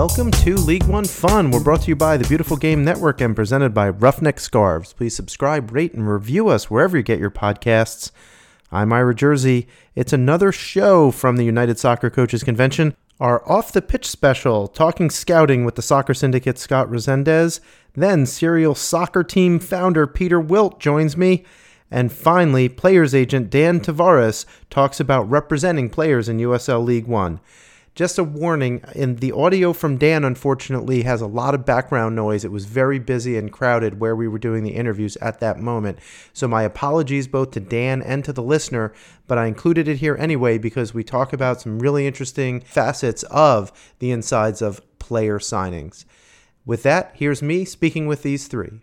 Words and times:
Welcome 0.00 0.30
to 0.30 0.54
League 0.54 0.84
One 0.84 1.04
Fun. 1.04 1.50
We're 1.50 1.62
brought 1.62 1.82
to 1.82 1.88
you 1.88 1.94
by 1.94 2.16
the 2.16 2.26
Beautiful 2.26 2.56
Game 2.56 2.82
Network 2.82 3.20
and 3.20 3.36
presented 3.36 3.74
by 3.74 3.90
Roughneck 3.90 4.40
Scarves. 4.40 4.94
Please 4.94 5.14
subscribe, 5.14 5.72
rate, 5.72 5.92
and 5.92 6.08
review 6.08 6.48
us 6.48 6.70
wherever 6.70 6.96
you 6.96 7.02
get 7.02 7.18
your 7.18 7.30
podcasts. 7.30 8.10
I'm 8.72 8.94
Ira 8.94 9.14
Jersey. 9.14 9.68
It's 9.94 10.14
another 10.14 10.52
show 10.52 11.10
from 11.10 11.36
the 11.36 11.44
United 11.44 11.78
Soccer 11.78 12.08
Coaches 12.08 12.42
Convention, 12.42 12.96
our 13.20 13.46
off 13.46 13.72
the 13.72 13.82
pitch 13.82 14.06
special, 14.06 14.68
talking 14.68 15.10
scouting 15.10 15.66
with 15.66 15.74
the 15.74 15.82
soccer 15.82 16.14
syndicate 16.14 16.56
Scott 16.56 16.88
Resendez. 16.88 17.60
Then, 17.92 18.24
serial 18.24 18.74
soccer 18.74 19.22
team 19.22 19.58
founder 19.58 20.06
Peter 20.06 20.40
Wilt 20.40 20.80
joins 20.80 21.14
me. 21.14 21.44
And 21.90 22.10
finally, 22.10 22.70
players 22.70 23.14
agent 23.14 23.50
Dan 23.50 23.80
Tavares 23.80 24.46
talks 24.70 24.98
about 24.98 25.28
representing 25.28 25.90
players 25.90 26.26
in 26.26 26.38
USL 26.38 26.82
League 26.82 27.06
One. 27.06 27.38
Just 27.96 28.18
a 28.18 28.24
warning, 28.24 28.82
in 28.94 29.16
the 29.16 29.32
audio 29.32 29.72
from 29.72 29.98
Dan 29.98 30.24
unfortunately 30.24 31.02
has 31.02 31.20
a 31.20 31.26
lot 31.26 31.54
of 31.54 31.66
background 31.66 32.14
noise. 32.14 32.44
It 32.44 32.52
was 32.52 32.64
very 32.64 32.98
busy 32.98 33.36
and 33.36 33.52
crowded 33.52 33.98
where 33.98 34.14
we 34.14 34.28
were 34.28 34.38
doing 34.38 34.62
the 34.62 34.76
interviews 34.76 35.16
at 35.16 35.40
that 35.40 35.58
moment. 35.58 35.98
So 36.32 36.46
my 36.46 36.62
apologies 36.62 37.26
both 37.26 37.50
to 37.52 37.60
Dan 37.60 38.00
and 38.00 38.24
to 38.24 38.32
the 38.32 38.44
listener, 38.44 38.92
but 39.26 39.38
I 39.38 39.46
included 39.46 39.88
it 39.88 39.96
here 39.96 40.16
anyway 40.18 40.56
because 40.56 40.94
we 40.94 41.02
talk 41.02 41.32
about 41.32 41.60
some 41.60 41.80
really 41.80 42.06
interesting 42.06 42.60
facets 42.60 43.24
of 43.24 43.72
the 43.98 44.12
insides 44.12 44.62
of 44.62 44.80
player 44.98 45.40
signings. 45.40 46.04
With 46.64 46.84
that, 46.84 47.10
here's 47.14 47.42
me 47.42 47.64
speaking 47.64 48.06
with 48.06 48.22
these 48.22 48.46
three. 48.46 48.80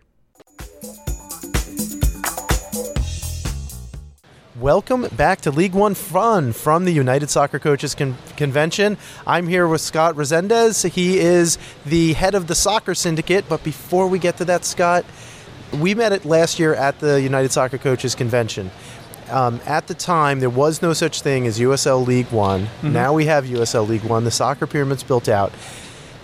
Welcome 4.61 5.05
back 5.15 5.41
to 5.41 5.51
League 5.51 5.75
One 5.75 5.93
Fun 5.93 6.51
from 6.51 6.85
the 6.85 6.91
United 6.91 7.29
Soccer 7.29 7.59
Coaches 7.59 7.93
Con- 7.93 8.17
Convention. 8.37 8.97
I'm 9.27 9.47
here 9.47 9.67
with 9.67 9.81
Scott 9.81 10.15
Resendez. 10.15 10.89
He 10.89 11.19
is 11.19 11.59
the 11.85 12.13
head 12.13 12.33
of 12.33 12.47
the 12.47 12.55
soccer 12.55 12.95
syndicate. 12.95 13.45
But 13.47 13.63
before 13.63 14.07
we 14.07 14.17
get 14.17 14.37
to 14.37 14.45
that, 14.45 14.65
Scott, 14.65 15.05
we 15.79 15.93
met 15.93 16.11
it 16.11 16.25
last 16.25 16.57
year 16.57 16.73
at 16.73 16.99
the 16.99 17.21
United 17.21 17.51
Soccer 17.51 17.77
Coaches 17.77 18.15
Convention. 18.15 18.71
Um, 19.29 19.61
at 19.67 19.85
the 19.85 19.93
time, 19.93 20.39
there 20.39 20.49
was 20.49 20.81
no 20.81 20.93
such 20.93 21.21
thing 21.21 21.45
as 21.45 21.59
USL 21.59 22.07
League 22.07 22.31
One. 22.31 22.63
Mm-hmm. 22.63 22.93
Now 22.93 23.13
we 23.13 23.25
have 23.25 23.45
USL 23.45 23.87
League 23.87 24.05
One. 24.05 24.23
The 24.23 24.31
soccer 24.31 24.65
pyramid's 24.65 25.03
built 25.03 25.29
out. 25.29 25.53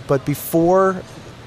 But 0.08 0.26
before 0.26 1.04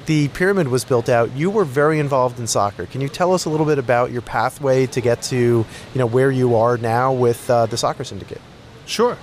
the 0.07 0.29
pyramid 0.29 0.69
was 0.69 0.85
built 0.85 1.09
out, 1.09 1.31
you 1.35 1.49
were 1.49 1.65
very 1.65 1.99
involved 1.99 2.39
in 2.39 2.47
soccer. 2.47 2.85
Can 2.85 3.01
you 3.01 3.09
tell 3.09 3.33
us 3.33 3.45
a 3.45 3.49
little 3.49 3.65
bit 3.65 3.77
about 3.77 4.11
your 4.11 4.21
pathway 4.21 4.87
to 4.87 5.01
get 5.01 5.21
to 5.23 5.37
you 5.37 5.65
know 5.95 6.05
where 6.05 6.31
you 6.31 6.55
are 6.55 6.77
now 6.77 7.13
with 7.13 7.49
uh, 7.49 7.65
the 7.67 7.77
soccer 7.77 8.03
syndicate? 8.03 8.41
Sure. 8.85 9.17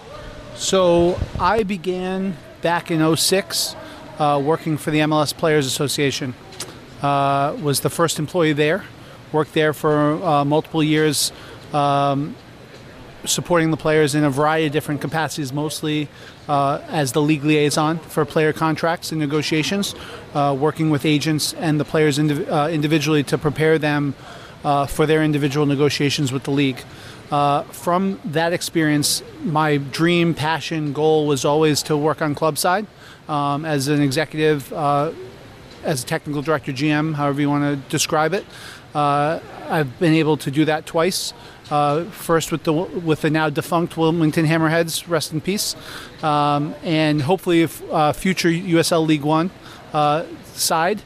So 0.54 1.18
I 1.40 1.64
began 1.64 2.36
back 2.62 2.90
in 2.90 3.16
06 3.16 3.74
uh, 4.18 4.40
working 4.44 4.76
for 4.76 4.90
the 4.90 5.00
MLS 5.00 5.36
Players 5.36 5.66
Association. 5.66 6.34
Uh, 7.02 7.56
was 7.60 7.80
the 7.80 7.90
first 7.90 8.18
employee 8.18 8.52
there. 8.52 8.84
Worked 9.32 9.54
there 9.54 9.72
for 9.72 10.22
uh, 10.22 10.44
multiple 10.44 10.82
years. 10.82 11.32
Um, 11.72 12.36
supporting 13.26 13.70
the 13.70 13.76
players 13.76 14.14
in 14.14 14.24
a 14.24 14.30
variety 14.30 14.66
of 14.66 14.72
different 14.72 15.00
capacities, 15.00 15.52
mostly 15.52 16.08
uh, 16.48 16.80
as 16.88 17.12
the 17.12 17.22
league 17.22 17.44
liaison 17.44 17.98
for 17.98 18.24
player 18.24 18.52
contracts 18.52 19.12
and 19.12 19.20
negotiations, 19.20 19.94
uh, 20.34 20.56
working 20.58 20.90
with 20.90 21.04
agents 21.04 21.54
and 21.54 21.80
the 21.80 21.84
players 21.84 22.18
indiv- 22.18 22.48
uh, 22.50 22.70
individually 22.70 23.22
to 23.22 23.38
prepare 23.38 23.78
them 23.78 24.14
uh, 24.64 24.86
for 24.86 25.06
their 25.06 25.22
individual 25.22 25.66
negotiations 25.66 26.32
with 26.32 26.44
the 26.44 26.50
league. 26.50 26.80
Uh, 27.30 27.62
from 27.64 28.20
that 28.24 28.52
experience, 28.52 29.22
my 29.42 29.78
dream, 29.78 30.34
passion, 30.34 30.92
goal 30.92 31.26
was 31.26 31.44
always 31.44 31.82
to 31.82 31.96
work 31.96 32.20
on 32.22 32.34
club 32.34 32.58
side 32.58 32.86
um, 33.28 33.64
as 33.64 33.88
an 33.88 34.00
executive, 34.00 34.72
uh, 34.72 35.10
as 35.82 36.02
a 36.02 36.06
technical 36.06 36.42
director, 36.42 36.72
GM, 36.72 37.14
however 37.14 37.40
you 37.40 37.48
want 37.48 37.64
to 37.64 37.90
describe 37.90 38.34
it. 38.34 38.44
I've 38.94 39.98
been 39.98 40.14
able 40.14 40.36
to 40.36 40.50
do 40.50 40.66
that 40.66 40.86
twice. 40.86 41.32
Uh, 41.70 42.04
first 42.04 42.52
with 42.52 42.64
the 42.64 42.72
with 42.72 43.22
the 43.22 43.30
now 43.30 43.48
defunct 43.48 43.96
Wilmington 43.96 44.44
Hammerheads, 44.44 45.08
rest 45.08 45.32
in 45.32 45.40
peace, 45.40 45.74
um, 46.22 46.74
and 46.82 47.22
hopefully 47.22 47.62
if, 47.62 47.82
uh, 47.90 48.12
future 48.12 48.50
USL 48.50 49.06
League 49.06 49.22
One 49.22 49.50
uh, 49.94 50.24
side, 50.52 51.00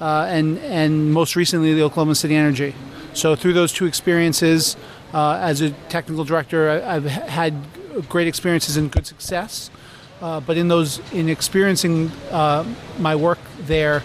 uh, 0.00 0.26
and 0.28 0.58
and 0.58 1.12
most 1.12 1.34
recently 1.34 1.74
the 1.74 1.82
Oklahoma 1.82 2.14
City 2.14 2.36
Energy. 2.36 2.76
So 3.12 3.34
through 3.34 3.54
those 3.54 3.72
two 3.72 3.86
experiences, 3.86 4.76
uh, 5.12 5.38
as 5.40 5.60
a 5.60 5.70
technical 5.88 6.24
director, 6.24 6.70
I, 6.70 6.94
have 6.94 7.04
had 7.04 7.54
great 8.08 8.28
experiences 8.28 8.76
and 8.76 8.92
good 8.92 9.06
success. 9.06 9.70
but 10.20 10.56
in 10.56 10.68
those 10.68 11.00
in 11.12 11.28
experiencing 11.28 12.12
my 12.30 13.16
work 13.16 13.40
there, 13.66 14.04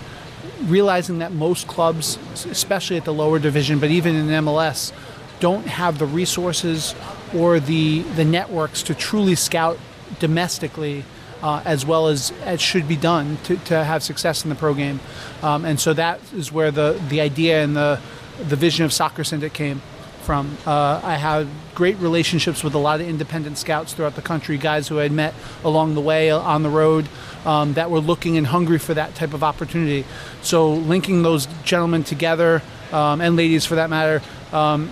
realizing 0.64 1.20
that 1.20 1.34
most 1.34 1.68
clubs, 1.68 2.18
especially 2.50 2.98
at 2.98 3.06
the 3.06 3.14
lower 3.14 3.38
division, 3.38 3.78
but 3.80 3.92
even 3.92 4.16
in 4.16 4.28
MLS 4.44 4.92
don't 5.40 5.68
have 5.68 6.00
the 6.00 6.06
resources 6.06 6.96
or 7.36 7.60
the 7.60 8.02
the 8.16 8.26
networks 8.26 8.84
to 8.84 8.96
truly 8.96 9.36
scout 9.36 9.78
domestically 10.20 11.04
uh, 11.42 11.62
as 11.66 11.86
well 11.86 12.08
as 12.08 12.32
it 12.46 12.60
should 12.60 12.88
be 12.88 12.96
done 12.96 13.38
to, 13.44 13.58
to 13.58 13.84
have 13.84 14.04
success 14.04 14.44
in 14.44 14.50
the 14.50 14.56
pro 14.56 14.74
game. 14.74 15.00
Um, 15.42 15.66
and 15.66 15.80
so 15.80 15.94
that 15.94 16.20
is 16.34 16.52
where 16.52 16.72
the, 16.72 17.02
the 17.10 17.22
idea 17.22 17.64
and 17.64 17.76
the, 17.76 18.00
the 18.48 18.56
vision 18.56 18.86
of 18.86 18.94
Soccer 18.94 19.24
Syndicate 19.24 19.54
came 19.54 19.82
from. 20.24 20.58
Uh, 20.66 21.02
I 21.04 21.16
had 21.16 21.48
great 21.74 21.98
relationships 21.98 22.64
with 22.64 22.76
a 22.76 22.78
lot 22.78 23.00
of 23.00 23.08
independent 23.08 23.58
scouts 23.58 23.94
throughout 23.94 24.16
the 24.16 24.22
country, 24.22 24.58
guys 24.58 24.88
who 24.88 25.00
I 25.00 25.04
had 25.04 25.12
met 25.12 25.34
along 25.64 25.96
the 25.96 26.02
way 26.02 26.30
on 26.30 26.62
the 26.62 26.70
road 26.70 27.08
um, 27.46 27.74
that 27.74 27.90
were 27.90 28.00
looking 28.00 28.38
and 28.38 28.46
hungry 28.46 28.80
for 28.80 28.94
that 28.94 29.16
type 29.16 29.34
of 29.34 29.44
opportunity. 29.44 30.06
So 30.42 30.74
linking 30.74 31.24
those 31.24 31.48
gentlemen 31.64 32.04
together, 32.04 32.62
um, 32.92 33.22
and 33.22 33.36
ladies 33.36 33.66
for 33.66 33.76
that 33.76 33.90
matter, 33.90 34.22
um, 34.52 34.92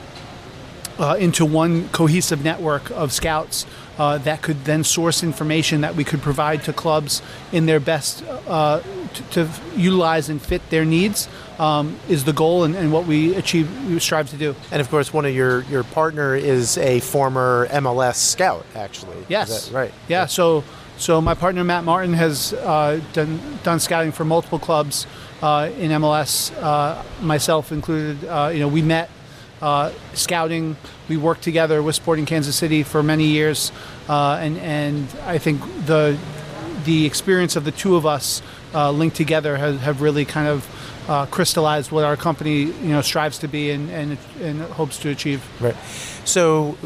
uh, 1.00 1.16
into 1.20 1.46
one 1.46 1.90
cohesive 1.90 2.44
network 2.44 2.90
of 2.92 3.12
scouts 3.12 3.66
uh, 3.98 4.18
that 4.20 4.42
could 4.42 4.64
then 4.66 4.84
source 4.84 5.24
information 5.24 5.82
that 5.82 5.96
we 5.96 6.04
could 6.04 6.22
provide 6.22 6.64
to 6.64 6.74
clubs 6.74 7.22
in 7.52 7.66
their 7.66 7.80
best 7.80 8.24
uh, 8.48 8.82
to, 9.14 9.24
to, 9.32 9.50
utilize 9.76 10.30
and 10.30 10.42
fit 10.42 10.68
their 10.70 10.86
needs 10.86 11.28
um, 11.60 11.98
is 12.08 12.24
the 12.26 12.34
goal 12.34 12.64
and, 12.64 12.76
and, 12.76 12.92
what 12.92 13.06
we 13.06 13.36
achieve 13.36 13.70
we 13.88 14.00
strive 14.00 14.30
to 14.30 14.38
do. 14.38 14.56
And 14.72 14.82
of 14.82 14.90
course, 14.90 15.14
one 15.14 15.26
of 15.26 15.34
your 15.34 15.62
your 15.64 15.84
partner 15.84 16.36
is 16.36 16.78
a 16.78 17.00
former 17.00 17.68
MLS 17.72 18.16
scout, 18.16 18.66
actually. 18.76 19.18
Yes, 19.28 19.72
right. 19.72 19.92
Yeah, 20.08 20.22
yeah, 20.22 20.26
So 20.26 20.64
so 20.98 21.22
my 21.22 21.36
partner 21.36 21.64
Matt 21.64 21.84
Martin 21.84 22.14
has 22.14 22.54
uh, 22.54 23.02
done 23.14 23.40
done 23.64 23.80
scouting 23.80 24.12
for 24.12 24.26
multiple 24.26 24.60
clubs 24.60 25.08
uh, 25.42 25.70
in 25.78 25.92
MLS, 25.92 26.52
uh, 26.62 27.04
myself 27.22 27.72
included. 27.72 28.22
you 28.54 28.60
know, 28.60 28.68
we 28.68 28.82
met 28.82 29.10
uh, 29.62 29.92
scouting. 30.14 30.76
We 31.10 31.18
worked 31.18 31.44
together 31.44 31.82
with 31.82 31.96
Sporting 31.96 32.26
Kansas 32.26 32.56
City 32.56 32.84
for 32.84 33.02
many 33.02 33.26
years, 33.26 33.72
uh, 34.10 34.40
and 34.42 34.58
and 34.58 35.08
I 35.26 35.38
think 35.38 35.62
the 35.86 36.18
the 36.86 37.06
experience 37.06 37.56
of 37.56 37.66
the 37.66 37.72
two 37.72 37.96
of 37.96 38.06
us 38.06 38.42
uh, 38.74 38.92
linked 38.92 39.16
together 39.16 39.58
have, 39.58 39.82
have 39.82 40.02
really 40.02 40.26
kind 40.26 40.48
of 40.48 40.68
uh, 41.10 41.26
crystallized 41.28 41.92
what 41.92 42.04
our 42.04 42.18
company 42.18 42.64
you 42.64 42.90
know 42.90 43.02
strives 43.02 43.40
to 43.40 43.48
be 43.48 43.72
and, 43.72 43.90
and, 43.90 44.18
and 44.42 44.62
hopes 44.62 44.98
to 45.00 45.10
achieve. 45.10 45.46
Right. 45.62 45.76
So, 46.26 46.78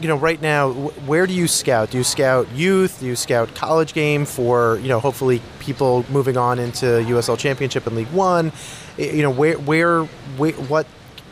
you 0.00 0.06
know, 0.06 0.16
right 0.16 0.40
now, 0.40 0.70
where 0.70 1.26
do 1.26 1.32
you 1.32 1.48
scout? 1.48 1.90
Do 1.90 1.98
you 1.98 2.04
scout 2.04 2.48
youth? 2.52 3.00
Do 3.00 3.06
you 3.06 3.16
scout 3.16 3.54
college 3.54 3.92
game 3.94 4.24
for 4.24 4.78
you 4.78 4.88
know 4.88 5.00
hopefully 5.00 5.42
people 5.58 6.04
moving 6.08 6.36
on 6.36 6.58
into 6.58 6.86
USL 6.86 7.38
Championship 7.38 7.86
and 7.86 7.96
League 7.96 8.12
One? 8.12 8.52
You 8.96 9.22
know, 9.22 9.30
where 9.30 9.58
where, 9.58 10.04
where 10.04 10.52
what 10.52 10.86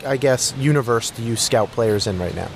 I 0.05 0.17
guess, 0.17 0.53
universe 0.57 1.09
do 1.11 1.23
you 1.23 1.35
scout 1.35 1.71
players 1.71 2.07
in 2.07 2.19
right 2.19 2.35
now? 2.35 2.49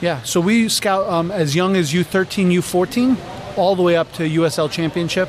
Yeah, 0.00 0.22
so 0.22 0.40
we 0.40 0.68
scout 0.68 1.06
um, 1.06 1.30
as 1.30 1.54
young 1.54 1.76
as 1.76 1.92
U13, 1.92 2.52
U14, 2.58 3.56
all 3.56 3.76
the 3.76 3.82
way 3.82 3.96
up 3.96 4.12
to 4.14 4.28
USL 4.28 4.70
Championship. 4.70 5.28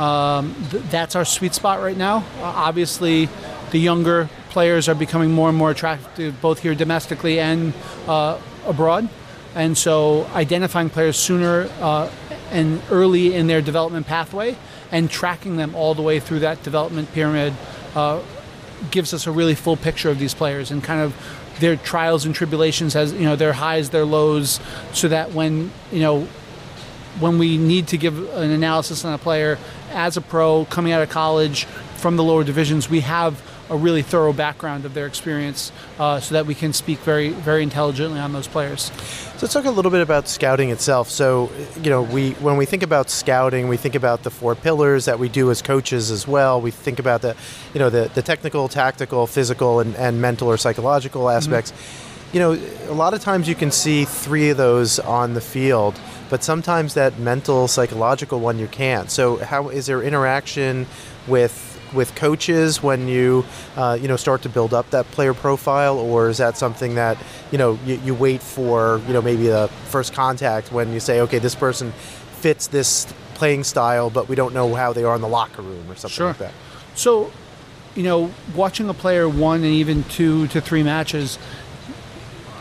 Um, 0.00 0.54
th- 0.70 0.82
that's 0.84 1.14
our 1.16 1.24
sweet 1.24 1.54
spot 1.54 1.80
right 1.80 1.96
now. 1.96 2.18
Uh, 2.38 2.44
obviously, 2.44 3.28
the 3.72 3.78
younger 3.78 4.30
players 4.50 4.88
are 4.88 4.94
becoming 4.94 5.32
more 5.32 5.48
and 5.48 5.58
more 5.58 5.70
attractive, 5.70 6.40
both 6.40 6.60
here 6.60 6.74
domestically 6.74 7.40
and 7.40 7.74
uh, 8.06 8.40
abroad. 8.66 9.08
And 9.54 9.76
so, 9.76 10.26
identifying 10.34 10.90
players 10.90 11.18
sooner 11.18 11.68
uh, 11.80 12.10
and 12.50 12.80
early 12.90 13.34
in 13.34 13.46
their 13.46 13.60
development 13.60 14.06
pathway 14.06 14.56
and 14.92 15.10
tracking 15.10 15.56
them 15.56 15.74
all 15.74 15.94
the 15.94 16.02
way 16.02 16.20
through 16.20 16.40
that 16.40 16.62
development 16.62 17.12
pyramid 17.12 17.54
uh, 17.94 18.22
gives 18.90 19.14
us 19.14 19.26
a 19.26 19.32
really 19.32 19.54
full 19.54 19.76
picture 19.76 20.10
of 20.10 20.18
these 20.18 20.34
players 20.34 20.70
and 20.70 20.82
kind 20.82 21.00
of 21.00 21.14
their 21.60 21.76
trials 21.76 22.24
and 22.26 22.34
tribulations 22.34 22.94
as 22.94 23.12
you 23.12 23.24
know 23.24 23.36
their 23.36 23.52
highs 23.52 23.90
their 23.90 24.04
lows 24.04 24.60
so 24.92 25.08
that 25.08 25.32
when 25.32 25.70
you 25.90 26.00
know 26.00 26.22
when 27.18 27.38
we 27.38 27.56
need 27.56 27.88
to 27.88 27.96
give 27.96 28.18
an 28.34 28.50
analysis 28.50 29.04
on 29.04 29.14
a 29.14 29.18
player 29.18 29.58
as 29.90 30.16
a 30.16 30.20
pro 30.20 30.66
coming 30.66 30.92
out 30.92 31.02
of 31.02 31.08
college 31.08 31.64
from 31.96 32.16
the 32.16 32.22
lower 32.22 32.44
divisions 32.44 32.90
we 32.90 33.00
have 33.00 33.40
a 33.70 33.76
really 33.76 34.02
thorough 34.02 34.32
background 34.32 34.84
of 34.84 34.94
their 34.94 35.06
experience, 35.06 35.72
uh, 35.98 36.20
so 36.20 36.34
that 36.34 36.46
we 36.46 36.54
can 36.54 36.72
speak 36.72 36.98
very 37.00 37.30
very 37.30 37.62
intelligently 37.62 38.20
on 38.20 38.32
those 38.32 38.46
players. 38.46 38.92
So 39.36 39.42
let's 39.42 39.52
talk 39.52 39.66
a 39.66 39.70
little 39.70 39.90
bit 39.90 40.00
about 40.00 40.28
scouting 40.28 40.70
itself. 40.70 41.10
So, 41.10 41.50
you 41.82 41.90
know, 41.90 42.00
we 42.00 42.32
when 42.34 42.56
we 42.56 42.64
think 42.64 42.82
about 42.82 43.10
scouting, 43.10 43.68
we 43.68 43.76
think 43.76 43.94
about 43.94 44.22
the 44.22 44.30
four 44.30 44.54
pillars 44.54 45.04
that 45.04 45.18
we 45.18 45.28
do 45.28 45.50
as 45.50 45.60
coaches 45.60 46.10
as 46.10 46.26
well. 46.26 46.58
We 46.58 46.70
think 46.70 46.98
about 46.98 47.20
the, 47.20 47.36
you 47.74 47.78
know, 47.78 47.90
the, 47.90 48.10
the 48.14 48.22
technical, 48.22 48.66
tactical, 48.68 49.26
physical, 49.26 49.80
and, 49.80 49.94
and 49.96 50.22
mental 50.22 50.48
or 50.48 50.56
psychological 50.56 51.28
aspects. 51.28 51.72
Mm-hmm. 51.72 52.36
You 52.36 52.40
know, 52.40 52.52
a 52.88 52.94
lot 52.94 53.12
of 53.12 53.20
times 53.20 53.46
you 53.46 53.54
can 53.54 53.70
see 53.70 54.06
three 54.06 54.48
of 54.48 54.56
those 54.56 54.98
on 54.98 55.34
the 55.34 55.40
field, 55.42 56.00
but 56.30 56.42
sometimes 56.42 56.94
that 56.94 57.18
mental, 57.18 57.68
psychological 57.68 58.40
one 58.40 58.58
you 58.58 58.68
can't. 58.68 59.10
So, 59.10 59.36
how 59.36 59.68
is 59.68 59.84
there 59.84 60.02
interaction 60.02 60.86
with 61.26 61.52
with 61.92 62.14
coaches 62.14 62.82
when 62.82 63.08
you 63.08 63.44
uh, 63.76 63.98
you 64.00 64.08
know 64.08 64.16
start 64.16 64.42
to 64.42 64.48
build 64.48 64.74
up 64.74 64.90
that 64.90 65.10
player 65.10 65.34
profile, 65.34 65.98
or 65.98 66.28
is 66.28 66.38
that 66.38 66.56
something 66.56 66.94
that 66.96 67.18
you 67.50 67.58
know 67.58 67.78
you, 67.86 67.96
you 68.04 68.14
wait 68.14 68.42
for 68.42 69.00
you 69.06 69.12
know 69.12 69.22
maybe 69.22 69.48
the 69.48 69.68
first 69.86 70.12
contact 70.12 70.72
when 70.72 70.92
you 70.92 71.00
say 71.00 71.20
okay 71.20 71.38
this 71.38 71.54
person 71.54 71.92
fits 71.92 72.66
this 72.68 73.12
playing 73.34 73.64
style, 73.64 74.10
but 74.10 74.28
we 74.28 74.34
don't 74.34 74.54
know 74.54 74.74
how 74.74 74.92
they 74.92 75.04
are 75.04 75.14
in 75.14 75.20
the 75.20 75.28
locker 75.28 75.62
room 75.62 75.90
or 75.90 75.94
something 75.94 76.16
sure. 76.16 76.28
like 76.28 76.38
that. 76.38 76.52
So, 76.94 77.30
you 77.94 78.02
know, 78.02 78.32
watching 78.54 78.88
a 78.88 78.94
player 78.94 79.28
one 79.28 79.62
and 79.62 79.72
even 79.72 80.04
two 80.04 80.46
to 80.48 80.60
three 80.60 80.82
matches, 80.82 81.38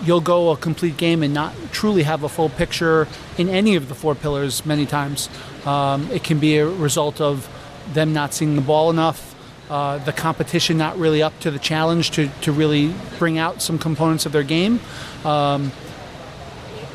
you'll 0.03 0.21
go 0.21 0.51
a 0.51 0.57
complete 0.57 0.97
game 0.97 1.23
and 1.23 1.33
not 1.33 1.53
truly 1.71 2.03
have 2.03 2.23
a 2.23 2.29
full 2.29 2.49
picture 2.49 3.07
in 3.37 3.47
any 3.49 3.75
of 3.75 3.87
the 3.87 3.95
four 3.95 4.15
pillars 4.15 4.65
many 4.65 4.85
times. 4.85 5.29
Um, 5.65 6.11
it 6.11 6.23
can 6.23 6.39
be 6.39 6.57
a 6.57 6.67
result 6.67 7.21
of 7.21 7.49
them 7.93 8.13
not 8.13 8.33
seeing 8.33 8.55
the 8.55 8.61
ball 8.61 8.89
enough, 8.89 9.35
uh, 9.69 9.97
the 9.99 10.13
competition 10.13 10.77
not 10.77 10.97
really 10.97 11.23
up 11.23 11.37
to 11.39 11.51
the 11.51 11.59
challenge 11.59 12.11
to, 12.11 12.29
to 12.41 12.51
really 12.51 12.93
bring 13.17 13.37
out 13.37 13.61
some 13.61 13.79
components 13.79 14.25
of 14.25 14.31
their 14.31 14.43
game. 14.43 14.79
Um, 15.23 15.71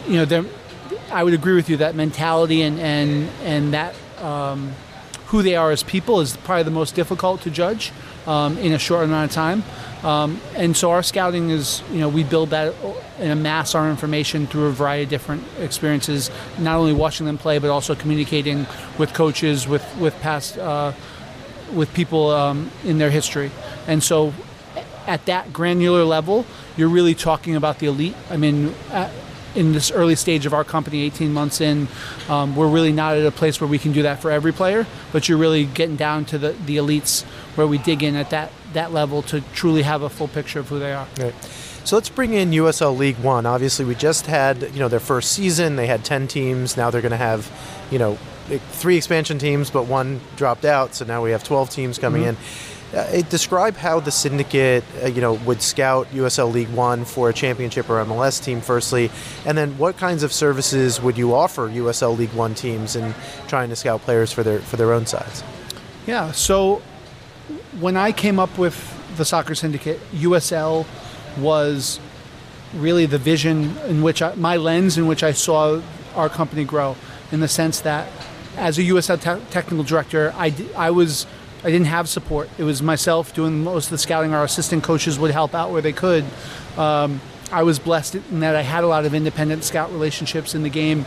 you 0.06 0.25
know, 0.25 0.46
I 1.10 1.25
would 1.25 1.34
agree 1.34 1.54
with 1.54 1.69
you 1.69 1.78
that 1.78 1.94
mentality 1.94 2.62
and 2.62 2.78
and 2.78 3.28
and 3.42 3.75
that 3.75 3.94
um, 4.19 4.72
who 5.26 5.42
they 5.42 5.56
are 5.56 5.70
as 5.70 5.82
people 5.82 6.20
is 6.20 6.37
probably 6.38 6.64
the 6.64 6.70
most 6.70 6.94
difficult 6.94 7.42
to 7.42 7.50
judge 7.50 7.92
um, 8.30 8.56
in 8.58 8.72
a 8.72 8.78
short 8.78 9.04
amount 9.04 9.30
of 9.30 9.34
time. 9.34 9.64
Um, 10.04 10.40
and 10.54 10.76
so 10.76 10.92
our 10.92 11.02
scouting 11.02 11.50
is, 11.50 11.82
you 11.92 11.98
know, 11.98 12.08
we 12.08 12.22
build 12.22 12.50
that 12.50 12.74
and 13.18 13.32
amass 13.32 13.74
our 13.74 13.90
information 13.90 14.46
through 14.46 14.66
a 14.66 14.70
variety 14.70 15.02
of 15.02 15.10
different 15.10 15.42
experiences, 15.58 16.30
not 16.58 16.76
only 16.76 16.92
watching 16.92 17.26
them 17.26 17.36
play, 17.36 17.58
but 17.58 17.70
also 17.70 17.94
communicating 17.94 18.66
with 18.98 19.12
coaches, 19.12 19.66
with 19.66 19.84
with 19.98 20.18
past, 20.20 20.56
uh, 20.58 20.92
with 21.74 21.92
people 21.92 22.30
um, 22.30 22.70
in 22.84 22.98
their 22.98 23.10
history. 23.10 23.50
And 23.86 24.02
so, 24.02 24.32
at 25.06 25.26
that 25.26 25.52
granular 25.52 26.04
level, 26.04 26.46
you're 26.76 26.88
really 26.88 27.14
talking 27.14 27.56
about 27.56 27.80
the 27.80 27.86
elite. 27.86 28.16
I 28.30 28.36
mean. 28.36 28.74
At, 28.92 29.10
in 29.55 29.73
this 29.73 29.91
early 29.91 30.14
stage 30.14 30.47
of 30.47 30.55
our 30.55 30.64
company, 30.64 31.02
18 31.02 31.32
months 31.32 31.61
in, 31.61 31.88
um, 32.29 32.56
we're 32.56 32.69
really 32.69 32.93
not 32.93 33.17
at 33.17 33.26
a 33.26 33.31
place 33.31 33.61
where 33.61 33.69
we 33.69 33.79
can 33.79 33.93
do 33.93 34.02
that 34.02 34.20
for 34.20 34.31
every 34.31 34.52
player, 34.52 34.87
but 35.12 35.29
you're 35.29 35.38
really 35.38 35.64
getting 35.64 35.97
down 35.97 36.25
to 36.26 36.38
the, 36.38 36.52
the 36.67 36.76
elites 36.76 37.25
where 37.56 37.67
we 37.67 37.79
dig 37.79 38.02
in 38.02 38.14
at 38.17 38.31
that, 38.31 38.52
that 38.73 38.93
level 38.93 39.23
to 39.23 39.41
truly 39.52 39.82
have 39.82 40.02
a 40.02 40.08
full 40.08 40.29
picture 40.29 40.61
of 40.61 40.69
who 40.69 40.79
they 40.79 40.93
are. 40.93 41.06
Right. 41.19 41.35
So 41.85 41.97
let's 41.97 42.11
bring 42.11 42.35
in 42.35 42.50
USL 42.50 42.97
League 42.97 43.19
One. 43.19 43.47
Obviously, 43.47 43.85
we 43.85 43.94
just 43.94 44.26
had 44.26 44.62
you 44.75 44.79
know 44.79 44.88
their 44.88 45.00
first 45.00 45.32
season. 45.32 45.76
They 45.76 45.87
had 45.87 46.05
10 46.05 46.29
teams. 46.29 46.76
Now 46.76 46.91
they're 46.91 47.00
going 47.00 47.11
to 47.11 47.17
have, 47.17 47.50
you 47.91 47.99
know, 47.99 48.19
three 48.58 48.97
expansion 48.97 49.38
teams, 49.38 49.70
but 49.70 49.87
one 49.87 50.20
dropped 50.37 50.64
out. 50.64 50.94
So 50.94 51.05
now 51.05 51.23
we 51.23 51.31
have 51.31 51.44
12 51.44 51.70
teams 51.70 51.99
coming 51.99 52.23
mm-hmm. 52.23 52.31
in. 52.31 52.37
Uh, 52.93 53.23
describe 53.29 53.76
how 53.76 54.00
the 54.00 54.11
syndicate, 54.11 54.82
uh, 55.00 55.06
you 55.06 55.20
know, 55.20 55.35
would 55.35 55.62
scout 55.62 56.08
USL 56.08 56.52
League 56.52 56.70
One 56.70 57.05
for 57.05 57.29
a 57.29 57.32
championship 57.32 57.88
or 57.88 58.05
MLS 58.05 58.43
team, 58.43 58.61
firstly, 58.61 59.12
and 59.47 59.56
then 59.56 59.79
what 59.79 59.97
kinds 59.97 60.25
of 60.25 60.32
services 60.32 61.00
would 61.00 61.17
you 61.17 61.32
offer 61.32 61.69
USL 61.69 62.19
League 62.19 62.32
One 62.32 62.52
teams 62.52 62.97
in 62.97 63.14
trying 63.47 63.69
to 63.69 63.76
scout 63.76 64.00
players 64.00 64.32
for 64.32 64.43
their 64.43 64.58
for 64.58 64.76
their 64.76 64.93
own 64.93 65.06
sides? 65.06 65.44
Yeah. 66.05 66.32
So 66.32 66.82
when 67.79 67.97
I 67.97 68.11
came 68.11 68.41
up 68.41 68.58
with 68.58 68.76
the 69.17 69.25
soccer 69.25 69.55
syndicate, 69.55 70.00
USL 70.12 70.85
was 71.38 72.00
really 72.75 73.06
the 73.06 73.19
vision 73.19 73.76
in 73.87 74.02
which 74.02 74.20
I, 74.20 74.35
my 74.35 74.56
lens 74.56 74.99
in 74.99 75.06
which 75.06 75.23
I 75.23 75.31
saw 75.31 75.81
our 76.17 76.29
company 76.29 76.64
grow, 76.64 76.97
in 77.31 77.38
the 77.38 77.49
sense 77.49 77.81
that 77.82 78.08
as 78.60 78.78
a 78.78 78.82
USL 78.82 79.20
te- 79.20 79.44
technical 79.50 79.82
director, 79.82 80.32
I, 80.36 80.54
I 80.76 80.90
was 80.90 81.26
I 81.62 81.70
didn't 81.70 81.88
have 81.88 82.08
support. 82.08 82.48
It 82.56 82.64
was 82.64 82.82
myself 82.82 83.34
doing 83.34 83.64
most 83.64 83.86
of 83.86 83.90
the 83.90 83.98
scouting. 83.98 84.32
Our 84.32 84.44
assistant 84.44 84.82
coaches 84.82 85.18
would 85.18 85.30
help 85.30 85.54
out 85.54 85.70
where 85.70 85.82
they 85.82 85.92
could. 85.92 86.24
Um, 86.76 87.20
I 87.52 87.64
was 87.64 87.78
blessed 87.78 88.14
in 88.14 88.40
that 88.40 88.56
I 88.56 88.62
had 88.62 88.84
a 88.84 88.86
lot 88.86 89.04
of 89.04 89.12
independent 89.12 89.64
scout 89.64 89.92
relationships 89.92 90.54
in 90.54 90.62
the 90.62 90.70
game 90.70 91.04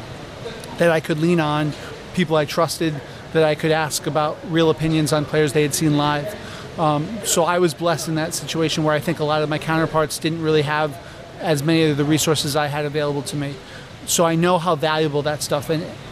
that 0.77 0.91
I 0.91 0.99
could 0.99 1.19
lean 1.19 1.39
on, 1.39 1.73
people 2.13 2.35
I 2.35 2.45
trusted 2.45 2.99
that 3.31 3.43
I 3.43 3.55
could 3.55 3.71
ask 3.71 4.05
about 4.05 4.37
real 4.49 4.69
opinions 4.69 5.11
on 5.11 5.25
players 5.25 5.53
they 5.53 5.63
had 5.63 5.73
seen 5.73 5.97
live. 5.97 6.35
Um, 6.79 7.07
so 7.23 7.43
I 7.43 7.59
was 7.59 7.73
blessed 7.73 8.07
in 8.07 8.15
that 8.15 8.33
situation 8.33 8.83
where 8.83 8.93
I 8.93 8.99
think 8.99 9.19
a 9.19 9.23
lot 9.23 9.41
of 9.41 9.49
my 9.49 9.57
counterparts 9.57 10.19
didn't 10.19 10.41
really 10.41 10.63
have 10.63 10.95
as 11.39 11.63
many 11.63 11.83
of 11.85 11.97
the 11.97 12.05
resources 12.05 12.55
I 12.55 12.67
had 12.67 12.85
available 12.85 13.21
to 13.23 13.35
me. 13.35 13.55
So 14.05 14.25
I 14.25 14.35
know 14.35 14.57
how 14.57 14.75
valuable 14.75 15.21
that 15.23 15.41
stuff 15.41 15.69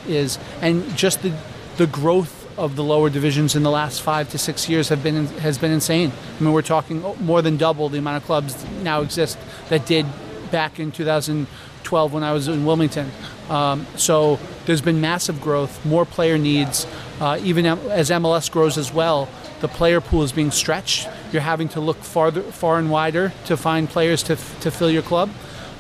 is, 0.08 0.40
and 0.62 0.96
just 0.96 1.22
the 1.22 1.34
the 1.78 1.88
growth 1.88 2.42
of 2.58 2.76
the 2.76 2.84
lower 2.84 3.10
divisions 3.10 3.56
in 3.56 3.64
the 3.64 3.72
last 3.72 4.02
five 4.02 4.30
to 4.30 4.38
six 4.38 4.70
years 4.70 4.90
have 4.90 5.02
been 5.02 5.26
has 5.40 5.58
been 5.58 5.72
insane. 5.72 6.12
I 6.40 6.44
mean, 6.44 6.54
we're 6.54 6.62
talking 6.62 7.02
more 7.20 7.42
than 7.42 7.58
double 7.58 7.90
the 7.90 7.98
amount 7.98 8.18
of 8.18 8.24
clubs 8.24 8.66
now 8.84 9.02
exist 9.02 9.38
that 9.70 9.86
did 9.86 10.06
back 10.52 10.80
in 10.80 10.92
2012 10.92 12.14
when 12.14 12.24
I 12.24 12.34
was 12.34 12.48
in 12.48 12.66
Wilmington. 12.66 13.10
Um, 13.50 13.88
so 13.96 14.40
there's 14.66 14.82
been 14.82 15.02
massive 15.02 15.42
growth, 15.42 15.84
more 15.86 16.06
player 16.06 16.38
needs. 16.38 16.86
Uh, 17.20 17.40
even 17.44 17.66
as 17.66 18.10
MLS 18.10 18.50
grows 18.52 18.78
as 18.78 18.94
well, 18.94 19.30
the 19.62 19.68
player 19.68 20.02
pool 20.02 20.24
is 20.24 20.32
being 20.32 20.52
stretched. 20.52 21.08
You're 21.32 21.42
having 21.42 21.70
to 21.70 21.80
look 21.80 21.98
farther, 21.98 22.42
far 22.42 22.80
and 22.80 22.90
wider 22.90 23.32
to 23.46 23.58
find 23.58 23.90
players 23.90 24.24
to, 24.24 24.36
to 24.36 24.72
fill 24.72 24.90
your 24.90 25.04
club. 25.04 25.30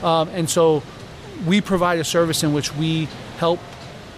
Um, 0.03 0.29
and 0.29 0.49
so 0.49 0.83
we 1.45 1.61
provide 1.61 1.99
a 1.99 2.03
service 2.03 2.43
in 2.43 2.53
which 2.53 2.75
we 2.75 3.07
help 3.37 3.59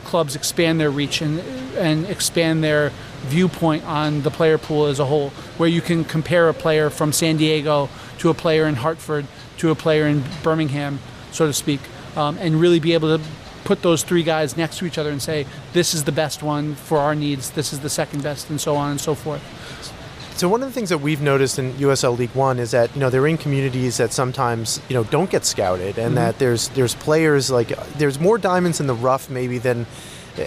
clubs 0.03 0.35
expand 0.35 0.79
their 0.79 0.91
reach 0.91 1.21
and 1.21 1.39
and 1.77 2.05
expand 2.07 2.63
their 2.63 2.91
viewpoint 3.21 3.83
on 3.85 4.21
the 4.21 4.29
player 4.29 4.57
pool 4.57 4.85
as 4.85 4.99
a 4.99 5.05
whole, 5.05 5.29
where 5.57 5.69
you 5.69 5.81
can 5.81 6.03
compare 6.03 6.49
a 6.49 6.53
player 6.53 6.89
from 6.89 7.11
San 7.13 7.37
Diego 7.37 7.89
to 8.19 8.29
a 8.29 8.33
player 8.33 8.65
in 8.67 8.75
Hartford 8.75 9.25
to 9.57 9.71
a 9.71 9.75
player 9.75 10.05
in 10.07 10.23
Birmingham, 10.43 10.99
so 11.31 11.47
to 11.47 11.53
speak, 11.53 11.79
um, 12.17 12.37
and 12.39 12.59
really 12.59 12.79
be 12.79 12.93
able 12.93 13.17
to 13.17 13.23
put 13.63 13.81
those 13.81 14.03
three 14.03 14.23
guys 14.23 14.57
next 14.57 14.77
to 14.79 14.85
each 14.85 14.97
other 14.97 15.09
and 15.09 15.21
say, 15.21 15.45
this 15.71 15.93
is 15.93 16.03
the 16.03 16.11
best 16.11 16.43
one 16.43 16.75
for 16.75 16.97
our 16.97 17.15
needs, 17.15 17.51
this 17.51 17.71
is 17.71 17.79
the 17.79 17.89
second 17.89 18.21
best, 18.21 18.49
and 18.49 18.59
so 18.59 18.75
on 18.75 18.91
and 18.91 18.99
so 18.99 19.15
forth. 19.15 19.92
So 20.35 20.49
one 20.49 20.63
of 20.63 20.67
the 20.67 20.73
things 20.73 20.89
that 20.89 20.97
we've 20.97 21.21
noticed 21.21 21.59
in 21.59 21.73
USL 21.73 22.17
League 22.17 22.33
One 22.33 22.59
is 22.59 22.71
that 22.71 22.93
you 22.95 22.99
know 22.99 23.09
they're 23.09 23.27
in 23.27 23.37
communities 23.37 23.97
that 23.97 24.11
sometimes 24.11 24.81
you 24.89 24.95
know 24.95 25.03
don't 25.05 25.29
get 25.29 25.45
scouted, 25.45 25.97
and 25.97 26.07
mm-hmm. 26.07 26.15
that 26.15 26.39
there's 26.39 26.69
there's 26.69 26.95
players 26.95 27.51
like 27.51 27.69
there's 27.97 28.19
more 28.19 28.37
diamonds 28.37 28.79
in 28.79 28.87
the 28.87 28.95
rough 28.95 29.29
maybe 29.29 29.59
than 29.59 29.85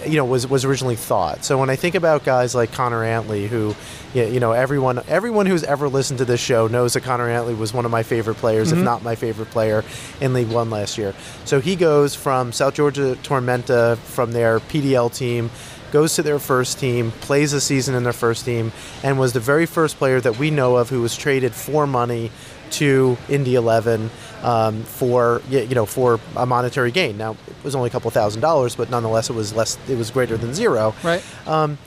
you 0.05 0.15
know 0.15 0.25
was 0.25 0.47
was 0.47 0.65
originally 0.65 0.95
thought. 0.95 1.43
So 1.43 1.57
when 1.57 1.69
I 1.69 1.75
think 1.75 1.95
about 1.95 2.23
guys 2.23 2.53
like 2.53 2.71
Connor 2.71 3.03
Antley, 3.03 3.47
who 3.47 3.75
you 4.13 4.39
know 4.39 4.51
everyone 4.51 5.01
everyone 5.07 5.45
who's 5.45 5.63
ever 5.63 5.89
listened 5.89 6.19
to 6.19 6.25
this 6.25 6.39
show 6.39 6.67
knows 6.67 6.93
that 6.93 7.01
Connor 7.01 7.29
Antley 7.29 7.53
was 7.53 7.73
one 7.73 7.85
of 7.85 7.91
my 7.91 8.03
favorite 8.03 8.35
players, 8.35 8.69
mm-hmm. 8.69 8.79
if 8.79 8.85
not 8.85 9.03
my 9.03 9.15
favorite 9.15 9.49
player 9.49 9.83
in 10.21 10.33
League 10.33 10.49
One 10.49 10.69
last 10.69 10.97
year. 10.97 11.13
So 11.45 11.59
he 11.59 11.75
goes 11.75 12.15
from 12.15 12.51
South 12.51 12.75
Georgia 12.75 13.17
Tormenta 13.23 13.97
from 13.97 14.31
their 14.31 14.59
PDL 14.59 15.13
team 15.13 15.49
goes 15.91 16.15
to 16.15 16.21
their 16.21 16.39
first 16.39 16.79
team, 16.79 17.11
plays 17.21 17.53
a 17.53 17.61
season 17.61 17.95
in 17.95 18.03
their 18.03 18.11
first 18.11 18.43
team, 18.45 18.71
and 19.03 19.17
was 19.17 19.31
the 19.33 19.39
very 19.39 19.65
first 19.65 19.97
player 19.97 20.19
that 20.19 20.37
we 20.37 20.51
know 20.51 20.75
of 20.75 20.89
who 20.89 21.01
was 21.01 21.15
traded 21.15 21.53
for 21.53 21.87
money 21.87 22.29
to 22.69 23.17
Indy 23.29 23.55
11 23.55 24.09
um, 24.43 24.83
for 24.83 25.41
you 25.49 25.75
know 25.75 25.85
for 25.85 26.19
a 26.35 26.45
monetary 26.45 26.91
gain. 26.91 27.17
Now 27.17 27.31
it 27.31 27.63
was 27.63 27.75
only 27.75 27.87
a 27.87 27.91
couple 27.91 28.09
thousand 28.11 28.41
dollars, 28.41 28.75
but 28.75 28.89
nonetheless 28.89 29.29
it 29.29 29.33
was 29.33 29.53
less. 29.53 29.77
It 29.89 29.97
was 29.97 30.11
greater 30.11 30.37
than 30.37 30.53
zero. 30.53 30.93
Right. 31.03 31.23
Um, 31.47 31.77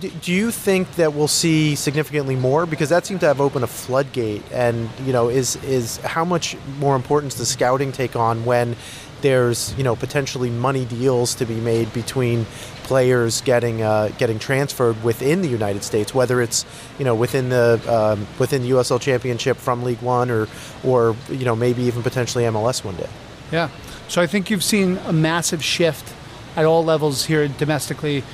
do, 0.00 0.32
you 0.32 0.50
think 0.50 0.94
that 0.96 1.14
we'll 1.14 1.28
see 1.28 1.74
significantly 1.74 2.36
more? 2.36 2.66
Because 2.66 2.88
that 2.88 3.06
seemed 3.06 3.20
to 3.20 3.26
have 3.26 3.40
opened 3.40 3.64
a 3.64 3.68
floodgate 3.68 4.42
and 4.52 4.88
you 5.04 5.12
know 5.12 5.28
is 5.28 5.56
is 5.64 5.98
how 5.98 6.24
much 6.24 6.56
more 6.78 6.96
importance 6.96 7.34
does 7.34 7.48
scouting 7.48 7.92
take 7.92 8.16
on 8.16 8.44
when 8.44 8.76
there's 9.22 9.74
you 9.76 9.84
know 9.84 9.96
potentially 9.96 10.50
money 10.50 10.84
deals 10.84 11.34
to 11.34 11.46
be 11.46 11.56
made 11.56 11.92
between 11.92 12.44
players 12.82 13.40
getting 13.40 13.82
uh, 13.82 14.08
getting 14.18 14.38
transferred 14.38 15.02
within 15.02 15.42
the 15.42 15.48
United 15.48 15.82
States, 15.82 16.14
whether 16.14 16.40
it's 16.40 16.64
you 16.98 17.04
know 17.04 17.14
within 17.14 17.48
the 17.48 17.80
um, 17.88 18.26
within 18.38 18.62
the 18.62 18.70
USL 18.70 19.00
Championship 19.00 19.56
from 19.56 19.82
League 19.82 20.02
One 20.02 20.30
or 20.30 20.48
or 20.84 21.16
you 21.28 21.44
know 21.44 21.56
maybe 21.56 21.82
even 21.82 22.02
potentially 22.02 22.44
MLS 22.44 22.84
one 22.84 22.96
day. 22.96 23.08
Yeah, 23.50 23.70
so 24.08 24.20
I 24.20 24.26
think 24.26 24.50
you've 24.50 24.64
seen 24.64 24.98
a 25.06 25.12
massive 25.12 25.62
shift 25.62 26.14
at 26.56 26.64
all 26.64 26.84
levels 26.84 27.26
here 27.26 27.46
domestically, 27.48 28.24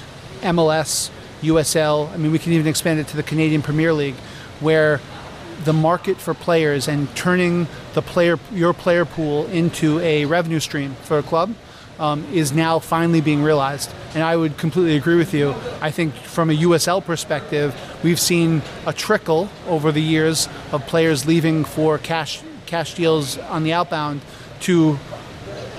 MLS, 0.40 1.10
USL. 1.42 2.10
I 2.12 2.16
mean, 2.16 2.32
we 2.32 2.38
can 2.38 2.52
even 2.52 2.66
expand 2.66 3.00
it 3.00 3.08
to 3.08 3.16
the 3.16 3.22
Canadian 3.22 3.62
Premier 3.62 3.92
League, 3.92 4.16
where 4.60 5.00
the 5.64 5.72
market 5.72 6.18
for 6.18 6.34
players 6.34 6.88
and 6.88 7.14
turning 7.14 7.66
the 7.94 8.02
player 8.02 8.38
your 8.50 8.72
player 8.72 9.04
pool 9.04 9.46
into 9.46 10.00
a 10.00 10.24
revenue 10.24 10.60
stream 10.60 10.94
for 11.02 11.18
a 11.18 11.22
club 11.22 11.54
um, 11.98 12.24
is 12.32 12.52
now 12.52 12.78
finally 12.78 13.20
being 13.20 13.42
realized. 13.42 13.92
And 14.14 14.22
I 14.22 14.36
would 14.36 14.56
completely 14.58 14.96
agree 14.96 15.16
with 15.16 15.32
you. 15.34 15.54
I 15.80 15.90
think 15.90 16.14
from 16.14 16.50
a 16.50 16.54
USL 16.54 17.04
perspective, 17.04 17.74
we've 18.02 18.20
seen 18.20 18.62
a 18.86 18.92
trickle 18.92 19.48
over 19.68 19.92
the 19.92 20.02
years 20.02 20.48
of 20.72 20.86
players 20.86 21.26
leaving 21.26 21.64
for 21.64 21.98
cash 21.98 22.42
cash 22.66 22.94
deals 22.94 23.36
on 23.38 23.64
the 23.64 23.72
outbound 23.72 24.22
to 24.60 24.98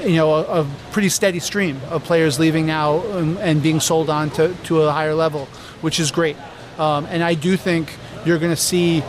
you 0.06 0.16
know 0.16 0.34
a, 0.34 0.62
a 0.62 0.68
pretty 0.92 1.10
steady 1.10 1.40
stream 1.40 1.80
of 1.90 2.04
players 2.04 2.40
leaving 2.40 2.66
now 2.66 3.02
and, 3.18 3.38
and, 3.40 3.64
being 3.64 3.80
sold 3.80 4.10
on 4.10 4.30
to, 4.32 4.54
to 4.66 4.82
a 4.82 4.92
higher 4.92 5.14
level, 5.14 5.46
which 5.82 6.00
is 6.00 6.12
great. 6.12 6.38
Um, 6.78 7.06
and 7.06 7.24
I 7.24 7.34
do 7.34 7.58
think 7.58 7.94
you're 8.26 8.40
going 8.40 8.52
to 8.52 8.62
see 8.62 9.04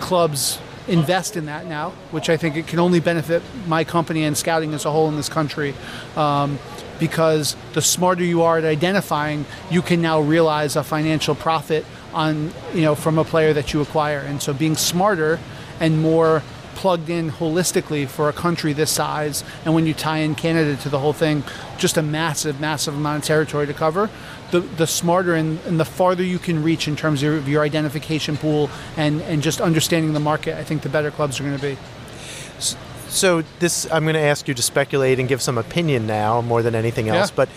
clubs 0.00 0.58
invest 0.86 1.36
in 1.36 1.46
that 1.46 1.66
now, 1.66 1.90
which 2.10 2.28
I 2.28 2.36
think 2.36 2.56
it 2.56 2.66
can 2.66 2.78
only 2.78 3.00
benefit 3.00 3.42
my 3.66 3.84
company 3.84 4.24
and 4.24 4.36
scouting 4.36 4.74
as 4.74 4.84
a 4.84 4.90
whole 4.90 5.08
in 5.08 5.16
this 5.16 5.28
country. 5.28 5.74
Um, 6.16 6.58
because 7.00 7.56
the 7.72 7.82
smarter 7.82 8.22
you 8.22 8.42
are 8.42 8.58
at 8.58 8.64
identifying, 8.64 9.46
you 9.70 9.82
can 9.82 10.00
now 10.00 10.20
realize 10.20 10.76
a 10.76 10.84
financial 10.84 11.34
profit 11.34 11.84
on 12.12 12.52
you 12.72 12.82
know 12.82 12.94
from 12.94 13.18
a 13.18 13.24
player 13.24 13.52
that 13.52 13.72
you 13.72 13.80
acquire. 13.80 14.20
And 14.20 14.40
so 14.40 14.52
being 14.52 14.76
smarter 14.76 15.40
and 15.80 16.00
more 16.00 16.42
plugged 16.74 17.08
in 17.08 17.30
holistically 17.30 18.06
for 18.06 18.28
a 18.28 18.32
country 18.32 18.72
this 18.72 18.90
size, 18.90 19.44
and 19.64 19.74
when 19.74 19.86
you 19.86 19.94
tie 19.94 20.18
in 20.18 20.34
Canada 20.34 20.76
to 20.76 20.88
the 20.88 20.98
whole 20.98 21.12
thing, 21.12 21.44
just 21.78 21.96
a 21.96 22.02
massive, 22.02 22.60
massive 22.60 22.94
amount 22.94 23.22
of 23.22 23.26
territory 23.26 23.66
to 23.66 23.74
cover 23.74 24.10
the, 24.54 24.60
the 24.60 24.86
smarter 24.86 25.34
and, 25.34 25.58
and, 25.66 25.80
the 25.80 25.84
farther 25.84 26.22
you 26.22 26.38
can 26.38 26.62
reach 26.62 26.86
in 26.86 26.94
terms 26.94 27.24
of 27.24 27.48
your 27.48 27.64
identification 27.64 28.36
pool 28.36 28.70
and, 28.96 29.20
and 29.22 29.42
just 29.42 29.60
understanding 29.60 30.12
the 30.12 30.20
market, 30.20 30.56
I 30.56 30.62
think 30.62 30.82
the 30.82 30.88
better 30.88 31.10
clubs 31.10 31.40
are 31.40 31.42
going 31.42 31.56
to 31.56 31.62
be. 31.62 31.76
So 33.08 33.42
this, 33.58 33.90
I'm 33.90 34.04
going 34.04 34.14
to 34.14 34.20
ask 34.20 34.46
you 34.46 34.54
to 34.54 34.62
speculate 34.62 35.18
and 35.18 35.28
give 35.28 35.42
some 35.42 35.58
opinion 35.58 36.06
now 36.06 36.40
more 36.40 36.62
than 36.62 36.76
anything 36.76 37.08
else, 37.08 37.30
yeah. 37.30 37.36
but 37.36 37.48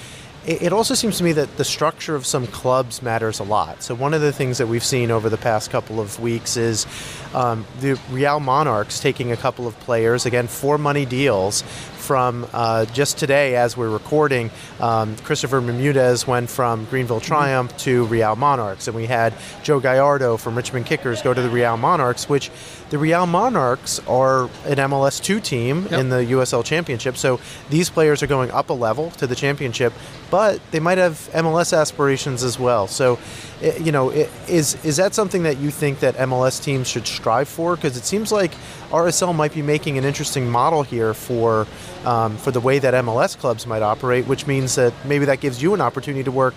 it 0.46 0.72
also 0.72 0.94
seems 0.94 1.18
to 1.18 1.24
me 1.24 1.34
that 1.34 1.58
the 1.58 1.66
structure 1.66 2.16
of 2.16 2.26
some 2.26 2.48
clubs 2.48 3.02
matters 3.02 3.40
a 3.40 3.44
lot. 3.44 3.84
So 3.84 3.94
one 3.96 4.14
of 4.14 4.22
the 4.22 4.32
things 4.32 4.58
that 4.60 4.68
we've 4.68 4.84
seen 4.84 5.12
over 5.12 5.30
the 5.30 5.38
past 5.38 5.72
couple 5.72 6.00
of 6.00 6.20
weeks 6.20 6.56
is 6.56 6.86
um, 7.34 7.66
the 7.82 8.00
Real 8.10 8.40
Monarchs 8.40 9.00
taking 9.00 9.32
a 9.32 9.38
couple 9.38 9.68
of 9.68 9.78
players, 9.82 10.26
again, 10.26 10.48
for 10.48 10.78
money 10.78 11.06
deals 11.06 11.64
from 12.08 12.48
uh, 12.54 12.86
just 12.86 13.18
today 13.18 13.58
as 13.58 13.76
we're 13.76 13.90
recording. 13.90 14.50
Um, 14.80 15.18
Christopher 15.18 15.60
Bermudez 15.60 16.26
went 16.26 16.50
from 16.50 16.86
Greenville 16.86 17.18
mm-hmm. 17.18 17.26
Triumph 17.26 17.76
to 17.80 18.06
Real 18.06 18.38
Monarchs, 18.38 18.88
and 18.88 18.96
we 18.96 19.08
had 19.08 19.34
Joe 19.62 19.82
Gallardo 19.82 20.38
from 20.38 20.56
Richmond 20.56 20.86
Kickers 20.86 21.22
go 21.22 21.34
to 21.34 21.42
the 21.42 21.50
Real 21.50 21.76
Monarchs, 21.76 22.30
which 22.30 22.50
the 22.92 22.98
Real 22.98 23.26
Monarchs 23.26 24.00
are 24.08 24.44
an 24.64 24.78
MLS 24.78 25.22
2 25.22 25.42
team 25.42 25.84
yep. 25.92 26.00
in 26.00 26.08
the 26.08 26.18
USL 26.18 26.64
Championship. 26.64 27.18
So 27.18 27.42
these 27.70 27.90
players 27.90 28.24
are 28.24 28.28
going 28.28 28.52
up 28.52 28.70
a 28.70 28.74
level 28.74 29.12
to 29.12 29.28
the 29.28 29.36
championship, 29.36 29.92
but 30.32 30.62
they 30.72 30.80
might 30.80 30.98
have 30.98 31.30
MLS 31.34 31.78
aspirations 31.78 32.42
as 32.42 32.58
well. 32.58 32.88
So, 32.88 33.20
you 33.62 33.92
know, 33.92 34.12
is 34.12 34.84
is 34.86 34.98
that 34.98 35.16
something 35.16 35.44
that 35.44 35.58
you 35.58 35.72
think 35.72 36.00
that 36.02 36.16
MLS 36.16 36.64
teams 36.64 36.88
should 36.88 37.08
strive 37.08 37.48
for? 37.48 37.76
Because 37.76 37.98
it 37.98 38.06
seems 38.06 38.32
like 38.32 38.52
RSL 38.90 39.34
might 39.36 39.54
be 39.54 39.62
making 39.62 39.98
an 39.98 40.04
interesting 40.04 40.50
model 40.50 40.84
here 40.84 41.14
for 41.14 41.66
um, 42.06 42.38
for 42.38 42.52
the 42.52 42.60
way 42.60 42.80
that 42.80 42.94
MLS 43.06 43.38
clubs 43.38 43.66
might 43.66 43.82
operate, 43.82 44.28
which 44.28 44.46
means 44.46 44.76
that 44.76 44.94
maybe 45.06 45.26
that 45.26 45.40
gives 45.40 45.62
you 45.62 45.74
an 45.74 45.82
opportunity 45.82 46.24
to 46.24 46.32
work 46.32 46.54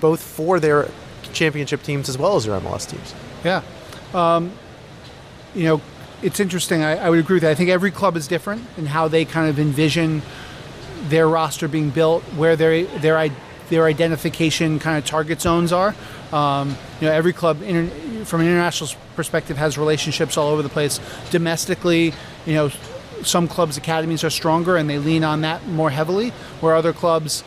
both 0.00 0.22
for 0.22 0.60
their 0.60 0.88
championship 1.32 1.82
teams 1.82 2.08
as 2.08 2.16
well 2.16 2.36
as 2.36 2.44
their 2.44 2.58
MLS 2.60 2.88
teams. 2.88 3.14
Yeah. 3.44 3.62
Um, 4.14 4.52
you 5.54 5.64
know, 5.64 5.80
it's 6.22 6.40
interesting. 6.40 6.82
I, 6.82 6.96
I, 6.96 7.10
would 7.10 7.18
agree 7.18 7.36
with 7.36 7.42
that. 7.42 7.50
I 7.50 7.54
think 7.54 7.70
every 7.70 7.90
club 7.90 8.16
is 8.16 8.28
different 8.28 8.64
in 8.76 8.86
how 8.86 9.08
they 9.08 9.24
kind 9.24 9.48
of 9.48 9.58
envision 9.58 10.22
their 11.08 11.28
roster 11.28 11.68
being 11.68 11.90
built, 11.90 12.22
where 12.34 12.56
their 12.56 12.84
their 12.84 13.30
their 13.68 13.86
identification 13.86 14.78
kind 14.78 14.98
of 14.98 15.04
target 15.04 15.40
zones 15.40 15.72
are. 15.72 15.94
Um, 16.32 16.76
you 17.00 17.06
know, 17.06 17.12
every 17.12 17.32
club, 17.32 17.62
inter, 17.62 18.24
from 18.24 18.40
an 18.40 18.46
international 18.46 18.90
perspective, 19.14 19.56
has 19.56 19.78
relationships 19.78 20.36
all 20.36 20.48
over 20.48 20.62
the 20.62 20.68
place. 20.68 21.00
Domestically, 21.30 22.12
you 22.44 22.54
know, 22.54 22.70
some 23.22 23.48
clubs' 23.48 23.76
academies 23.76 24.24
are 24.24 24.30
stronger 24.30 24.76
and 24.76 24.88
they 24.88 24.98
lean 24.98 25.24
on 25.24 25.42
that 25.42 25.66
more 25.68 25.90
heavily, 25.90 26.30
where 26.60 26.74
other 26.74 26.92
clubs, 26.92 27.44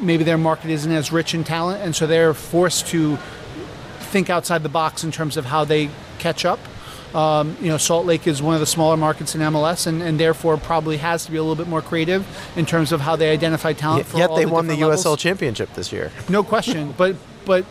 maybe 0.00 0.24
their 0.24 0.38
market 0.38 0.70
isn't 0.70 0.92
as 0.92 1.10
rich 1.10 1.34
in 1.34 1.44
talent, 1.44 1.82
and 1.82 1.96
so 1.96 2.06
they're 2.06 2.34
forced 2.34 2.86
to 2.88 3.16
think 4.10 4.28
outside 4.28 4.62
the 4.62 4.68
box 4.68 5.04
in 5.04 5.12
terms 5.12 5.36
of 5.36 5.46
how 5.46 5.64
they 5.64 5.90
catch 6.18 6.44
up. 6.44 6.58
Um, 7.14 7.56
you 7.60 7.68
know, 7.68 7.76
Salt 7.76 8.06
Lake 8.06 8.28
is 8.28 8.40
one 8.40 8.54
of 8.54 8.60
the 8.60 8.66
smaller 8.66 8.96
markets 8.96 9.34
in 9.34 9.40
MLS, 9.40 9.86
and, 9.86 10.00
and, 10.00 10.20
therefore 10.20 10.56
probably 10.56 10.98
has 10.98 11.24
to 11.24 11.32
be 11.32 11.38
a 11.38 11.42
little 11.42 11.56
bit 11.56 11.66
more 11.66 11.82
creative 11.82 12.24
in 12.56 12.66
terms 12.66 12.92
of 12.92 13.00
how 13.00 13.16
they 13.16 13.32
identify 13.32 13.72
talent. 13.72 14.12
Y- 14.12 14.20
yet 14.20 14.30
they 14.36 14.44
the 14.44 14.52
won 14.52 14.68
the 14.68 14.76
levels. 14.76 15.04
USL 15.04 15.18
championship 15.18 15.74
this 15.74 15.92
year. 15.92 16.12
No 16.28 16.44
question, 16.44 16.94
but 16.96 17.16
but 17.44 17.64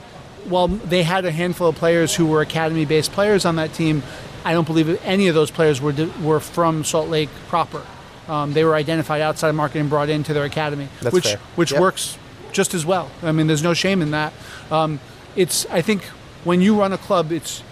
while 0.46 0.68
they 0.68 1.04
had 1.04 1.26
a 1.26 1.32
handful 1.32 1.68
of 1.68 1.76
players 1.76 2.16
who 2.16 2.26
were 2.26 2.42
academy-based 2.42 3.12
players 3.12 3.46
on 3.46 3.56
that 3.58 3.74
team, 3.74 4.04
I 4.44 4.54
don't 4.54 4.66
believe 4.66 5.00
any 5.04 5.28
of 5.28 5.36
those 5.36 5.52
players 5.52 5.82
were 5.82 5.94
were 6.22 6.40
from 6.40 6.84
Salt 6.84 7.10
Lake 7.10 7.30
proper. 7.48 7.86
Um, 8.28 8.54
they 8.54 8.64
were 8.64 8.76
identified 8.76 9.22
outside 9.22 9.50
of 9.50 9.56
market 9.56 9.80
and 9.80 9.90
brought 9.90 10.10
into 10.10 10.34
their 10.34 10.44
academy, 10.44 10.88
That's 11.02 11.14
which 11.14 11.26
fair. 11.26 11.40
which 11.56 11.72
yep. 11.72 11.82
works 11.82 12.18
just 12.52 12.74
as 12.74 12.86
well. 12.86 13.12
I 13.24 13.32
mean, 13.32 13.48
there's 13.48 13.64
no 13.64 13.74
shame 13.74 14.02
in 14.02 14.12
that. 14.12 14.34
Um, 14.72 15.00
it's 15.36 15.66
I 15.68 15.82
think 15.82 16.04
when 16.44 16.62
you 16.62 16.80
run 16.80 16.94
a 16.94 16.98
club, 16.98 17.32
it's 17.32 17.64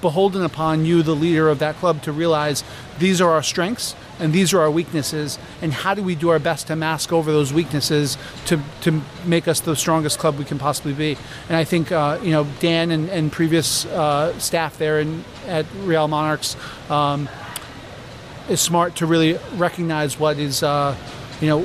beholden 0.00 0.42
upon 0.42 0.84
you, 0.84 1.02
the 1.02 1.14
leader 1.14 1.48
of 1.48 1.58
that 1.58 1.76
club, 1.76 2.02
to 2.02 2.12
realize 2.12 2.64
these 2.98 3.20
are 3.20 3.30
our 3.30 3.42
strengths 3.42 3.94
and 4.20 4.32
these 4.32 4.52
are 4.52 4.60
our 4.60 4.70
weaknesses, 4.70 5.38
and 5.62 5.72
how 5.72 5.94
do 5.94 6.02
we 6.02 6.14
do 6.14 6.28
our 6.28 6.38
best 6.38 6.66
to 6.68 6.76
mask 6.76 7.12
over 7.12 7.32
those 7.32 7.52
weaknesses 7.52 8.18
to, 8.46 8.60
to 8.82 9.00
make 9.24 9.48
us 9.48 9.60
the 9.60 9.74
strongest 9.74 10.18
club 10.18 10.38
we 10.38 10.44
can 10.44 10.58
possibly 10.58 10.92
be? 10.92 11.16
And 11.48 11.56
I 11.56 11.64
think 11.64 11.90
uh, 11.90 12.18
you 12.22 12.30
know 12.30 12.46
Dan 12.60 12.90
and, 12.90 13.08
and 13.08 13.32
previous 13.32 13.86
uh, 13.86 14.38
staff 14.38 14.78
there 14.78 15.00
in, 15.00 15.24
at 15.46 15.66
Real 15.80 16.06
Monarchs 16.06 16.56
um, 16.90 17.28
is 18.48 18.60
smart 18.60 18.96
to 18.96 19.06
really 19.06 19.38
recognize 19.56 20.18
what 20.18 20.38
is 20.38 20.62
uh, 20.62 20.96
you 21.40 21.48
know 21.48 21.62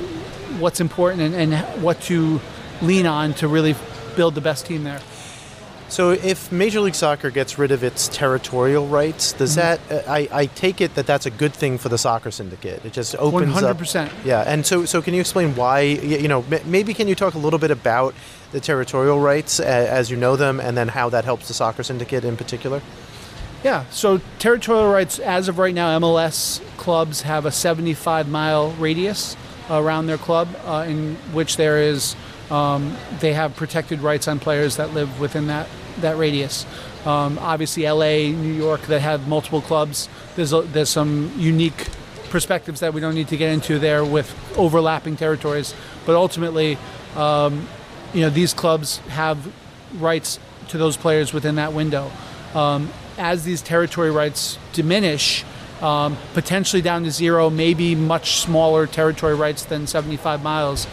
what's 0.59 0.79
important 0.79 1.21
and, 1.21 1.53
and 1.53 1.83
what 1.83 1.99
to 2.01 2.39
lean 2.81 3.05
on 3.05 3.33
to 3.35 3.47
really 3.47 3.75
build 4.15 4.35
the 4.35 4.41
best 4.41 4.65
team 4.65 4.83
there. 4.83 5.01
So, 5.87 6.11
if 6.11 6.51
Major 6.51 6.79
League 6.79 6.95
Soccer 6.95 7.29
gets 7.29 7.59
rid 7.59 7.71
of 7.71 7.83
its 7.83 8.07
territorial 8.07 8.87
rights, 8.87 9.33
does 9.33 9.55
mm-hmm. 9.55 9.87
that? 9.87 10.07
Uh, 10.07 10.11
I, 10.11 10.27
I 10.31 10.45
take 10.47 10.81
it 10.81 10.95
that 10.95 11.05
that's 11.05 11.27
a 11.27 11.29
good 11.29 11.53
thing 11.53 11.77
for 11.77 11.89
the 11.89 11.97
soccer 11.97 12.31
syndicate. 12.31 12.83
It 12.83 12.91
just 12.91 13.15
opens 13.17 13.53
100%. 13.53 14.07
up. 14.07 14.11
Yeah, 14.25 14.41
and 14.41 14.65
so 14.65 14.85
so 14.85 15.01
can 15.01 15.13
you 15.13 15.21
explain 15.21 15.55
why? 15.55 15.81
You 15.81 16.27
know, 16.27 16.43
maybe 16.65 16.93
can 16.93 17.07
you 17.07 17.15
talk 17.15 17.35
a 17.35 17.37
little 17.37 17.59
bit 17.59 17.71
about 17.71 18.15
the 18.51 18.59
territorial 18.59 19.19
rights 19.19 19.59
as 19.59 20.09
you 20.09 20.17
know 20.17 20.35
them, 20.35 20.59
and 20.59 20.75
then 20.75 20.87
how 20.87 21.09
that 21.09 21.23
helps 21.23 21.47
the 21.47 21.53
soccer 21.53 21.83
syndicate 21.83 22.25
in 22.25 22.35
particular? 22.35 22.81
Yeah, 23.63 23.85
so 23.89 24.21
territorial 24.37 24.91
rights, 24.91 25.17
as 25.17 25.47
of 25.47 25.57
right 25.57 25.73
now, 25.73 25.97
MLS 25.99 26.61
clubs 26.77 27.21
have 27.21 27.47
a 27.47 27.51
75 27.51 28.29
mile 28.29 28.71
radius 28.73 29.35
around 29.71 30.05
their 30.05 30.19
club 30.19 30.49
uh, 30.65 30.85
in 30.87 31.15
which 31.33 31.57
there 31.57 31.81
is 31.81 32.15
um, 32.49 32.95
they 33.19 33.33
have 33.33 33.55
protected 33.55 34.01
rights 34.01 34.27
on 34.27 34.39
players 34.39 34.77
that 34.77 34.93
live 34.93 35.19
within 35.19 35.47
that, 35.47 35.67
that 35.99 36.17
radius. 36.17 36.65
Um, 37.05 37.37
obviously, 37.39 37.83
LA, 37.83 38.31
New 38.31 38.53
York, 38.53 38.81
that 38.83 39.01
have 39.01 39.27
multiple 39.27 39.61
clubs, 39.61 40.09
there's, 40.35 40.53
a, 40.53 40.61
there's 40.61 40.89
some 40.89 41.31
unique 41.37 41.87
perspectives 42.29 42.79
that 42.79 42.93
we 42.93 43.01
don't 43.01 43.15
need 43.15 43.27
to 43.29 43.37
get 43.37 43.51
into 43.51 43.79
there 43.79 44.03
with 44.03 44.35
overlapping 44.57 45.15
territories. 45.15 45.73
But 46.05 46.15
ultimately, 46.15 46.77
um, 47.15 47.67
you 48.13 48.21
know, 48.21 48.29
these 48.29 48.53
clubs 48.53 48.97
have 49.09 49.51
rights 49.99 50.39
to 50.69 50.77
those 50.77 50.97
players 50.97 51.33
within 51.33 51.55
that 51.55 51.73
window. 51.73 52.11
Um, 52.53 52.89
as 53.17 53.43
these 53.43 53.61
territory 53.61 54.11
rights 54.11 54.57
diminish, 54.73 55.43
um, 55.81 56.17
potentially 56.33 56.81
down 56.81 57.03
to 57.03 57.11
zero, 57.11 57.49
maybe 57.49 57.95
much 57.95 58.39
smaller 58.39 58.87
territory 58.87 59.35
rights 59.35 59.63
than 59.65 59.87
75 59.87 60.41
miles, 60.41 60.87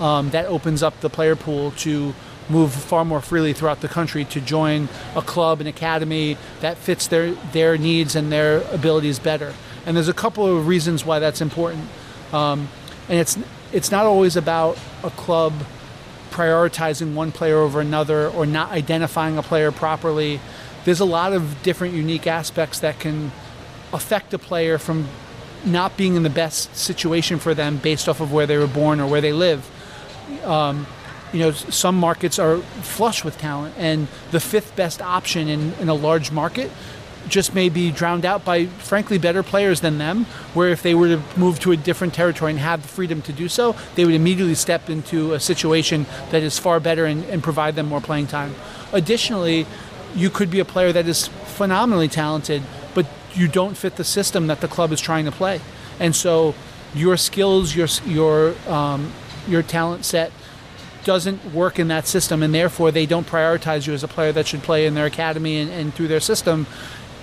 um, 0.00 0.30
that 0.30 0.46
opens 0.46 0.82
up 0.82 1.00
the 1.00 1.10
player 1.10 1.36
pool 1.36 1.70
to 1.72 2.14
move 2.48 2.72
far 2.72 3.04
more 3.04 3.20
freely 3.20 3.52
throughout 3.52 3.80
the 3.80 3.88
country 3.88 4.24
to 4.24 4.40
join 4.40 4.88
a 5.14 5.22
club, 5.22 5.60
an 5.60 5.66
academy 5.66 6.36
that 6.60 6.76
fits 6.76 7.06
their, 7.08 7.32
their 7.52 7.76
needs 7.76 8.14
and 8.14 8.30
their 8.30 8.62
abilities 8.72 9.18
better. 9.18 9.52
And 9.84 9.96
there's 9.96 10.08
a 10.08 10.14
couple 10.14 10.46
of 10.46 10.66
reasons 10.66 11.04
why 11.04 11.18
that's 11.18 11.40
important. 11.40 11.88
Um, 12.32 12.68
and 13.08 13.18
it's, 13.18 13.38
it's 13.72 13.90
not 13.90 14.06
always 14.06 14.36
about 14.36 14.78
a 15.02 15.10
club 15.10 15.52
prioritizing 16.30 17.14
one 17.14 17.32
player 17.32 17.58
over 17.58 17.80
another 17.80 18.28
or 18.28 18.46
not 18.46 18.70
identifying 18.70 19.38
a 19.38 19.42
player 19.42 19.72
properly. 19.72 20.40
There's 20.84 21.00
a 21.00 21.04
lot 21.04 21.32
of 21.32 21.62
different 21.62 21.94
unique 21.94 22.26
aspects 22.26 22.80
that 22.80 23.00
can 23.00 23.32
affect 23.92 24.34
a 24.34 24.38
player 24.38 24.78
from 24.78 25.08
not 25.64 25.96
being 25.96 26.14
in 26.14 26.22
the 26.22 26.30
best 26.30 26.76
situation 26.76 27.38
for 27.38 27.54
them 27.54 27.78
based 27.78 28.08
off 28.08 28.20
of 28.20 28.32
where 28.32 28.46
they 28.46 28.56
were 28.56 28.66
born 28.66 29.00
or 29.00 29.08
where 29.08 29.20
they 29.20 29.32
live 29.32 29.68
um, 30.44 30.86
you 31.32 31.40
know, 31.40 31.52
some 31.52 31.96
markets 31.96 32.38
are 32.38 32.58
flush 32.82 33.24
with 33.24 33.38
talent, 33.38 33.74
and 33.78 34.08
the 34.30 34.40
fifth 34.40 34.76
best 34.76 35.02
option 35.02 35.48
in, 35.48 35.72
in 35.74 35.88
a 35.88 35.94
large 35.94 36.30
market 36.30 36.70
just 37.28 37.54
may 37.54 37.68
be 37.68 37.90
drowned 37.90 38.24
out 38.24 38.44
by, 38.44 38.66
frankly, 38.66 39.18
better 39.18 39.42
players 39.42 39.80
than 39.80 39.98
them. 39.98 40.24
Where 40.54 40.68
if 40.68 40.82
they 40.82 40.94
were 40.94 41.08
to 41.08 41.22
move 41.36 41.58
to 41.60 41.72
a 41.72 41.76
different 41.76 42.14
territory 42.14 42.52
and 42.52 42.60
have 42.60 42.82
the 42.82 42.88
freedom 42.88 43.20
to 43.22 43.32
do 43.32 43.48
so, 43.48 43.74
they 43.96 44.04
would 44.04 44.14
immediately 44.14 44.54
step 44.54 44.88
into 44.88 45.32
a 45.32 45.40
situation 45.40 46.06
that 46.30 46.42
is 46.42 46.58
far 46.58 46.78
better 46.78 47.04
and, 47.04 47.24
and 47.24 47.42
provide 47.42 47.74
them 47.74 47.86
more 47.86 48.00
playing 48.00 48.28
time. 48.28 48.54
Additionally, 48.92 49.66
you 50.14 50.30
could 50.30 50.50
be 50.50 50.60
a 50.60 50.64
player 50.64 50.92
that 50.92 51.08
is 51.08 51.26
phenomenally 51.26 52.08
talented, 52.08 52.62
but 52.94 53.06
you 53.34 53.48
don't 53.48 53.76
fit 53.76 53.96
the 53.96 54.04
system 54.04 54.46
that 54.46 54.60
the 54.60 54.68
club 54.68 54.92
is 54.92 55.00
trying 55.00 55.24
to 55.24 55.32
play, 55.32 55.60
and 55.98 56.14
so 56.14 56.54
your 56.94 57.16
skills, 57.16 57.74
your 57.74 57.88
your 58.06 58.54
um, 58.68 59.12
your 59.48 59.62
talent 59.62 60.04
set 60.04 60.32
doesn't 61.04 61.54
work 61.54 61.78
in 61.78 61.88
that 61.88 62.06
system, 62.06 62.42
and 62.42 62.52
therefore 62.52 62.90
they 62.90 63.06
don't 63.06 63.26
prioritize 63.26 63.86
you 63.86 63.94
as 63.94 64.02
a 64.02 64.08
player 64.08 64.32
that 64.32 64.46
should 64.46 64.62
play 64.62 64.86
in 64.86 64.94
their 64.94 65.06
academy 65.06 65.58
and, 65.58 65.70
and 65.70 65.94
through 65.94 66.08
their 66.08 66.20
system. 66.20 66.66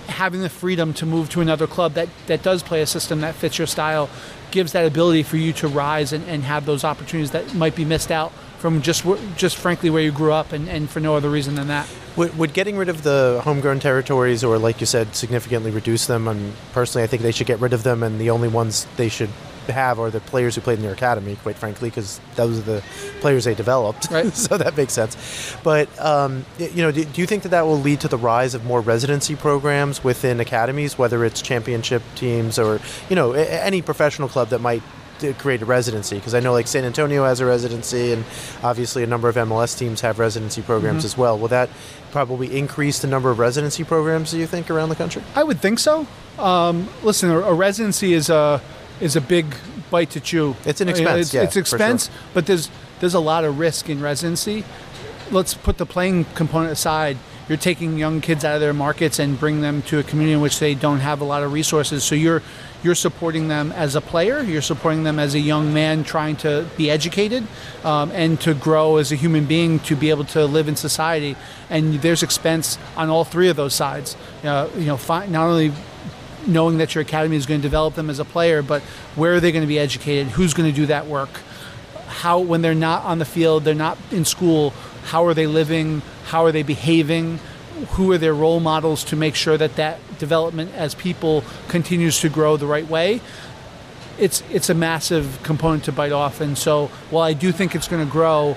Having 0.06 0.40
the 0.40 0.48
freedom 0.48 0.94
to 0.94 1.06
move 1.06 1.28
to 1.30 1.40
another 1.40 1.66
club 1.66 1.92
that, 1.94 2.08
that 2.26 2.42
does 2.42 2.62
play 2.62 2.80
a 2.80 2.86
system 2.86 3.20
that 3.20 3.34
fits 3.34 3.58
your 3.58 3.66
style 3.66 4.08
gives 4.50 4.72
that 4.72 4.86
ability 4.86 5.22
for 5.22 5.36
you 5.36 5.52
to 5.52 5.68
rise 5.68 6.12
and, 6.12 6.26
and 6.28 6.44
have 6.44 6.64
those 6.64 6.84
opportunities 6.84 7.32
that 7.32 7.54
might 7.54 7.74
be 7.74 7.84
missed 7.84 8.10
out 8.10 8.32
from 8.58 8.80
just 8.80 9.04
just 9.36 9.56
frankly 9.56 9.90
where 9.90 10.00
you 10.00 10.10
grew 10.12 10.32
up 10.32 10.52
and, 10.52 10.68
and 10.68 10.88
for 10.88 11.00
no 11.00 11.16
other 11.16 11.28
reason 11.28 11.54
than 11.54 11.68
that. 11.68 11.86
Would, 12.16 12.38
would 12.38 12.54
getting 12.54 12.78
rid 12.78 12.88
of 12.88 13.02
the 13.02 13.42
homegrown 13.44 13.80
territories, 13.80 14.42
or 14.42 14.56
like 14.56 14.80
you 14.80 14.86
said, 14.86 15.14
significantly 15.14 15.70
reduce 15.70 16.06
them? 16.06 16.28
And 16.28 16.54
personally, 16.72 17.02
I 17.02 17.06
think 17.06 17.22
they 17.22 17.32
should 17.32 17.46
get 17.46 17.60
rid 17.60 17.72
of 17.74 17.82
them, 17.82 18.02
and 18.02 18.18
the 18.18 18.30
only 18.30 18.48
ones 18.48 18.86
they 18.96 19.08
should 19.08 19.30
have 19.72 19.98
are 19.98 20.10
the 20.10 20.20
players 20.20 20.54
who 20.54 20.60
played 20.60 20.78
in 20.78 20.84
their 20.84 20.92
academy, 20.92 21.36
quite 21.36 21.56
frankly, 21.56 21.90
because 21.90 22.20
those 22.36 22.58
are 22.58 22.62
the 22.62 22.82
players 23.20 23.44
they 23.44 23.54
developed. 23.54 24.10
Right. 24.10 24.32
so 24.34 24.56
that 24.58 24.76
makes 24.76 24.92
sense. 24.92 25.56
But 25.62 25.88
um, 26.00 26.44
you 26.58 26.82
know, 26.82 26.90
do, 26.90 27.04
do, 27.04 27.20
you 27.20 27.26
think 27.26 27.42
that 27.42 27.50
that 27.50 27.66
will 27.66 27.78
lead 27.78 28.00
to 28.00 28.08
the 28.08 28.18
rise 28.18 28.54
of 28.54 28.64
more 28.64 28.80
residency 28.80 29.36
programs 29.36 30.02
within 30.04 30.40
academies, 30.40 30.98
whether 30.98 31.24
it's 31.24 31.42
championship 31.42 32.02
teams 32.14 32.58
or 32.58 32.80
you 33.08 33.16
know 33.16 33.32
any 33.32 33.82
professional 33.82 34.28
club 34.28 34.48
that 34.48 34.60
might 34.60 34.82
create 35.32 35.62
a 35.62 35.64
residency 35.64 36.16
because 36.16 36.34
I 36.34 36.40
know 36.40 36.52
like 36.52 36.66
San 36.66 36.84
Antonio 36.84 37.24
has 37.24 37.40
a 37.40 37.46
residency 37.46 38.12
and 38.12 38.24
obviously 38.62 39.02
a 39.02 39.06
number 39.06 39.28
of 39.28 39.36
MLS 39.36 39.78
teams 39.78 40.00
have 40.02 40.18
residency 40.18 40.60
programs 40.60 40.98
mm-hmm. 40.98 41.06
as 41.06 41.16
well. 41.16 41.38
Will 41.38 41.48
that 41.48 41.70
probably 42.10 42.56
increase 42.56 42.98
the 42.98 43.06
number 43.06 43.30
of 43.30 43.38
residency 43.38 43.84
programs 43.84 44.32
do 44.32 44.38
you 44.38 44.46
think 44.46 44.70
around 44.70 44.88
the 44.88 44.96
country? 44.96 45.22
I 45.34 45.44
would 45.44 45.60
think 45.60 45.78
so. 45.78 46.06
Um, 46.38 46.88
listen, 47.02 47.30
a, 47.30 47.38
a, 47.40 47.54
residency 47.54 48.12
is 48.12 48.28
a 48.28 48.60
is 49.00 49.16
a 49.16 49.20
big 49.20 49.54
bite 49.90 50.10
to 50.10 50.20
chew. 50.20 50.56
It's 50.64 50.80
an 50.80 50.88
expense. 50.88 51.20
It's, 51.20 51.34
yeah, 51.34 51.42
it's 51.42 51.56
expense, 51.56 52.06
sure. 52.06 52.14
but 52.34 52.46
there's 52.46 52.70
there's 53.00 53.14
a 53.14 53.20
lot 53.20 53.44
of 53.44 53.58
risk 53.58 53.88
in 53.88 54.00
residency. 54.00 54.64
Let's 55.30 55.54
put 55.54 55.78
the 55.78 55.86
playing 55.86 56.26
component 56.34 56.72
aside. 56.72 57.16
You're 57.48 57.58
taking 57.58 57.98
young 57.98 58.22
kids 58.22 58.44
out 58.44 58.54
of 58.54 58.60
their 58.62 58.72
markets 58.72 59.18
and 59.18 59.38
bring 59.38 59.60
them 59.60 59.82
to 59.82 59.98
a 59.98 60.02
community 60.02 60.32
in 60.32 60.40
which 60.40 60.58
they 60.60 60.74
don't 60.74 61.00
have 61.00 61.20
a 61.20 61.24
lot 61.24 61.42
of 61.42 61.52
resources. 61.52 62.02
So 62.02 62.14
you're 62.14 62.42
you're 62.82 62.94
supporting 62.94 63.48
them 63.48 63.72
as 63.72 63.94
a 63.94 64.00
player. 64.00 64.42
You're 64.42 64.62
supporting 64.62 65.04
them 65.04 65.18
as 65.18 65.34
a 65.34 65.40
young 65.40 65.72
man 65.72 66.04
trying 66.04 66.36
to 66.36 66.66
be 66.76 66.90
educated 66.90 67.46
um, 67.82 68.10
and 68.12 68.40
to 68.42 68.54
grow 68.54 68.98
as 68.98 69.10
a 69.10 69.16
human 69.16 69.46
being 69.46 69.78
to 69.80 69.96
be 69.96 70.10
able 70.10 70.24
to 70.26 70.44
live 70.44 70.68
in 70.68 70.76
society. 70.76 71.36
And 71.70 71.94
there's 72.02 72.22
expense 72.22 72.78
on 72.96 73.08
all 73.08 73.24
three 73.24 73.48
of 73.48 73.56
those 73.56 73.74
sides. 73.74 74.16
Uh, 74.42 74.68
you 74.76 74.84
know, 74.84 74.98
fi- 74.98 75.26
not 75.26 75.46
only 75.46 75.72
knowing 76.46 76.78
that 76.78 76.94
your 76.94 77.02
academy 77.02 77.36
is 77.36 77.46
going 77.46 77.60
to 77.60 77.62
develop 77.62 77.94
them 77.94 78.10
as 78.10 78.18
a 78.18 78.24
player, 78.24 78.62
but 78.62 78.82
where 79.14 79.34
are 79.34 79.40
they 79.40 79.52
going 79.52 79.62
to 79.62 79.68
be 79.68 79.78
educated? 79.78 80.28
Who's 80.28 80.54
going 80.54 80.70
to 80.70 80.74
do 80.74 80.86
that 80.86 81.06
work? 81.06 81.30
How, 82.06 82.38
when 82.38 82.62
they're 82.62 82.74
not 82.74 83.04
on 83.04 83.18
the 83.18 83.24
field, 83.24 83.64
they're 83.64 83.74
not 83.74 83.98
in 84.10 84.24
school, 84.24 84.70
how 85.04 85.26
are 85.26 85.34
they 85.34 85.46
living? 85.46 86.02
How 86.26 86.44
are 86.44 86.52
they 86.52 86.62
behaving? 86.62 87.38
Who 87.90 88.12
are 88.12 88.18
their 88.18 88.34
role 88.34 88.60
models 88.60 89.04
to 89.04 89.16
make 89.16 89.34
sure 89.34 89.58
that 89.58 89.76
that 89.76 89.98
development 90.18 90.72
as 90.74 90.94
people 90.94 91.44
continues 91.68 92.20
to 92.20 92.28
grow 92.28 92.56
the 92.56 92.66
right 92.66 92.88
way? 92.88 93.20
It's, 94.18 94.42
it's 94.50 94.70
a 94.70 94.74
massive 94.74 95.40
component 95.42 95.84
to 95.84 95.92
bite 95.92 96.12
off. 96.12 96.40
And 96.40 96.56
so 96.56 96.86
while 97.10 97.24
I 97.24 97.32
do 97.32 97.50
think 97.52 97.74
it's 97.74 97.88
going 97.88 98.04
to 98.04 98.10
grow, 98.10 98.56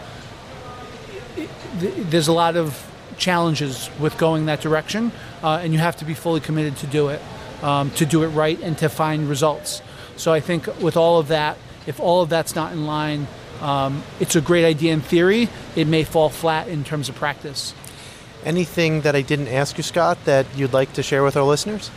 there's 1.80 2.28
a 2.28 2.34
lot 2.34 2.56
of 2.56 2.84
challenges 3.18 3.90
with 4.00 4.18
going 4.18 4.46
that 4.46 4.62
direction, 4.62 5.12
uh, 5.42 5.60
and 5.64 5.74
you 5.74 5.80
have 5.80 5.98
to 5.98 6.06
be 6.06 6.14
fully 6.14 6.40
committed 6.40 6.78
to 6.78 6.88
do 6.88 7.08
it 7.08 7.22
um, 7.62 7.92
to 7.92 8.06
do 8.06 8.24
it 8.24 8.28
right 8.30 8.60
and 8.62 8.78
to 8.78 8.90
find 8.90 9.30
results. 9.30 9.82
So 10.16 10.34
I 10.34 10.40
think 10.40 10.68
with 10.82 10.98
all 10.98 11.20
of 11.20 11.28
that, 11.30 11.58
if 11.86 12.00
all 12.00 12.22
of 12.22 12.30
that's 12.30 12.56
not 12.56 12.74
in 12.74 12.86
line, 12.86 13.28
um, 13.62 14.04
it's 14.20 14.36
a 14.36 14.42
great 14.42 14.66
idea 14.66 14.94
in 14.94 15.02
theory. 15.02 15.50
It 15.76 15.88
may 15.88 16.04
fall 16.04 16.30
flat 16.30 16.68
in 16.68 16.84
terms 16.84 17.10
of 17.10 17.16
practice. 17.16 17.74
Anything 18.44 19.02
that 19.02 19.16
I 19.16 19.22
didn't 19.22 19.48
ask 19.48 19.78
you, 19.78 19.84
Scott, 19.84 20.18
that 20.26 20.46
you'd 20.56 20.74
like 20.74 20.94
to 20.94 21.04
share 21.04 21.24
with 21.24 21.36
our 21.36 21.44
listeners? 21.44 21.90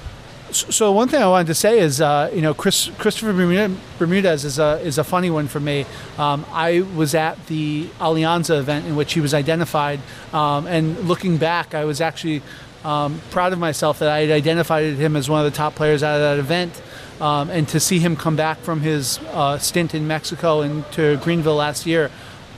So 0.53 0.91
one 0.91 1.07
thing 1.07 1.23
I 1.23 1.29
wanted 1.29 1.47
to 1.47 1.55
say 1.55 1.79
is, 1.79 2.01
uh, 2.01 2.29
you 2.35 2.41
know, 2.41 2.55
Chris, 2.55 2.91
Christopher 2.99 3.33
Bermudez 3.33 4.45
is 4.45 4.59
a 4.59 4.81
is 4.81 4.99
a 4.99 5.05
funny 5.05 5.31
one 5.31 5.47
for 5.47 5.61
me. 5.61 5.87
Um, 6.19 6.45
I 6.51 6.81
was 6.97 7.15
at 7.15 7.47
the 7.47 7.87
Alianza 8.01 8.59
event 8.59 8.87
in 8.87 8.97
which 8.97 9.13
he 9.13 9.21
was 9.21 9.33
identified, 9.33 10.01
um, 10.33 10.67
and 10.67 10.99
looking 11.07 11.37
back, 11.37 11.73
I 11.73 11.85
was 11.85 12.01
actually 12.01 12.43
um, 12.85 13.21
proud 13.31 13.53
of 13.53 13.59
myself 13.59 13.99
that 13.99 14.09
I 14.09 14.21
had 14.21 14.31
identified 14.31 14.95
him 14.95 15.17
as 15.17 15.29
one 15.29 15.45
of 15.45 15.51
the 15.51 15.57
top 15.57 15.75
players 15.75 16.03
out 16.03 16.17
of 16.17 16.21
that 16.21 16.39
event. 16.39 16.81
Um, 17.21 17.51
and 17.51 17.69
to 17.69 17.81
see 17.81 17.99
him 17.99 18.17
come 18.17 18.37
back 18.37 18.59
from 18.59 18.81
his 18.81 19.19
uh, 19.33 19.59
stint 19.59 19.95
in 19.95 20.07
Mexico 20.07 20.63
and 20.63 20.91
to 20.93 21.19
Greenville 21.19 21.57
last 21.57 21.85
year, 21.85 22.11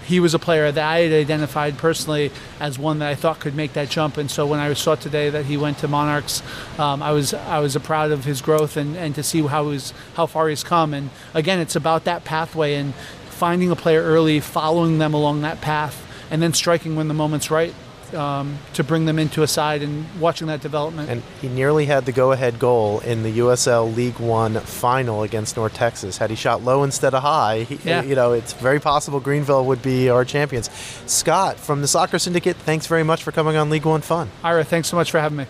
he 0.05 0.21
was 0.21 0.35
a 0.35 0.39
player 0.39 0.71
that 0.71 0.85
I 0.85 1.01
had 1.01 1.13
identified 1.13 1.79
personally 1.79 2.31
as 2.61 2.79
one 2.79 2.99
that 3.01 3.09
I 3.09 3.15
thought 3.15 3.41
could 3.41 3.55
make 3.55 3.73
that 3.75 3.89
jump. 3.89 4.17
And 4.17 4.31
so 4.31 4.47
when 4.47 4.61
I 4.61 4.73
saw 4.75 4.95
today 4.95 5.31
that 5.31 5.47
he 5.47 5.57
went 5.57 5.79
to 5.79 5.89
Monarchs, 5.89 6.43
um, 6.79 7.03
I 7.03 7.13
was 7.13 7.35
I 7.35 7.61
was 7.61 7.77
proud 7.79 8.11
of 8.11 8.25
his 8.25 8.41
growth 8.41 8.77
and, 8.77 8.97
and 8.97 9.15
to 9.15 9.23
see 9.23 9.43
how 9.43 9.71
he's 9.71 9.93
how 10.15 10.27
far 10.27 10.49
he's 10.49 10.65
come. 10.65 10.95
And 10.95 11.11
again, 11.35 11.61
it's 11.61 11.77
about 11.77 12.05
that 12.05 12.25
pathway 12.25 12.75
and 12.75 12.95
finding 13.31 13.71
a 13.71 13.77
player 13.77 14.03
early, 14.03 14.41
following 14.41 14.99
them 14.99 15.15
along 15.15 15.43
that 15.43 15.61
path, 15.61 16.07
and 16.31 16.43
then 16.43 16.53
striking 16.53 16.97
when 16.97 17.09
the 17.09 17.15
moment's 17.15 17.51
right 17.51 17.75
um, 18.15 18.59
to 18.75 18.85
bring 18.85 19.05
them 19.05 19.19
into 19.19 19.43
a 19.43 19.47
side 19.47 19.83
and 19.83 20.07
watching 20.21 20.47
that 20.49 20.61
development. 20.61 21.11
And 21.11 21.23
he 21.41 21.49
nearly 21.49 21.87
had 21.87 22.07
the 22.07 22.13
go-ahead 22.13 22.59
goal 22.59 23.01
in 23.01 23.23
the 23.23 23.39
USL 23.39 23.95
League 23.95 24.19
One 24.19 24.61
final 24.61 25.23
against 25.23 25.57
North 25.57 25.75
Texas. 25.75 26.19
Had 26.19 26.31
he 26.31 26.37
shot 26.37 26.63
low 26.63 26.83
instead 26.83 27.15
of 27.15 27.23
high, 27.23 27.63
he, 27.63 27.79
yeah. 27.89 28.03
you 28.03 28.15
know, 28.15 28.33
it's 28.33 28.53
very 28.53 28.81
possible 28.81 29.21
Greenville 29.21 29.65
would 29.67 29.83
be 29.83 30.11
our 30.11 30.25
champions. 30.25 30.71
Scott 31.07 31.59
from 31.59 31.81
the 31.81 31.89
Soccer 31.89 32.19
Syndicate, 32.19 32.57
thanks 32.57 32.87
very 32.87 33.03
much 33.03 33.23
for 33.23 33.33
coming 33.33 33.57
on 33.57 33.71
League 33.71 33.85
One 33.85 34.01
Fun. 34.01 34.31
Ira, 34.43 34.65
thanks 34.65 34.89
so 34.89 34.97
much 34.97 35.11
for 35.11 35.21
having 35.21 35.39
me. 35.39 35.47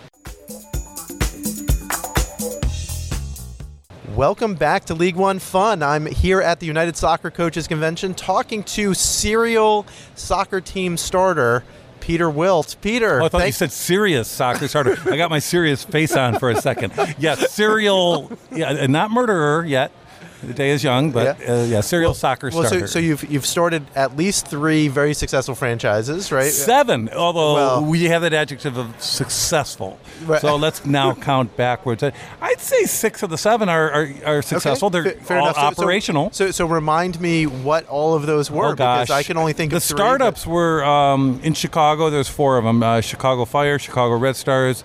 Welcome 4.15 4.53
back 4.53 4.85
to 4.85 4.93
League 4.93 5.15
One 5.15 5.39
Fun. 5.39 5.81
I'm 5.81 6.05
here 6.05 6.39
at 6.39 6.59
the 6.59 6.67
United 6.67 6.95
Soccer 6.95 7.31
Coaches 7.31 7.67
Convention 7.67 8.13
talking 8.13 8.61
to 8.65 8.93
serial 8.93 9.87
soccer 10.13 10.61
team 10.61 10.97
starter 10.97 11.63
Peter 12.03 12.29
Wilt. 12.29 12.75
Peter. 12.81 13.21
Oh, 13.21 13.25
I 13.25 13.29
thought 13.29 13.45
you 13.45 13.53
said 13.53 13.71
serious 13.71 14.27
soccer 14.27 14.67
starter. 14.67 14.97
I 15.05 15.15
got 15.15 15.29
my 15.29 15.39
serious 15.39 15.85
face 15.85 16.17
on 16.17 16.37
for 16.37 16.49
a 16.49 16.61
second. 16.61 16.91
Yes, 17.17 17.53
serial, 17.53 18.29
yeah, 18.51 18.85
not 18.87 19.09
murderer 19.09 19.63
yet. 19.63 19.93
The 20.47 20.53
day 20.53 20.69
is 20.71 20.83
young, 20.83 21.11
but 21.11 21.39
yeah, 21.39 21.53
uh, 21.53 21.63
yeah 21.63 21.81
serial 21.81 22.09
well, 22.09 22.15
soccer 22.15 22.49
well, 22.53 22.63
starter. 22.65 22.87
So, 22.87 22.93
so, 22.93 22.99
you've 22.99 23.23
you've 23.29 23.45
started 23.45 23.85
at 23.95 24.15
least 24.15 24.47
three 24.47 24.87
very 24.87 25.13
successful 25.13 25.55
franchises, 25.55 26.31
right? 26.31 26.51
Seven, 26.51 27.09
although 27.09 27.53
well, 27.55 27.85
we 27.85 28.03
have 28.05 28.21
that 28.21 28.33
adjective 28.33 28.77
of 28.77 29.01
successful. 29.01 29.99
Right. 30.25 30.41
So 30.41 30.55
let's 30.55 30.85
now 30.85 31.13
count 31.29 31.55
backwards. 31.55 32.03
I'd 32.03 32.59
say 32.59 32.83
six 32.83 33.23
of 33.23 33.29
the 33.29 33.37
seven 33.37 33.69
are 33.69 33.91
are, 33.91 34.13
are 34.25 34.41
successful. 34.41 34.87
Okay. 34.87 35.01
They're 35.01 35.21
Fair 35.21 35.39
all 35.39 35.47
enough. 35.47 35.57
operational. 35.57 36.31
So, 36.31 36.47
so, 36.47 36.51
so 36.51 36.65
remind 36.65 37.19
me 37.21 37.45
what 37.45 37.87
all 37.87 38.13
of 38.13 38.25
those 38.25 38.51
were, 38.51 38.67
oh, 38.67 38.71
because 38.71 39.09
I 39.09 39.23
can 39.23 39.37
only 39.37 39.53
think 39.53 39.71
the 39.71 39.77
of 39.77 39.83
three, 39.83 39.97
startups 39.97 40.45
were 40.45 40.83
um, 40.83 41.39
in 41.43 41.53
Chicago. 41.53 42.09
There's 42.09 42.29
four 42.29 42.57
of 42.57 42.63
them: 42.63 42.83
uh, 42.83 43.01
Chicago 43.01 43.45
Fire, 43.45 43.79
Chicago 43.79 44.17
Red 44.17 44.35
Stars. 44.35 44.83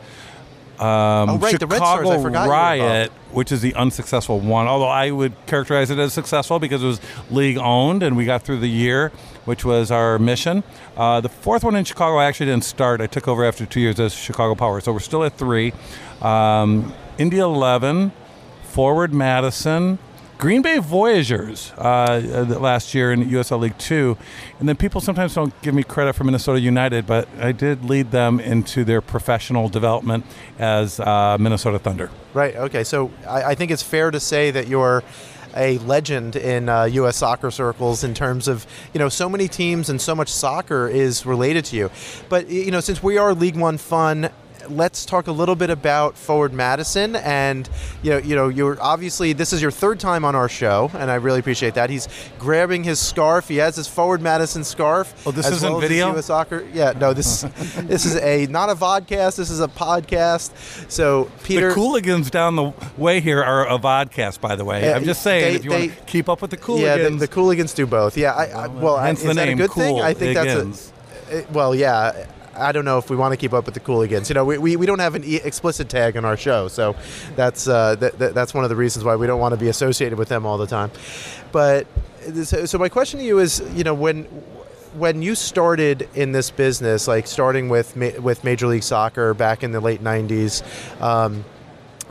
Um, 0.81 1.31
oh, 1.31 1.39
right, 1.39 1.51
Chicago 1.51 1.59
the 1.59 1.67
Red 1.67 1.77
Stars, 1.79 2.09
I 2.09 2.23
forgot 2.23 2.49
Riot, 2.49 3.11
which 3.33 3.51
is 3.51 3.61
the 3.61 3.75
unsuccessful 3.75 4.39
one, 4.39 4.69
although 4.69 4.89
I 4.89 5.11
would 5.11 5.35
characterize 5.47 5.91
it 5.91 5.99
as 5.99 6.13
successful 6.13 6.61
because 6.61 6.83
it 6.85 6.87
was 6.87 7.01
league 7.31 7.59
owned 7.59 8.05
and 8.05 8.17
we 8.17 8.25
got 8.25 8.43
through 8.43 8.61
the 8.61 8.69
year, 8.69 9.11
which 9.45 9.65
was 9.65 9.91
our 9.91 10.19
mission. 10.21 10.63
Uh, 10.97 11.21
the 11.21 11.29
fourth 11.29 11.65
one 11.65 11.75
in 11.75 11.85
Chicago, 11.85 12.19
I 12.19 12.27
actually 12.27 12.47
didn't 12.47 12.65
start. 12.65 13.01
I 13.01 13.09
took 13.09 13.27
over 13.27 13.45
after 13.45 13.67
two 13.67 13.81
years 13.81 13.99
as 13.99 14.15
Chicago 14.15 14.55
Power, 14.55 14.81
so 14.81 14.93
we're 14.93 15.01
still 15.01 15.25
at 15.25 15.37
three. 15.37 15.73
Um, 16.23 16.95
Indy 17.19 17.39
11, 17.39 18.13
Forward 18.63 19.13
Madison, 19.13 19.99
Green 20.39 20.63
Bay 20.63 20.79
Voyagers 20.79 21.73
uh, 21.77 21.83
uh 21.83 22.59
last 22.61 22.95
year 22.95 23.13
in 23.13 23.25
USL 23.25 23.59
League 23.59 23.77
Two, 23.77 24.17
and 24.61 24.69
then 24.69 24.77
people 24.77 25.01
sometimes 25.01 25.35
don't 25.35 25.53
give 25.63 25.75
me 25.75 25.83
credit 25.83 26.15
for 26.15 26.23
Minnesota 26.23 26.61
United, 26.61 27.09
but 27.09 27.29
I 27.41 27.51
did 27.51 27.85
lead 27.85 28.13
them 28.13 28.39
into 28.39 28.85
their 28.85 29.01
professional 29.01 29.69
development 29.69 30.25
as 30.61 31.01
uh, 31.01 31.37
Minnesota 31.41 31.81
Thunder. 31.81 32.11
Right. 32.35 32.55
Okay. 32.55 32.85
So 32.85 33.11
I, 33.27 33.43
I, 33.43 33.55
think 33.57 33.73
it's 33.73 33.83
fair 33.83 34.13
to 34.13 34.21
say 34.21 34.53
that 34.53 34.69
you're 34.69 35.03
a 35.57 35.79
legend 35.79 36.37
in 36.37 36.69
uh, 36.69 36.85
U.S. 36.85 37.17
soccer 37.17 37.51
circles 37.51 38.05
in 38.05 38.15
terms 38.15 38.47
of 38.47 38.65
you 38.95 39.01
know 39.01 39.09
so 39.09 39.29
many 39.29 39.49
teams 39.49 39.89
and 39.89 40.01
so 40.01 40.15
much 40.15 40.29
soccer 40.29 40.87
is 40.87 41.27
related 41.27 41.65
to 41.67 41.77
you. 41.77 41.91
But 42.29 42.49
you 42.49 42.71
know 42.71 42.81
since 42.81 43.03
we 43.03 43.19
are 43.19 43.35
League 43.35 43.57
One 43.57 43.77
Fun 43.77 44.31
let's 44.71 45.05
talk 45.07 45.27
a 45.27 45.33
little 45.33 45.55
bit 45.57 45.71
about 45.71 46.17
Forward 46.17 46.53
Madison. 46.53 47.17
And 47.17 47.69
you 48.03 48.11
know, 48.11 48.19
you 48.19 48.37
know, 48.37 48.49
you're 48.49 48.81
obviously 48.81 49.33
this 49.33 49.53
is 49.53 49.61
your 49.63 49.71
third 49.71 49.99
time 50.01 50.25
on 50.25 50.35
our 50.35 50.49
show, 50.49 50.91
and 50.95 51.11
I 51.11 51.17
really 51.17 51.41
appreciate 51.41 51.75
that. 51.75 51.91
He's 51.91 52.09
grabbing 52.39 52.85
his 52.85 52.99
scarf. 53.01 53.49
He 53.49 53.57
has 53.57 53.77
his 53.77 53.89
Forward 53.89 54.21
Madison 54.23 54.65
scarf. 54.65 55.15
Oh, 55.27 55.31
this 55.31 55.49
isn't 55.49 55.71
well 55.71 55.81
video? 55.81 56.15
US 56.17 56.27
soccer. 56.27 56.67
Yeah, 56.73 56.93
no, 56.99 57.13
this 57.13 57.43
this 57.79 58.05
is 58.05 58.17
a 58.17 58.47
not 58.47 58.71
a 58.71 58.75
vodcast. 58.75 59.37
This 59.37 59.51
is 59.51 59.61
a 59.61 59.69
podcast. 59.69 60.51
So 60.91 61.31
Peter, 61.45 61.71
the 61.71 61.75
Cooligans 61.75 62.31
down 62.31 62.57
the 62.57 62.73
way 62.97 63.21
here 63.21 63.43
are 63.43 63.67
a 63.69 63.79
vodcast, 63.79 64.41
by 64.41 64.57
the 64.57 64.65
way. 64.65 64.83
Yeah, 64.83 64.97
I'm 64.97 65.05
just 65.05 65.23
saying, 65.23 65.45
they- 65.45 65.55
if 65.57 65.65
you 65.65 65.71
want 65.71 65.91
to 65.97 66.05
keep 66.05 66.29
up 66.29 66.43
with 66.43 66.51
the 66.51 66.57
Cooligans. 66.57 66.81
yeah, 66.83 66.97
the, 67.09 67.11
the 67.11 67.29
Cooligans 67.29 67.75
do 67.75 67.87
both. 67.87 68.17
Yeah, 68.17 68.33
I, 68.35 68.45
I, 68.47 68.67
well, 68.69 68.99
hence 68.99 69.21
is 69.21 69.29
the 69.29 69.35
that 69.35 69.49
a 69.49 69.55
good 69.55 69.71
thing? 69.73 70.01
I 70.01 70.15
think 70.15 70.35
that's 70.35 70.93
a. 71.31 71.39
Uh, 71.39 71.43
well, 71.53 71.75
yeah. 71.75 72.27
I 72.59 72.73
don't 72.73 72.85
know 72.85 72.99
if 72.99 73.11
we 73.11 73.17
want 73.17 73.33
to 73.33 73.37
keep 73.37 73.53
up 73.53 73.65
with 73.67 73.75
the 73.75 73.81
Cooligans. 73.81 74.29
You 74.29 74.35
know, 74.35 74.45
we, 74.45 74.59
we, 74.59 74.77
we 74.77 74.87
don't 74.87 74.99
have 74.99 75.15
an 75.15 75.25
e- 75.25 75.37
explicit 75.37 75.89
tag 75.89 76.17
on 76.17 76.25
our 76.25 76.37
show, 76.37 76.69
so 76.69 76.97
that's 77.37 77.69
uh, 77.69 77.95
that, 77.97 78.19
that, 78.19 78.35
that's 78.35 78.55
one 78.55 78.65
of 78.65 78.71
the 78.71 78.77
reasons 78.77 79.05
why 79.05 79.17
we 79.17 79.27
don't 79.27 79.41
want 79.41 79.53
to 79.53 79.61
be 79.61 79.69
associated 79.69 80.19
with 80.19 80.29
them 80.29 80.45
all 80.47 80.59
the 80.59 80.67
time. 80.67 80.91
But 81.53 81.87
so, 82.45 82.67
so 82.67 82.79
my 82.79 82.89
question 82.89 83.21
to 83.21 83.25
you 83.27 83.39
is, 83.39 83.63
you 83.75 83.85
know, 83.85 83.95
when 83.95 84.25
when 84.95 85.23
you 85.23 85.35
started 85.35 86.09
in 86.15 86.33
this 86.33 86.51
business, 86.51 87.07
like 87.07 87.27
starting 87.27 87.69
with 87.69 87.97
ma- 87.97 88.19
with 88.21 88.45
Major 88.45 88.67
League 88.67 88.83
Soccer 88.83 89.35
back 89.35 89.63
in 89.63 89.73
the 89.73 89.81
late 89.81 90.03
'90s. 90.03 90.63
Um, 91.01 91.45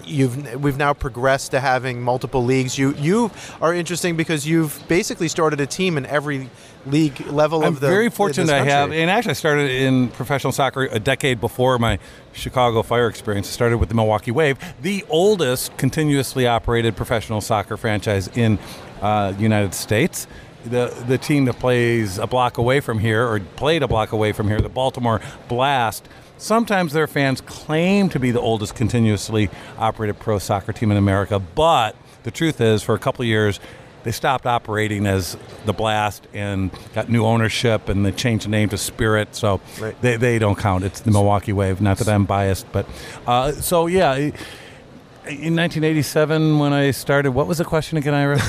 You've 0.06 0.64
we've 0.64 0.78
now 0.78 0.94
progressed 0.94 1.52
to 1.52 1.60
having 1.60 2.02
multiple 2.02 2.42
leagues. 2.46 2.78
You 2.78 2.94
you 2.94 3.30
are 3.62 3.74
interesting 3.74 4.16
because 4.16 4.48
you've 4.48 4.82
basically 4.88 5.28
started 5.28 5.60
a 5.60 5.66
team 5.66 5.98
in 5.98 6.06
every 6.06 6.50
league 6.86 7.26
level 7.28 7.64
I'm 7.64 7.74
of 7.74 7.80
the. 7.80 7.88
very 7.88 8.10
fortunate 8.10 8.50
I 8.50 8.64
have, 8.64 8.92
and 8.92 9.10
actually 9.10 9.32
I 9.32 9.34
started 9.34 9.72
in 9.72 10.10
professional 10.10 10.54
soccer 10.54 10.84
a 10.84 11.00
decade 11.00 11.42
before 11.42 11.78
my 11.80 12.00
Chicago 12.34 12.84
Fire 12.84 13.08
experience. 13.08 13.48
I 13.48 13.52
started 13.52 13.78
with 13.78 13.90
the 13.90 13.96
Milwaukee 13.96 14.32
Wave, 14.32 14.58
the 14.82 15.06
oldest 15.10 15.76
continuously 15.78 16.48
operated 16.48 16.96
professional 16.96 17.42
soccer 17.42 17.78
franchise 17.78 18.30
in 18.36 18.60
uh, 19.02 19.32
the 19.32 19.42
United 19.42 19.74
States. 19.74 20.28
The, 20.66 20.94
the 21.08 21.18
team 21.18 21.46
that 21.46 21.60
plays 21.60 22.18
a 22.18 22.28
block 22.28 22.58
away 22.58 22.82
from 22.82 23.00
here, 23.00 23.26
or 23.26 23.40
played 23.40 23.84
a 23.84 23.88
block 23.88 24.12
away 24.12 24.34
from 24.34 24.48
here, 24.50 24.60
the 24.60 24.68
Baltimore 24.68 25.22
Blast, 25.48 26.10
sometimes 26.38 26.94
their 26.94 27.08
fans 27.08 27.40
claim 27.42 28.10
to 28.10 28.20
be 28.20 28.32
the 28.32 28.42
oldest 28.42 28.76
continuously 28.76 29.50
operated 29.78 30.20
pro 30.20 30.40
soccer 30.40 30.74
team 30.74 30.92
in 30.92 30.98
America, 30.98 31.40
but 31.40 31.96
the 32.24 32.32
truth 32.32 32.60
is, 32.60 32.84
for 32.84 32.96
a 32.96 33.00
couple 33.00 33.24
of 33.24 33.28
years, 33.28 33.60
they 34.04 34.12
stopped 34.12 34.46
operating 34.46 35.06
as 35.06 35.38
the 35.66 35.74
Blast 35.74 36.28
and 36.34 36.72
got 36.94 37.10
new 37.10 37.26
ownership 37.26 37.90
and 37.90 38.06
they 38.06 38.12
changed 38.12 38.46
the 38.46 38.50
name 38.50 38.70
to 38.70 38.78
Spirit, 38.78 39.36
so 39.36 39.60
Right. 39.80 40.00
they, 40.02 40.16
they 40.18 40.40
don't 40.40 40.58
count. 40.58 40.84
It's 40.84 41.00
the 41.02 41.12
Milwaukee 41.12 41.54
Wave. 41.54 41.82
Not 41.82 41.98
that 41.98 42.08
I'm 42.08 42.26
biased, 42.26 42.72
but 42.72 42.88
uh, 43.26 43.52
so 43.52 43.88
yeah. 43.88 44.16
In 44.16 45.58
1987, 45.58 46.58
when 46.58 46.72
I 46.72 46.92
started, 46.92 47.32
what 47.32 47.48
was 47.48 47.58
the 47.58 47.66
question 47.66 47.98
again, 47.98 48.14
Ira? 48.14 48.40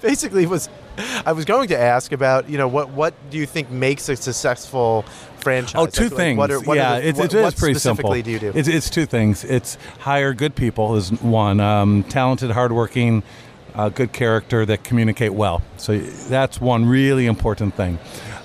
basically 0.00 0.46
was 0.46 0.68
I 1.24 1.32
was 1.32 1.44
going 1.44 1.68
to 1.68 1.78
ask 1.78 2.12
about 2.12 2.48
you 2.48 2.58
know 2.58 2.68
what 2.68 2.90
what 2.90 3.14
do 3.30 3.38
you 3.38 3.46
think 3.46 3.70
makes 3.70 4.08
a 4.08 4.16
successful 4.16 5.02
franchise? 5.38 5.74
Oh, 5.80 5.86
two 5.86 6.04
Like, 6.04 6.12
things. 6.12 6.38
What 6.38 6.50
are, 6.50 6.60
what 6.60 6.76
yeah, 6.76 6.98
the, 7.00 7.08
it's, 7.08 7.18
what, 7.18 7.32
it 7.32 7.36
is 7.38 7.42
what 7.42 7.56
pretty 7.56 7.78
simple. 7.78 8.10
specifically 8.10 8.22
do 8.22 8.30
you 8.32 8.38
do? 8.52 8.58
It's, 8.58 8.68
it's 8.68 8.90
two 8.90 9.06
things. 9.06 9.44
It's 9.44 9.76
hire 10.00 10.34
good 10.34 10.54
people 10.54 10.96
is 10.96 11.10
one. 11.22 11.60
Um, 11.60 12.02
talented, 12.04 12.50
hardworking, 12.50 13.22
uh, 13.78 13.88
good 13.88 14.12
character 14.12 14.66
that 14.66 14.82
communicate 14.82 15.32
well. 15.32 15.62
So 15.76 15.98
that's 15.98 16.60
one 16.60 16.86
really 16.86 17.26
important 17.26 17.74
thing. 17.74 17.98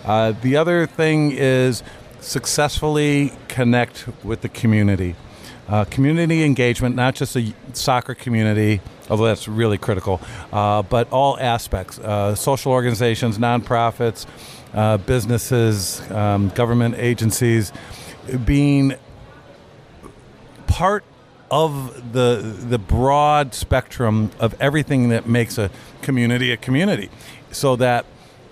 Uh, 0.06 0.34
the 0.42 0.56
other 0.56 0.86
thing 0.86 1.32
is 1.32 1.82
successfully 2.22 3.34
connect 3.48 4.08
with 4.24 4.42
the 4.42 4.50
community. 4.50 5.16
Uh, 5.68 5.86
community 5.86 6.44
engagement, 6.44 6.96
not 6.96 7.16
just 7.16 7.36
a 7.36 7.54
soccer 7.74 8.14
community, 8.14 8.80
although 9.10 9.26
that's 9.26 9.48
really 9.48 9.78
critical, 9.78 10.22
uh, 10.52 10.84
but 10.84 11.12
all 11.12 11.40
aspects 11.40 11.98
uh, 12.00 12.36
social 12.36 12.72
organizations, 12.72 13.38
nonprofits, 13.38 14.26
uh, 14.74 14.98
businesses, 14.98 16.02
um, 16.12 16.50
government 16.50 16.96
agencies 16.98 17.72
being 18.46 18.94
part 20.68 21.04
of 21.54 22.14
the 22.14 22.58
the 22.68 22.80
broad 22.80 23.54
spectrum 23.54 24.32
of 24.40 24.60
everything 24.60 25.10
that 25.10 25.28
makes 25.28 25.60
a 25.60 25.70
community 26.02 26.52
a 26.52 26.58
community 26.58 27.12
so 27.52 27.76
that 27.76 28.08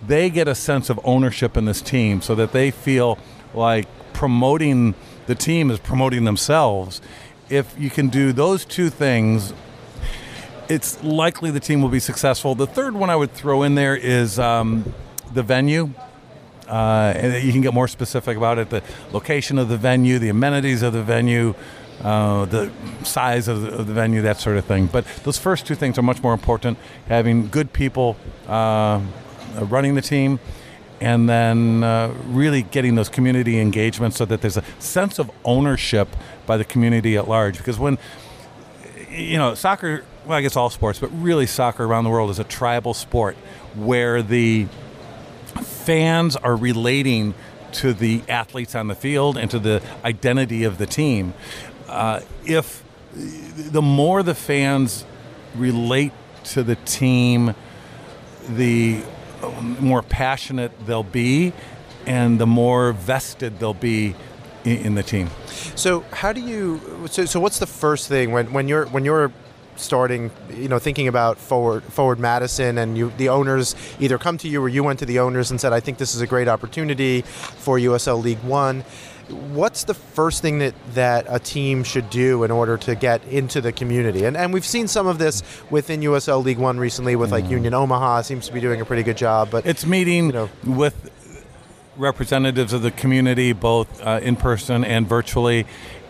they 0.06 0.30
get 0.30 0.48
a 0.48 0.54
sense 0.54 0.88
of 0.88 1.00
ownership 1.04 1.58
in 1.58 1.66
this 1.66 1.82
team 1.82 2.22
so 2.22 2.36
that 2.36 2.52
they 2.52 2.70
feel 2.70 3.18
like 3.56 3.88
promoting 4.14 4.94
the 5.26 5.34
team 5.34 5.72
is 5.72 5.80
promoting 5.80 6.26
themselves. 6.26 7.02
If 7.50 7.74
you 7.76 7.90
can 7.90 8.08
do 8.10 8.32
those 8.34 8.66
two 8.66 8.92
things 8.92 9.52
it's 10.70 11.04
likely 11.04 11.50
the 11.50 11.60
team 11.60 11.82
will 11.82 11.90
be 11.90 12.00
successful. 12.00 12.54
The 12.54 12.68
third 12.68 12.94
one 12.94 13.10
i 13.10 13.16
would 13.16 13.32
throw 13.32 13.64
in 13.64 13.74
there 13.74 13.96
is 13.96 14.38
um, 14.38 14.94
the 15.34 15.42
venue. 15.42 15.90
Uh, 16.68 17.14
and 17.18 17.44
you 17.44 17.52
can 17.52 17.62
get 17.62 17.74
more 17.74 17.88
specific 17.88 18.38
about 18.38 18.58
it 18.60 18.70
the 18.70 18.82
location 19.12 19.58
of 19.58 19.68
the 19.70 19.76
venue, 19.76 20.20
the 20.20 20.30
amenities 20.30 20.84
of 20.84 20.94
the 20.94 21.04
venue, 21.04 21.54
uh, 22.04 22.46
the 22.46 22.72
size 23.04 23.48
of 23.48 23.62
the, 23.62 23.70
of 23.80 23.88
the 23.88 23.94
venue, 23.94 24.22
that 24.22 24.40
sort 24.40 24.58
of 24.58 24.66
thing. 24.66 24.88
But 24.88 25.06
those 25.24 25.38
first 25.38 25.66
two 25.66 25.76
things 25.76 25.98
are 25.98 26.02
much 26.02 26.22
more 26.24 26.34
important 26.34 26.78
having 27.08 27.50
good 27.50 27.74
people 27.74 28.16
uh, 28.48 29.02
running 29.60 29.96
the 29.96 30.02
team. 30.02 30.40
And 31.00 31.28
then 31.28 31.84
uh, 31.84 32.14
really 32.28 32.62
getting 32.62 32.94
those 32.94 33.10
community 33.10 33.60
engagements 33.60 34.18
so 34.18 34.26
that 34.26 34.42
there's 34.42 34.58
a 34.58 34.64
sense 34.78 35.18
of 35.18 35.32
ownership 35.44 36.08
by 36.46 36.58
the 36.58 36.64
community 36.64 37.18
at 37.18 37.28
large. 37.28 37.58
Because 37.58 37.80
when, 37.80 37.98
you 39.10 39.40
know, 39.40 39.56
soccer, 39.56 40.04
well, 40.28 40.38
I 40.38 40.42
guess 40.42 40.56
all 40.56 40.70
sports, 40.70 41.00
but 41.00 41.08
really 41.08 41.48
soccer 41.48 41.86
around 41.86 42.04
the 42.04 42.12
world 42.12 42.30
is 42.30 42.38
a 42.38 42.44
tribal 42.44 42.94
sport 42.94 43.36
where 43.74 44.22
the 44.22 44.68
fans 45.64 46.36
are 46.36 46.56
relating 46.56 47.34
to 47.72 47.94
the 47.94 48.22
athletes 48.30 48.76
on 48.76 48.88
the 48.88 48.96
field 48.96 49.38
and 49.38 49.50
to 49.50 49.58
the 49.58 49.82
identity 50.04 50.64
of 50.64 50.78
the 50.78 50.86
team. 50.86 51.34
Uh, 51.92 52.22
if 52.46 52.84
the 53.14 53.82
more 53.82 54.24
the 54.24 54.34
fans 54.34 55.06
relate 55.56 56.14
to 56.44 56.64
the 56.64 56.76
team, 56.78 57.54
the 58.48 59.04
more 59.80 60.02
passionate 60.02 60.72
they'll 60.86 61.04
be, 61.04 61.54
and 62.06 62.40
the 62.40 62.48
more 62.48 62.94
vested 62.94 63.60
they'll 63.60 63.74
be 63.74 64.16
in, 64.64 64.78
in 64.78 64.96
the 64.96 65.04
team. 65.04 65.30
So 65.76 66.02
how 66.12 66.34
do 66.34 66.42
you? 66.42 66.80
So, 67.10 67.26
so 67.26 67.40
what's 67.40 67.60
the 67.60 67.68
first 67.68 68.08
thing 68.08 68.32
when, 68.32 68.54
when 68.54 68.68
you're 68.68 68.86
when 68.88 69.06
you're 69.06 69.32
starting? 69.76 70.32
You 70.50 70.68
know, 70.70 70.80
thinking 70.80 71.08
about 71.08 71.38
forward 71.38 71.84
forward 71.84 72.20
Madison, 72.20 72.78
and 72.78 72.98
you 72.98 73.12
the 73.18 73.30
owners 73.30 73.76
either 74.00 74.18
come 74.18 74.38
to 74.40 74.48
you 74.48 74.62
or 74.62 74.70
you 74.70 74.84
went 74.84 75.00
to 75.00 75.06
the 75.06 75.20
owners 75.20 75.52
and 75.52 75.60
said, 75.60 75.74
"I 75.74 75.80
think 75.80 75.98
this 75.98 76.16
is 76.16 76.22
a 76.22 76.28
great 76.28 76.48
opportunity 76.48 77.22
for 77.22 77.78
USL 77.78 78.22
League 78.22 78.44
One." 78.44 78.84
What's 79.32 79.84
the 79.86 79.94
first 79.94 80.42
thing 80.42 80.60
that, 80.60 80.74
that 80.94 81.26
a 81.30 81.40
team 81.40 81.84
should 81.84 82.10
do 82.10 82.44
in 82.44 82.52
order 82.52 82.78
to 82.78 82.96
get 82.96 83.24
into 83.26 83.62
the 83.62 83.72
community? 83.72 84.26
And, 84.26 84.36
and 84.38 84.54
we've 84.54 84.66
seen 84.66 84.88
some 84.88 85.08
of 85.08 85.18
this 85.18 85.44
within 85.70 86.02
USL 86.02 86.44
League 86.44 86.58
One 86.58 86.78
recently 86.78 87.16
with 87.16 87.32
like 87.32 87.50
Union 87.50 87.74
Omaha 87.74 88.22
seems 88.24 88.48
to 88.48 88.54
be 88.54 88.60
doing 88.60 88.82
a 88.82 88.86
pretty 88.86 89.04
good 89.04 89.18
job. 89.18 89.50
But 89.52 89.66
It's 89.66 89.86
meeting 89.86 90.28
You 90.28 90.32
know. 90.34 90.50
with 90.66 91.10
representatives 91.98 92.74
of 92.74 92.82
the 92.82 92.92
community, 92.92 93.54
both 93.54 94.02
uh, 94.02 94.20
in 94.22 94.36
person 94.36 94.84
and 94.84 95.08
virtually, 95.08 95.66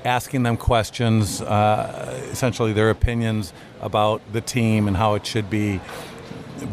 asking 0.06 0.44
them 0.44 0.58
questions, 0.58 1.42
uh, 1.42 2.20
essentially 2.32 2.74
their 2.74 2.90
opinions 2.90 3.54
about 3.82 4.22
the 4.34 4.42
team 4.42 4.88
and 4.88 4.98
how 4.98 5.16
it 5.16 5.26
should 5.26 5.50
be 5.50 5.80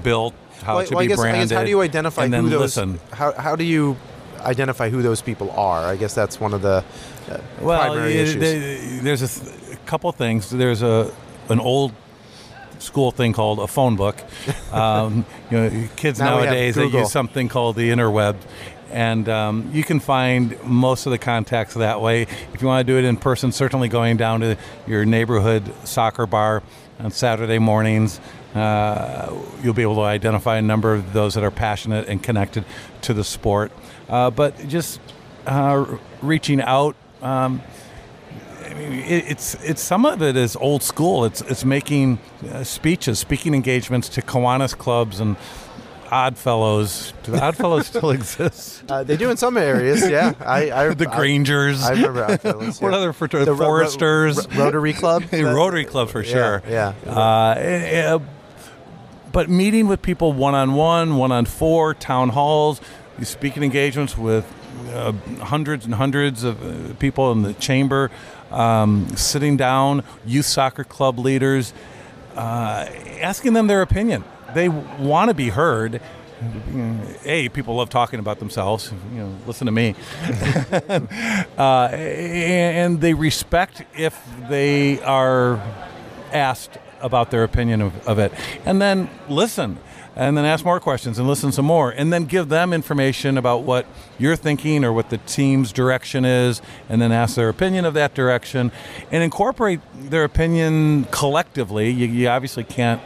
built, 0.02 0.34
how 0.62 0.74
well, 0.74 0.80
it 0.82 0.87
should 0.87 0.94
well, 0.94 1.00
I 1.00 1.04
be 1.04 1.08
guess, 1.08 1.18
I 1.18 1.22
branded. 1.22 1.48
guess 1.50 1.56
how 1.58 1.64
do 1.64 1.70
you 1.70 1.80
identify 1.80 2.24
and 2.24 2.34
who 2.34 2.42
then 2.42 2.50
those? 2.50 2.61
listen. 2.76 3.00
How, 3.12 3.32
how 3.32 3.56
do 3.56 3.64
you 3.64 3.96
identify 4.40 4.90
who 4.90 5.03
those 5.03 5.20
people 5.22 5.51
are? 5.53 5.85
I 5.87 5.96
guess 5.96 6.14
that's 6.14 6.40
one 6.40 6.55
of 6.55 6.62
the 6.62 6.85
uh, 7.31 7.38
Well, 7.61 7.81
primary 7.81 8.14
y- 8.14 8.20
issues. 8.20 8.40
they- 8.40 8.98
there's 9.03 9.22
a, 9.22 9.29
th- 9.29 9.74
a 9.74 9.77
couple 9.87 10.11
things. 10.12 10.51
There's 10.51 10.83
a 10.83 11.11
an 11.48 11.61
old 11.61 11.92
school 12.79 13.11
thing 13.11 13.33
called 13.33 13.59
a 13.59 13.66
phone 13.66 13.96
book. 13.96 14.16
Um, 14.72 15.24
you 15.51 15.57
know, 15.59 15.88
kids 15.96 16.18
Now 16.20 16.40
nowadays 16.40 16.74
they 16.74 16.85
use 16.87 17.11
something 17.11 17.48
called 17.48 17.74
the 17.77 17.88
interweb, 17.88 18.37
and 18.92 19.27
um, 19.31 19.70
you 19.72 19.83
can 19.83 19.98
find 19.98 20.62
most 20.62 21.07
of 21.07 21.11
the 21.12 21.16
contacts 21.16 21.72
that 21.74 22.03
way. 22.03 22.22
If 22.53 22.61
you 22.61 22.68
want 22.68 22.87
to 22.87 22.92
do 22.92 22.98
it 22.98 23.05
in 23.07 23.16
person, 23.16 23.51
certainly 23.51 23.88
going 23.88 24.18
down 24.18 24.40
to 24.40 24.59
your 24.87 25.07
neighborhood 25.07 25.62
soccer 25.85 26.27
bar 26.27 26.62
on 26.98 27.11
Saturday 27.11 27.58
mornings. 27.58 28.20
Uh, 28.54 29.32
you'll 29.62 29.74
be 29.74 29.82
able 29.82 29.96
to 29.96 30.02
identify 30.02 30.56
a 30.56 30.62
number 30.62 30.94
of 30.94 31.12
those 31.12 31.34
that 31.34 31.44
are 31.44 31.50
passionate 31.50 32.08
and 32.08 32.22
connected 32.22 32.64
to 33.02 33.14
the 33.14 33.24
sport. 33.24 33.70
Uh, 34.08 34.30
but 34.30 34.68
just 34.68 35.00
uh, 35.46 35.98
reaching 36.22 36.61
out. 36.61 36.96
Um, 37.22 37.62
I 38.64 38.74
mean, 38.74 38.92
it, 38.92 39.24
it's 39.28 39.54
it's 39.64 39.82
some 39.82 40.04
of 40.04 40.22
it 40.22 40.37
is 40.37 40.56
old 40.56 40.82
school. 40.82 41.24
It's 41.24 41.40
it's 41.42 41.64
making 41.64 42.18
uh, 42.50 42.64
speeches, 42.64 43.18
speaking 43.18 43.54
engagements 43.54 44.08
to 44.11 44.22
Kiwanis 44.22 44.76
clubs 44.76 45.20
and 45.20 45.37
Odd 46.11 46.37
Fellows. 46.38 47.12
Do 47.23 47.33
the 47.33 47.42
Odd 47.42 47.57
still 47.85 48.11
exist? 48.11 48.85
Uh, 48.88 49.03
they 49.05 49.16
do 49.16 49.31
in 49.31 49.37
some 49.37 49.57
areas, 49.57 50.09
yeah. 50.09 50.35
I, 50.40 50.71
I 50.90 50.94
the 50.94 51.07
Grangers. 51.07 51.83
I, 51.83 51.88
I 51.88 51.92
remember 51.92 52.25
Odd 52.25 52.40
Fellows. 52.40 52.81
what 52.81 52.94
other 52.94 53.12
frater- 53.12 53.44
The 53.44 53.53
Ro- 53.53 53.59
Ro- 53.59 53.66
Foresters? 53.66 54.49
Ro- 54.55 54.64
Rotary 54.64 54.92
Club. 54.92 55.25
Rotary 55.33 55.85
Club 55.85 56.09
for 56.09 56.25
sure. 56.25 56.62
Yeah. 56.68 56.94
Uh, 57.07 57.55
eh, 57.59 58.14
eh, 58.14 58.18
but 59.33 59.49
meeting 59.49 59.87
with 59.88 60.03
people 60.03 60.33
one 60.33 60.55
on 60.55 60.75
one, 60.75 61.16
one 61.16 61.33
on 61.33 61.44
four, 61.44 61.94
town 61.94 62.31
halls, 62.31 62.81
these 63.18 63.29
speaking 63.29 63.62
engagements 63.62 64.16
with 64.16 64.47
uh, 64.92 65.12
hundreds 65.42 65.85
and 65.85 65.94
hundreds 65.94 66.44
of 66.44 66.62
uh, 66.64 66.94
people 66.94 67.31
in 67.33 67.42
the 67.42 67.53
chamber, 67.55 68.11
um, 68.51 69.09
sitting 69.16 69.57
down, 69.57 70.03
youth 70.25 70.47
soccer 70.47 70.85
club 70.85 71.18
leaders, 71.18 71.73
uh, 72.37 72.87
asking 73.21 73.53
them 73.53 73.66
their 73.66 73.83
opinion. 73.83 74.25
They 74.54 74.68
want 74.68 75.28
to 75.28 75.34
be 75.34 75.48
heard. 75.48 76.00
A, 77.24 77.48
people 77.48 77.76
love 77.76 77.90
talking 77.90 78.20
about 78.20 78.38
themselves. 78.38 78.92
You 79.12 79.18
know, 79.18 79.37
listen 79.46 79.66
to 79.66 79.72
me. 79.72 79.94
uh, 81.58 81.88
and 81.92 83.00
they 83.00 83.14
respect 83.14 83.82
if 83.96 84.18
they 84.48 85.00
are 85.02 85.61
asked 86.32 86.78
about 87.00 87.30
their 87.30 87.44
opinion 87.44 87.80
of, 87.80 88.06
of 88.06 88.18
it. 88.18 88.32
And 88.64 88.80
then 88.80 89.11
listen. 89.28 89.78
And 90.16 90.37
then 90.37 90.44
ask 90.44 90.64
more 90.64 90.80
questions 90.80 91.20
and 91.20 91.28
listen 91.28 91.52
some 91.52 91.64
more. 91.64 91.90
And 91.90 92.12
then 92.12 92.24
give 92.24 92.48
them 92.48 92.72
information 92.72 93.38
about 93.38 93.62
what 93.62 93.87
you're 94.18 94.34
thinking 94.34 94.84
or 94.84 94.92
what 94.92 95.11
the 95.11 95.18
team's 95.18 95.72
direction 95.72 96.24
is. 96.24 96.61
And 96.88 97.00
then 97.00 97.12
ask 97.12 97.37
their 97.37 97.48
opinion 97.48 97.84
of 97.84 97.94
that 97.94 98.14
direction. 98.14 98.72
And 99.12 99.22
incorporate 99.22 99.80
their 99.94 100.24
opinion 100.24 101.04
collectively. 101.12 101.90
You, 101.90 102.08
you 102.08 102.28
obviously 102.28 102.64
can't 102.64 103.00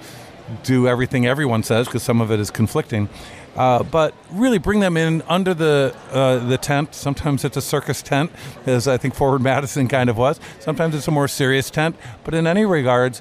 do 0.62 0.88
everything 0.88 1.26
everyone 1.26 1.62
says 1.62 1.86
because 1.86 2.02
some 2.02 2.20
of 2.20 2.30
it 2.30 2.40
is 2.40 2.50
conflicting. 2.50 3.08
Uh, 3.54 3.82
but 3.82 4.14
really 4.30 4.56
bring 4.58 4.80
them 4.80 4.96
in 4.96 5.22
under 5.28 5.52
the 5.52 5.94
uh, 6.10 6.38
the 6.38 6.56
tent. 6.56 6.94
Sometimes 6.94 7.44
it's 7.44 7.56
a 7.56 7.60
circus 7.60 8.00
tent, 8.00 8.32
as 8.64 8.88
I 8.88 8.96
think 8.96 9.14
Forward 9.14 9.42
Madison 9.42 9.88
kind 9.88 10.08
of 10.08 10.16
was. 10.16 10.40
Sometimes 10.58 10.94
it's 10.94 11.06
a 11.06 11.10
more 11.10 11.28
serious 11.28 11.68
tent. 11.68 11.96
But 12.24 12.32
in 12.32 12.46
any 12.46 12.64
regards, 12.64 13.20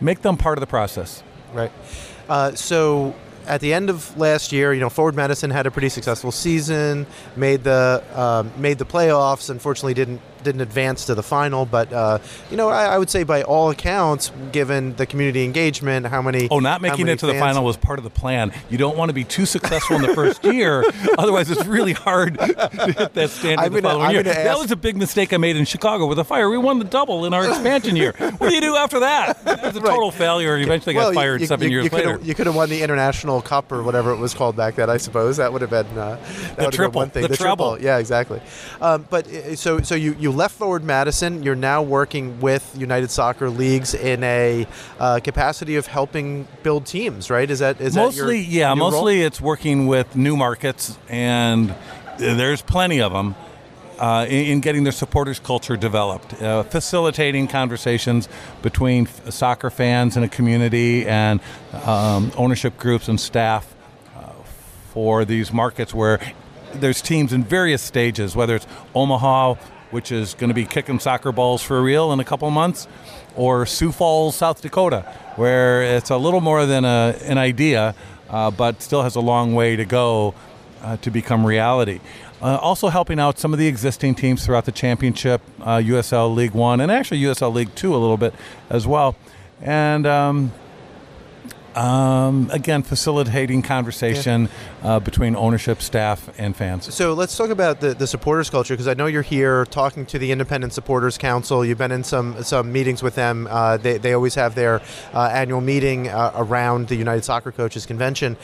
make 0.00 0.20
them 0.20 0.36
part 0.36 0.58
of 0.58 0.60
the 0.60 0.66
process. 0.66 1.22
Right. 1.54 1.72
Uh, 2.28 2.54
so 2.54 3.14
at 3.46 3.60
the 3.60 3.72
end 3.72 3.88
of 3.88 4.16
last 4.18 4.52
year, 4.52 4.72
you 4.74 4.80
know, 4.80 4.90
Forward 4.90 5.14
Madison 5.14 5.50
had 5.50 5.66
a 5.66 5.70
pretty 5.70 5.88
successful 5.88 6.30
season, 6.30 7.06
made 7.34 7.64
the 7.64 8.04
um, 8.14 8.52
made 8.58 8.78
the 8.78 8.84
playoffs. 8.84 9.48
Unfortunately, 9.48 9.94
didn't 9.94 10.20
didn't 10.42 10.60
advance 10.60 11.06
to 11.06 11.14
the 11.14 11.22
final, 11.22 11.66
but 11.66 11.92
uh, 11.92 12.18
you 12.50 12.56
know, 12.56 12.68
I, 12.68 12.86
I, 12.86 12.98
would 12.98 13.10
say 13.10 13.22
by 13.22 13.42
all 13.42 13.70
accounts, 13.70 14.32
given 14.52 14.96
the 14.96 15.06
community 15.06 15.44
engagement, 15.44 16.06
how 16.06 16.22
many 16.22 16.48
oh, 16.50 16.60
not 16.60 16.80
making 16.80 17.08
it 17.08 17.18
to 17.20 17.26
the 17.26 17.34
final 17.34 17.64
was 17.64 17.76
part 17.76 17.98
of 17.98 18.04
the 18.04 18.10
plan. 18.10 18.52
You 18.68 18.78
don't 18.78 18.96
want 18.96 19.08
to 19.08 19.14
be 19.14 19.24
too 19.24 19.46
successful 19.46 19.96
in 19.96 20.02
the 20.02 20.14
first 20.14 20.44
year, 20.44 20.84
otherwise 21.18 21.50
it's 21.50 21.66
really 21.66 21.92
hard 21.92 22.38
to 22.38 22.92
hit 22.96 23.14
that 23.14 23.30
standard 23.30 23.64
I'm 23.64 23.72
the 23.72 23.80
gonna, 23.80 23.94
following 23.94 24.16
I'm 24.16 24.24
year. 24.24 24.32
Ask, 24.32 24.44
that 24.44 24.58
was 24.58 24.70
a 24.70 24.76
big 24.76 24.96
mistake 24.96 25.32
I 25.32 25.36
made 25.36 25.56
in 25.56 25.64
Chicago 25.64 26.06
with 26.06 26.16
the 26.16 26.24
fire. 26.24 26.48
We 26.50 26.58
won 26.58 26.78
the 26.78 26.84
double 26.84 27.24
in 27.24 27.34
our 27.34 27.48
expansion 27.48 27.96
year. 27.96 28.14
What 28.40 28.48
do 28.48 28.54
you 28.54 28.60
do 28.60 28.76
after 28.76 29.00
that? 29.00 29.38
It 29.44 29.62
was 29.62 29.76
a 29.76 29.80
total 29.80 30.08
right. 30.08 30.14
failure. 30.14 30.56
You 30.56 30.64
eventually 30.64 30.94
well, 30.94 31.10
got 31.10 31.14
fired 31.14 31.40
you, 31.40 31.46
seven 31.46 31.68
you, 31.68 31.72
years 31.72 31.84
you 31.84 31.90
later. 31.90 32.18
You 32.22 32.34
could 32.34 32.46
have 32.46 32.54
won 32.54 32.70
the 32.70 32.82
international 32.82 33.42
cup 33.42 33.70
or 33.70 33.82
whatever 33.82 34.12
it 34.12 34.16
was 34.16 34.34
called 34.34 34.56
back 34.56 34.76
then. 34.76 34.88
I 34.88 34.96
suppose 34.96 35.36
that 35.36 35.52
would 35.52 35.60
have 35.60 35.70
been 35.70 35.86
uh, 35.98 36.18
that 36.56 36.56
the 36.56 36.70
triple. 36.70 37.00
one 37.00 37.10
thing. 37.10 37.22
The, 37.22 37.28
the 37.28 37.36
treble. 37.36 37.72
triple. 37.72 37.84
Yeah, 37.84 37.98
exactly. 37.98 38.40
Um, 38.80 39.06
but 39.10 39.26
so 39.56 39.80
so 39.80 39.94
you 39.94 40.16
you 40.18 40.29
left 40.32 40.56
Forward 40.56 40.84
Madison. 40.84 41.42
You're 41.42 41.54
now 41.54 41.82
working 41.82 42.40
with 42.40 42.74
United 42.76 43.10
Soccer 43.10 43.50
Leagues 43.50 43.94
in 43.94 44.22
a 44.24 44.66
uh, 44.98 45.20
capacity 45.20 45.76
of 45.76 45.86
helping 45.86 46.46
build 46.62 46.86
teams, 46.86 47.30
right? 47.30 47.50
Is 47.50 47.60
that 47.60 47.80
is 47.80 47.94
mostly? 47.94 48.38
That 48.38 48.48
your, 48.48 48.60
yeah, 48.60 48.68
your 48.68 48.76
mostly 48.76 49.18
role? 49.18 49.26
it's 49.26 49.40
working 49.40 49.86
with 49.86 50.16
new 50.16 50.36
markets, 50.36 50.98
and 51.08 51.74
there's 52.18 52.62
plenty 52.62 53.00
of 53.00 53.12
them. 53.12 53.34
Uh, 53.98 54.24
in, 54.30 54.46
in, 54.46 54.60
getting 54.60 54.82
their 54.82 54.94
supporters 54.94 55.38
culture 55.38 55.76
developed, 55.76 56.40
uh, 56.40 56.62
facilitating 56.62 57.46
conversations 57.46 58.30
between 58.62 59.06
f- 59.06 59.30
soccer 59.30 59.68
fans 59.68 60.16
in 60.16 60.22
a 60.22 60.28
community 60.28 61.06
and 61.06 61.38
um, 61.84 62.32
ownership 62.38 62.78
groups 62.78 63.08
and 63.08 63.20
staff 63.20 63.74
uh, 64.16 64.32
for 64.94 65.26
these 65.26 65.52
markets 65.52 65.92
where 65.92 66.18
there's 66.74 67.02
teams 67.02 67.32
in 67.32 67.44
various 67.44 67.82
stages, 67.82 68.36
whether 68.36 68.56
it's 68.56 68.66
Omaha, 68.94 69.54
which 69.90 70.12
is 70.12 70.34
going 70.34 70.48
to 70.48 70.54
be 70.54 70.64
kicking 70.64 70.98
soccer 70.98 71.32
balls 71.32 71.62
for 71.62 71.82
real 71.82 72.12
in 72.12 72.20
a 72.20 72.24
couple 72.24 72.50
months, 72.50 72.86
or 73.36 73.66
Sioux 73.66 73.92
Falls, 73.92 74.36
South 74.36 74.62
Dakota, 74.62 75.02
where 75.36 75.82
it's 75.82 76.10
a 76.10 76.16
little 76.16 76.40
more 76.40 76.66
than 76.66 76.84
a, 76.84 77.16
an 77.24 77.38
idea, 77.38 77.94
uh, 78.28 78.50
but 78.50 78.82
still 78.82 79.02
has 79.02 79.16
a 79.16 79.20
long 79.20 79.54
way 79.54 79.76
to 79.76 79.84
go 79.84 80.34
uh, 80.82 80.96
to 80.98 81.10
become 81.10 81.44
reality. 81.44 82.00
Uh, 82.42 82.56
also 82.56 82.88
helping 82.88 83.20
out 83.20 83.38
some 83.38 83.52
of 83.52 83.58
the 83.58 83.66
existing 83.66 84.14
teams 84.14 84.46
throughout 84.46 84.64
the 84.64 84.72
championship, 84.72 85.42
USL 85.60 86.12
uh, 86.12 86.26
League 86.28 86.52
One, 86.52 86.80
and 86.80 86.90
actually 86.90 87.20
USL 87.20 87.52
League 87.52 87.74
Two 87.74 87.94
a 87.94 87.98
little 87.98 88.16
bit 88.16 88.34
as 88.70 88.86
well. 88.86 89.14
And 89.60 90.06
um, 90.06 90.52
um, 91.74 92.50
again, 92.52 92.82
facilitating 92.82 93.62
conversation 93.62 94.48
yeah. 94.82 94.88
uh, 94.96 95.00
between 95.00 95.36
ownership, 95.36 95.80
staff, 95.80 96.28
and 96.38 96.56
fans. 96.56 96.92
So 96.92 97.14
let's 97.14 97.36
talk 97.36 97.50
about 97.50 97.80
the, 97.80 97.94
the 97.94 98.06
supporters 98.06 98.50
culture 98.50 98.74
because 98.74 98.88
I 98.88 98.94
know 98.94 99.06
you're 99.06 99.22
here 99.22 99.64
talking 99.66 100.04
to 100.06 100.18
the 100.18 100.32
Independent 100.32 100.72
Supporters 100.72 101.16
Council. 101.16 101.64
You've 101.64 101.78
been 101.78 101.92
in 101.92 102.04
some 102.04 102.42
some 102.42 102.72
meetings 102.72 103.02
with 103.02 103.14
them. 103.14 103.46
Uh, 103.50 103.76
they, 103.76 103.98
they 103.98 104.12
always 104.14 104.34
have 104.34 104.54
their 104.54 104.80
uh, 105.14 105.30
annual 105.32 105.60
meeting 105.60 106.08
uh, 106.08 106.32
around 106.34 106.88
the 106.88 106.96
United 106.96 107.24
Soccer 107.24 107.52
Coaches 107.52 107.86
Convention. 107.86 108.36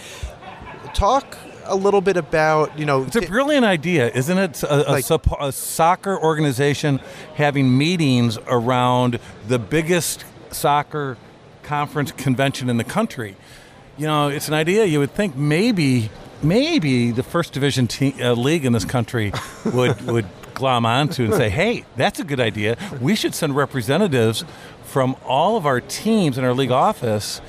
Talk 0.94 1.36
a 1.68 1.74
little 1.74 2.00
bit 2.00 2.16
about 2.16 2.78
you 2.78 2.86
know 2.86 3.02
it's 3.02 3.16
a 3.16 3.22
brilliant 3.22 3.64
idea 3.64 4.08
isn't 4.14 4.38
it 4.38 4.62
a, 4.62 4.76
like, 4.88 5.10
a, 5.10 5.20
a, 5.40 5.50
soccer 5.50 6.16
organization 6.16 7.00
having 7.34 7.76
meetings 7.76 8.38
around 8.46 9.18
the 9.48 9.58
biggest 9.58 10.24
soccer 10.52 11.16
conference 11.66 12.12
convention 12.12 12.70
in 12.70 12.76
the 12.76 12.84
country. 12.84 13.36
You 13.98 14.06
know, 14.06 14.28
it's 14.28 14.48
an 14.48 14.54
idea 14.54 14.84
you 14.84 14.98
would 14.98 15.12
think 15.12 15.36
maybe 15.36 16.10
maybe 16.42 17.10
the 17.10 17.22
first 17.22 17.52
division 17.52 17.86
te- 17.86 18.22
uh, 18.22 18.34
league 18.34 18.64
in 18.64 18.72
this 18.72 18.84
country 18.84 19.32
would 19.64 20.00
would 20.06 20.26
glom 20.54 20.86
onto 20.86 21.24
and 21.24 21.34
say, 21.34 21.50
"Hey, 21.50 21.84
that's 21.96 22.20
a 22.20 22.24
good 22.24 22.40
idea. 22.40 22.76
We 23.00 23.16
should 23.16 23.34
send 23.34 23.56
representatives 23.56 24.44
from 24.84 25.16
all 25.24 25.56
of 25.56 25.66
our 25.66 25.80
teams 25.80 26.38
in 26.38 26.44
our 26.44 26.54
league 26.54 26.70
office." 26.72 27.40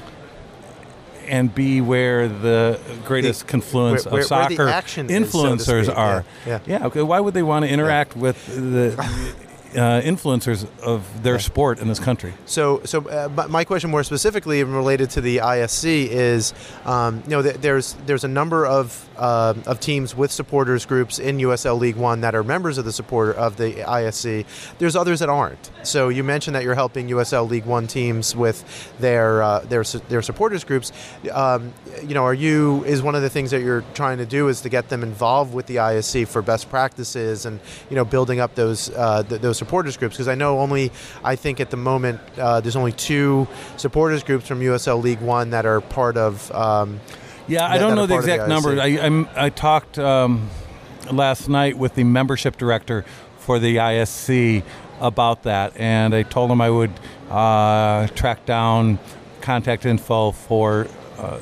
And 1.30 1.54
be 1.54 1.82
where 1.82 2.30
the 2.30 2.80
greatest 3.04 3.42
the, 3.42 3.48
confluence 3.48 4.06
where, 4.06 4.14
where, 4.14 4.22
of 4.22 4.28
soccer 4.30 4.68
influencers 4.68 5.82
is, 5.82 5.88
so 5.88 5.94
are. 5.94 6.24
Yeah, 6.46 6.60
yeah. 6.66 6.80
yeah. 6.80 6.86
Okay. 6.88 7.02
Why 7.02 7.20
would 7.20 7.34
they 7.34 7.44
want 7.44 7.66
to 7.66 7.70
interact 7.70 8.16
yeah. 8.16 8.22
with 8.22 8.46
the 8.46 9.36
uh, 9.76 10.02
influencers 10.02 10.68
of 10.82 11.24
their 11.24 11.40
sport 11.40 11.80
in 11.80 11.88
this 11.88 12.00
country. 12.00 12.34
So, 12.46 12.82
so 12.86 13.08
uh, 13.08 13.48
my 13.50 13.64
question 13.64 13.90
more 13.90 14.04
specifically 14.04 14.64
related 14.64 15.10
to 15.12 15.22
the 15.22 15.38
ISC 15.38 16.08
is, 16.08 16.54
um, 16.86 17.24
you 17.26 17.32
know, 17.32 17.42
th- 17.42 17.58
there's 17.58 17.94
there's 18.06 18.24
a 18.24 18.28
number 18.28 18.66
of 18.66 19.07
uh, 19.18 19.54
of 19.66 19.80
teams 19.80 20.16
with 20.16 20.32
supporters 20.32 20.86
groups 20.86 21.20
in 21.20 21.38
USL 21.38 21.80
League 21.80 21.96
One 21.96 22.22
that 22.22 22.36
are 22.36 22.44
members 22.44 22.78
of 22.78 22.86
the 22.86 22.92
supporter 22.92 23.34
of 23.34 23.58
the 23.58 23.74
ISC. 23.74 24.46
There's 24.78 24.96
others 24.96 25.20
that 25.20 25.30
aren't. 25.30 25.72
So 25.84 26.10
you 26.10 26.24
mentioned 26.24 26.56
that 26.56 26.64
you're 26.64 26.76
helping 26.76 27.08
USL 27.10 27.50
League 27.50 27.66
One 27.66 27.88
teams 27.88 28.36
with 28.36 28.64
their 29.00 29.42
uh, 29.42 29.60
their 29.62 29.84
their 29.84 30.22
supporters 30.22 30.64
groups. 30.64 30.92
Um, 31.32 31.74
you 32.04 32.14
know, 32.14 32.24
are 32.24 32.34
you 32.34 32.84
is 32.86 33.02
one 33.02 33.16
of 33.16 33.22
the 33.22 33.30
things 33.30 33.52
that 33.52 33.62
you're 33.62 33.84
trying 33.94 34.18
to 34.20 34.26
do 34.26 34.48
is 34.48 34.62
to 34.62 34.70
get 34.70 34.90
them 34.90 35.04
involved 35.04 35.54
with 35.54 35.66
the 35.68 35.78
ISC 35.78 36.28
for 36.28 36.42
best 36.42 36.70
practices 36.70 37.46
and 37.46 37.60
you 37.90 37.96
know 37.96 38.06
building 38.06 38.40
up 38.40 38.56
those 38.56 38.90
uh, 38.92 39.24
th- 39.24 39.42
those 39.42 39.58
supporters 39.58 39.98
groups 39.98 40.16
because 40.16 40.28
I 40.28 40.36
know 40.36 40.60
only 40.60 40.92
I 41.24 41.36
think 41.36 41.60
at 41.60 41.70
the 41.70 41.78
moment 41.78 42.20
uh, 42.38 42.62
there's 42.62 42.76
only 42.76 42.92
two 42.92 43.48
supporters 43.78 44.24
groups 44.24 44.48
from 44.48 44.60
USL 44.60 45.02
League 45.02 45.22
One 45.22 45.52
that 45.52 45.66
are 45.66 45.82
part 45.82 46.18
of. 46.18 46.52
Um, 46.52 47.00
yeah, 47.48 47.68
I 47.68 47.78
don't 47.78 47.96
know 47.96 48.06
the 48.06 48.16
exact 48.16 48.44
the 48.44 48.50
number. 48.50 48.80
I, 48.80 49.00
I'm, 49.00 49.28
i 49.36 49.50
talked 49.50 49.98
um, 49.98 50.50
last 51.12 51.48
night 51.48 51.78
with 51.78 51.96
the 51.96 52.04
membership 52.04 52.58
director 52.58 53.06
for 53.40 53.60
the 53.60 53.78
ISC 53.78 54.64
about 55.00 55.44
that, 55.44 55.76
and 55.78 56.14
I 56.14 56.24
told 56.24 56.52
him 56.52 56.62
I 56.62 56.70
would 56.70 56.92
uh, 57.30 58.08
track 58.08 58.46
down 58.46 59.00
contact 59.42 59.86
info 59.86 60.32
for 60.32 60.88
uh, 61.18 61.40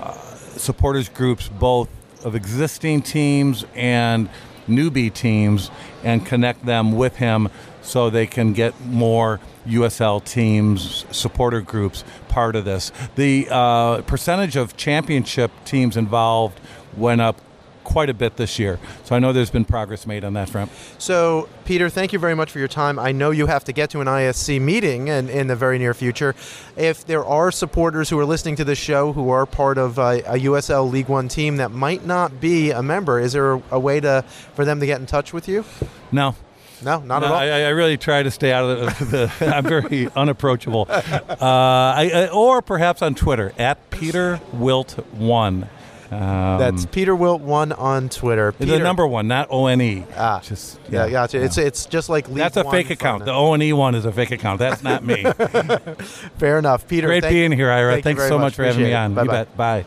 uh, 0.00 0.12
supporters 0.56 1.08
groups, 1.08 1.48
both 1.48 1.88
of 2.24 2.34
existing 2.34 3.02
teams 3.02 3.64
and 3.74 4.28
newbie 4.68 5.12
teams, 5.12 5.70
and 6.02 6.24
connect 6.26 6.64
them 6.66 6.92
with 6.92 7.16
him 7.16 7.48
so 7.82 8.10
they 8.10 8.26
can 8.26 8.52
get 8.52 8.78
more 8.84 9.40
USL 9.66 10.24
teams, 10.24 11.04
supporter 11.10 11.60
groups 11.60 12.04
part 12.30 12.56
of 12.56 12.64
this. 12.64 12.90
The 13.16 13.48
uh, 13.50 14.02
percentage 14.02 14.56
of 14.56 14.76
championship 14.76 15.50
teams 15.64 15.96
involved 15.96 16.58
went 16.96 17.20
up 17.20 17.40
quite 17.84 18.08
a 18.08 18.14
bit 18.14 18.36
this 18.36 18.58
year. 18.58 18.78
So 19.04 19.16
I 19.16 19.18
know 19.18 19.32
there's 19.32 19.50
been 19.50 19.64
progress 19.64 20.06
made 20.06 20.24
on 20.24 20.34
that 20.34 20.48
front. 20.48 20.70
So, 20.98 21.48
Peter, 21.64 21.88
thank 21.88 22.12
you 22.12 22.18
very 22.18 22.36
much 22.36 22.50
for 22.50 22.60
your 22.60 22.68
time. 22.68 22.98
I 22.98 23.10
know 23.10 23.32
you 23.32 23.46
have 23.46 23.64
to 23.64 23.72
get 23.72 23.90
to 23.90 24.00
an 24.00 24.06
ISC 24.06 24.60
meeting 24.60 25.08
in, 25.08 25.28
in 25.28 25.48
the 25.48 25.56
very 25.56 25.78
near 25.78 25.92
future. 25.92 26.34
If 26.76 27.04
there 27.04 27.24
are 27.24 27.50
supporters 27.50 28.08
who 28.08 28.18
are 28.18 28.24
listening 28.24 28.56
to 28.56 28.64
this 28.64 28.78
show 28.78 29.12
who 29.12 29.30
are 29.30 29.44
part 29.44 29.76
of 29.76 29.98
a, 29.98 30.20
a 30.20 30.38
USL 30.40 30.90
League 30.90 31.08
One 31.08 31.26
team 31.26 31.56
that 31.56 31.72
might 31.72 32.06
not 32.06 32.40
be 32.40 32.70
a 32.70 32.82
member, 32.82 33.18
is 33.18 33.32
there 33.32 33.54
a, 33.54 33.62
a 33.72 33.80
way 33.80 33.98
to 34.00 34.24
for 34.54 34.64
them 34.64 34.78
to 34.78 34.86
get 34.86 35.00
in 35.00 35.06
touch 35.06 35.32
with 35.32 35.48
you? 35.48 35.64
No, 36.12 36.36
no, 36.82 37.00
not 37.00 37.20
no, 37.20 37.26
at 37.26 37.32
all. 37.32 37.38
I, 37.38 37.46
I, 37.46 37.68
really 37.68 37.96
try 37.96 38.22
to 38.22 38.30
stay 38.30 38.52
out 38.52 38.64
of 38.64 38.98
the. 39.10 39.30
the 39.38 39.46
I'm 39.56 39.64
very 39.64 40.08
unapproachable. 40.16 40.86
Uh, 40.88 41.36
I, 41.40 42.10
I, 42.12 42.28
or 42.28 42.62
perhaps 42.62 43.02
on 43.02 43.14
Twitter 43.14 43.52
at 43.58 43.90
Peter 43.90 44.40
Wilt 44.52 44.92
One. 45.14 45.68
Um, 46.10 46.58
That's 46.58 46.86
Peter 46.86 47.14
Wilt 47.14 47.40
one 47.40 47.70
on 47.70 48.08
Twitter. 48.08 48.50
Peter. 48.50 48.72
The 48.72 48.78
number 48.80 49.06
one, 49.06 49.28
not 49.28 49.46
O 49.50 49.66
N 49.66 49.80
E. 49.80 50.04
Ah, 50.16 50.40
just 50.42 50.80
yeah, 50.90 51.04
yeah, 51.04 51.10
gotcha. 51.12 51.38
Yeah. 51.38 51.44
It's 51.44 51.56
it's 51.56 51.86
just 51.86 52.08
like 52.08 52.26
that's 52.26 52.56
a 52.56 52.68
fake 52.68 52.90
account. 52.90 53.24
The 53.26 53.32
O 53.32 53.54
N 53.54 53.62
E 53.62 53.72
one 53.72 53.94
is 53.94 54.04
a 54.04 54.10
fake 54.10 54.32
account. 54.32 54.58
That's 54.58 54.82
not 54.82 55.04
me. 55.04 55.22
Fair 56.38 56.58
enough, 56.58 56.88
Peter. 56.88 57.06
Great 57.06 57.22
thank, 57.22 57.32
being 57.32 57.52
here, 57.52 57.70
Ira. 57.70 57.92
Thank 57.92 58.04
Thanks 58.04 58.26
so 58.26 58.38
much, 58.38 58.46
much 58.46 58.54
for 58.56 58.64
having 58.64 58.82
me 58.82 58.92
on. 58.92 59.14
Bye 59.14 59.22
you 59.22 59.28
bet. 59.28 59.56
Bye. 59.56 59.86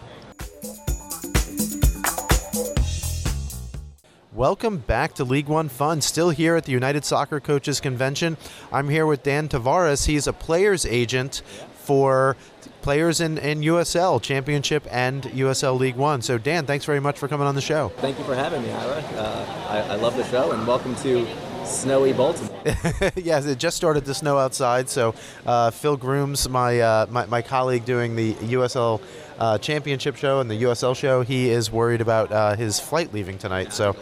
Welcome 4.35 4.79
back 4.79 5.13
to 5.15 5.23
League 5.23 5.47
One 5.47 5.69
Fun. 5.69 6.01
Still 6.01 6.31
here 6.31 6.55
at 6.55 6.65
the 6.65 6.71
United 6.71 7.05
Soccer 7.05 7.39
Coaches 7.39 7.79
Convention. 7.79 8.35
I'm 8.71 8.89
here 8.89 9.05
with 9.05 9.21
Dan 9.21 9.47
Tavares. 9.47 10.07
He's 10.07 10.25
a 10.25 10.33
player's 10.33 10.87
agent 10.87 11.43
for 11.75 12.35
players 12.81 13.21
in, 13.21 13.37
in 13.37 13.61
USL 13.61 14.19
Championship 14.19 14.87
and 14.89 15.21
USL 15.21 15.77
League 15.77 15.97
One. 15.97 16.23
So, 16.23 16.39
Dan, 16.39 16.65
thanks 16.65 16.83
very 16.83 16.99
much 16.99 17.19
for 17.19 17.27
coming 17.27 17.45
on 17.45 17.53
the 17.53 17.61
show. 17.61 17.89
Thank 17.97 18.17
you 18.17 18.25
for 18.25 18.33
having 18.33 18.63
me, 18.63 18.71
Ira. 18.71 18.95
Uh, 18.95 19.67
I, 19.69 19.79
I 19.81 19.95
love 19.97 20.17
the 20.17 20.25
show, 20.25 20.51
and 20.51 20.65
welcome 20.65 20.95
to 20.95 21.27
snowy 21.63 22.13
Baltimore. 22.13 22.59
yes, 23.15 23.45
it 23.45 23.59
just 23.59 23.77
started 23.77 24.03
to 24.05 24.15
snow 24.15 24.39
outside. 24.39 24.89
So 24.89 25.13
uh, 25.45 25.69
Phil 25.69 25.95
Grooms, 25.95 26.49
my, 26.49 26.79
uh, 26.79 27.05
my, 27.07 27.27
my 27.27 27.43
colleague 27.43 27.85
doing 27.85 28.15
the 28.15 28.33
USL 28.33 28.99
uh, 29.43 29.57
Championship 29.57 30.15
show 30.15 30.39
and 30.39 30.49
the 30.49 30.63
USL 30.63 30.95
show, 30.95 31.21
he 31.21 31.49
is 31.49 31.69
worried 31.69 31.99
about 31.99 32.31
uh, 32.31 32.55
his 32.55 32.79
flight 32.79 33.13
leaving 33.13 33.37
tonight. 33.37 33.73
So 33.73 33.95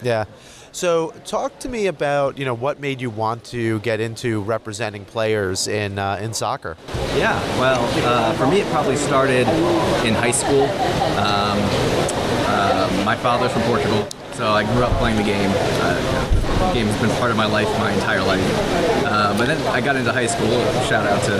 yeah. 0.00 0.24
So, 0.74 1.12
talk 1.26 1.58
to 1.58 1.68
me 1.68 1.88
about 1.88 2.38
you 2.38 2.46
know 2.46 2.54
what 2.54 2.80
made 2.80 3.02
you 3.02 3.10
want 3.10 3.44
to 3.44 3.78
get 3.80 4.00
into 4.00 4.40
representing 4.40 5.04
players 5.04 5.68
in 5.68 5.98
uh, 5.98 6.16
in 6.22 6.32
soccer. 6.32 6.78
Yeah, 7.14 7.38
well, 7.60 7.84
uh, 8.06 8.32
for 8.32 8.46
me, 8.46 8.62
it 8.62 8.66
probably 8.68 8.96
started 8.96 9.46
in 10.06 10.14
high 10.14 10.30
school. 10.30 10.62
Um, 11.20 11.58
uh, 12.48 13.02
my 13.04 13.16
father's 13.16 13.52
from 13.52 13.62
Portugal, 13.64 14.08
so 14.32 14.48
I 14.48 14.64
grew 14.64 14.84
up 14.84 14.96
playing 14.98 15.18
the 15.18 15.24
game. 15.24 15.50
Uh, 15.54 16.68
the 16.68 16.72
game 16.72 16.86
has 16.86 16.98
been 17.02 17.14
part 17.18 17.30
of 17.30 17.36
my 17.36 17.44
life 17.44 17.68
my 17.78 17.92
entire 17.92 18.22
life. 18.22 18.40
Uh, 19.32 19.38
but 19.38 19.46
then 19.46 19.60
I 19.68 19.80
got 19.80 19.96
into 19.96 20.12
high 20.12 20.26
school. 20.26 20.50
Shout 20.84 21.06
out 21.06 21.22
to, 21.24 21.38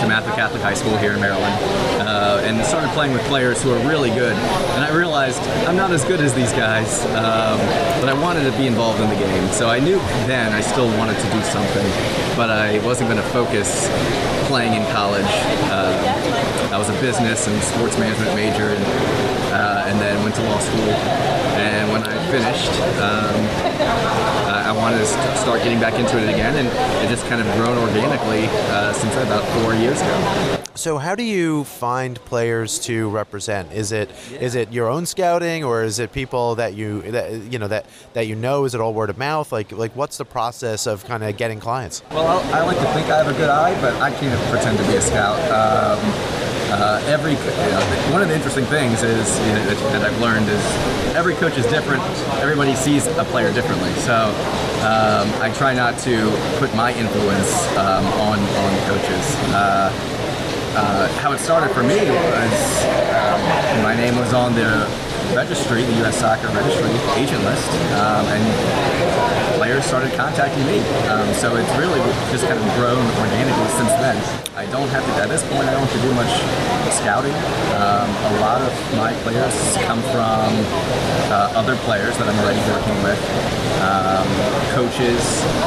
to 0.00 0.06
Mather 0.06 0.30
Catholic 0.32 0.60
High 0.60 0.74
School 0.74 0.96
here 0.98 1.12
in 1.12 1.20
Maryland, 1.20 1.54
uh, 2.02 2.42
and 2.44 2.62
started 2.66 2.90
playing 2.90 3.14
with 3.14 3.22
players 3.22 3.62
who 3.62 3.72
are 3.72 3.88
really 3.88 4.10
good. 4.10 4.34
And 4.76 4.84
I 4.84 4.94
realized 4.94 5.40
I'm 5.66 5.76
not 5.76 5.90
as 5.90 6.04
good 6.04 6.20
as 6.20 6.34
these 6.34 6.52
guys, 6.52 7.04
um, 7.16 7.56
but 8.00 8.10
I 8.10 8.16
wanted 8.20 8.44
to 8.50 8.56
be 8.58 8.66
involved 8.66 9.00
in 9.00 9.08
the 9.08 9.16
game. 9.16 9.48
So 9.52 9.70
I 9.70 9.78
knew 9.80 9.96
then 10.28 10.52
I 10.52 10.60
still 10.60 10.88
wanted 10.98 11.16
to 11.16 11.30
do 11.32 11.40
something, 11.44 11.86
but 12.36 12.50
I 12.50 12.78
wasn't 12.84 13.08
going 13.08 13.22
to 13.22 13.30
focus 13.30 13.88
playing 14.46 14.74
in 14.74 14.84
college. 14.92 15.32
Uh, 15.72 16.68
I 16.72 16.76
was 16.76 16.90
a 16.90 17.00
business 17.00 17.46
and 17.46 17.62
sports 17.62 17.96
management 17.98 18.34
major, 18.34 18.68
and, 18.68 18.84
uh, 19.54 19.84
and 19.88 19.98
then 19.98 20.22
went 20.24 20.34
to 20.34 20.42
law 20.42 20.58
school. 20.58 20.92
And 21.56 21.90
when 21.90 22.02
I 22.04 22.16
finished, 22.30 22.72
um, 23.00 24.29
I 24.70 24.72
wanted 24.72 24.98
to 24.98 25.36
start 25.36 25.64
getting 25.64 25.80
back 25.80 25.94
into 25.94 26.16
it 26.16 26.32
again, 26.32 26.54
and 26.54 26.68
it 27.04 27.08
just 27.08 27.26
kind 27.26 27.40
of 27.40 27.56
grown 27.56 27.76
organically 27.76 28.46
uh, 28.70 28.92
since 28.92 29.12
about 29.16 29.42
four 29.58 29.74
years 29.74 30.00
ago. 30.00 30.62
So, 30.76 30.96
how 30.96 31.16
do 31.16 31.24
you 31.24 31.64
find 31.64 32.24
players 32.24 32.78
to 32.80 33.08
represent? 33.08 33.72
Is 33.72 33.90
it 33.90 34.10
yeah. 34.30 34.38
is 34.38 34.54
it 34.54 34.72
your 34.72 34.86
own 34.86 35.06
scouting, 35.06 35.64
or 35.64 35.82
is 35.82 35.98
it 35.98 36.12
people 36.12 36.54
that 36.54 36.74
you 36.74 37.02
that 37.10 37.32
you 37.50 37.58
know 37.58 37.66
that 37.66 37.86
that 38.12 38.28
you 38.28 38.36
know? 38.36 38.64
Is 38.64 38.76
it 38.76 38.80
all 38.80 38.94
word 38.94 39.10
of 39.10 39.18
mouth? 39.18 39.50
Like 39.50 39.72
like 39.72 39.96
what's 39.96 40.18
the 40.18 40.24
process 40.24 40.86
of 40.86 41.04
kind 41.04 41.24
of 41.24 41.36
getting 41.36 41.58
clients? 41.58 42.04
Well, 42.12 42.38
I 42.54 42.64
like 42.64 42.78
to 42.78 42.86
think 42.92 43.08
I 43.08 43.24
have 43.24 43.26
a 43.26 43.36
good 43.36 43.50
eye, 43.50 43.74
but 43.80 43.94
I 44.00 44.12
can't 44.12 44.40
pretend 44.52 44.78
to 44.78 44.84
be 44.84 44.94
a 44.94 45.00
scout. 45.00 45.36
Um, 45.50 45.98
uh, 46.72 47.02
every 47.06 47.32
you 47.32 47.70
know, 47.72 48.12
one 48.12 48.22
of 48.22 48.28
the 48.28 48.34
interesting 48.34 48.64
things 48.66 49.02
is 49.02 49.38
you 49.40 49.52
know, 49.54 49.64
that 49.92 50.02
I've 50.02 50.20
learned 50.20 50.48
is 50.48 50.64
every 51.14 51.34
coach 51.34 51.58
is 51.58 51.66
different. 51.66 52.02
Everybody 52.40 52.74
sees 52.74 53.06
a 53.06 53.24
player 53.24 53.52
differently. 53.52 53.92
So 54.00 54.14
um, 54.86 55.28
I 55.42 55.52
try 55.56 55.74
not 55.74 55.98
to 56.00 56.30
put 56.58 56.74
my 56.74 56.94
influence 56.94 57.66
um, 57.76 58.04
on 58.22 58.38
on 58.38 58.72
coaches. 58.88 59.34
Uh, 59.52 60.16
uh, 60.72 61.08
how 61.18 61.32
it 61.32 61.38
started 61.38 61.70
for 61.74 61.82
me 61.82 61.98
was 61.98 62.84
um, 62.86 63.82
my 63.82 63.94
name 63.96 64.16
was 64.16 64.32
on 64.32 64.54
the 64.54 64.86
registry, 65.34 65.82
the 65.82 65.96
U.S. 66.06 66.18
Soccer 66.18 66.46
registry 66.48 66.90
agent 67.20 67.42
list, 67.44 67.68
um, 67.98 68.26
and 68.30 69.09
players 69.60 69.84
started 69.84 70.10
contacting 70.14 70.64
me. 70.64 70.80
Um, 71.12 71.28
so 71.34 71.54
it's 71.54 71.68
really 71.76 72.00
just 72.32 72.48
kind 72.48 72.56
of 72.56 72.64
grown 72.80 73.04
organically 73.20 73.68
since 73.76 73.92
then. 74.00 74.16
I 74.56 74.64
don't 74.72 74.88
have 74.88 75.04
to, 75.04 75.12
at 75.20 75.28
this 75.28 75.42
point, 75.52 75.68
I 75.68 75.72
don't 75.72 75.84
have 75.84 75.92
to 75.92 76.00
do 76.00 76.14
much 76.16 76.32
scouting. 76.96 77.36
Um, 77.76 78.08
a 78.08 78.40
lot 78.40 78.62
of 78.62 78.72
my 78.96 79.12
players 79.20 79.52
come 79.84 80.00
from 80.16 80.48
uh, 81.28 81.52
other 81.60 81.76
players 81.84 82.16
that 82.16 82.26
I'm 82.26 82.38
already 82.40 82.64
working 82.72 82.96
with, 83.04 83.20
um, 83.84 84.24
coaches, 84.72 85.20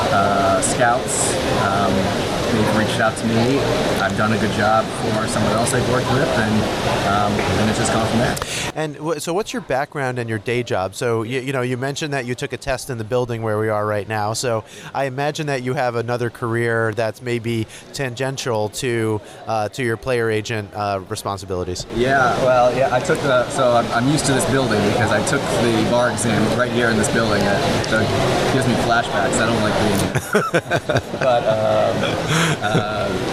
uh, 0.09 0.59
scouts. 0.61 1.29
Um, 1.61 1.93
they've 2.53 2.77
reached 2.77 2.99
out 2.99 3.15
to 3.17 3.25
me. 3.27 3.59
I've 4.01 4.15
done 4.17 4.33
a 4.33 4.39
good 4.39 4.51
job 4.53 4.85
for 4.85 5.27
someone 5.27 5.53
else 5.53 5.73
I've 5.73 5.89
worked 5.89 6.11
with, 6.11 6.27
and 6.27 6.53
um, 7.07 7.31
and 7.61 7.69
it's 7.69 7.79
just 7.79 7.91
gone 7.93 8.07
from 8.07 8.19
there. 8.19 8.35
And 8.75 8.95
w- 8.95 9.19
so, 9.19 9.33
what's 9.33 9.53
your 9.53 9.61
background 9.63 10.19
and 10.19 10.29
your 10.29 10.39
day 10.39 10.63
job? 10.63 10.95
So, 10.95 11.23
you, 11.23 11.39
you 11.39 11.53
know, 11.53 11.61
you 11.61 11.77
mentioned 11.77 12.13
that 12.13 12.25
you 12.25 12.35
took 12.35 12.53
a 12.53 12.57
test 12.57 12.89
in 12.89 12.97
the 12.97 13.03
building 13.03 13.41
where 13.41 13.59
we 13.59 13.69
are 13.69 13.82
right 13.85 14.07
now. 14.07 14.33
So, 14.33 14.63
I 14.93 15.05
imagine 15.05 15.47
that 15.47 15.63
you 15.63 15.73
have 15.73 15.95
another 15.95 16.29
career 16.29 16.93
that's 16.93 17.21
maybe 17.21 17.67
tangential 17.93 18.69
to 18.69 19.21
uh, 19.47 19.69
to 19.69 19.83
your 19.83 19.97
player 19.97 20.29
agent 20.29 20.73
uh, 20.73 21.01
responsibilities. 21.09 21.85
Yeah, 21.95 22.35
well, 22.43 22.75
yeah, 22.75 22.93
I 22.93 22.99
took 22.99 23.19
the 23.19 23.49
so 23.49 23.75
I'm, 23.75 23.89
I'm, 23.91 24.07
used 24.09 24.25
to 24.25 24.33
this 24.33 24.49
building 24.51 24.81
because 24.91 25.11
I 25.11 25.25
took 25.25 25.41
the 25.61 25.87
bar 25.89 26.11
exam 26.11 26.41
right 26.57 26.71
here 26.71 26.89
in 26.89 26.97
this 26.97 27.11
building. 27.13 27.41
It, 27.41 28.53
gives 28.53 28.67
me 28.67 28.73
flashbacks. 28.85 29.39
I 29.39 29.45
don't 29.47 29.61
like 29.61 29.73
being 29.81 29.99
here, 29.99 31.01
but. 31.19 31.43
Um, 31.47 32.23
uh, 32.61 33.32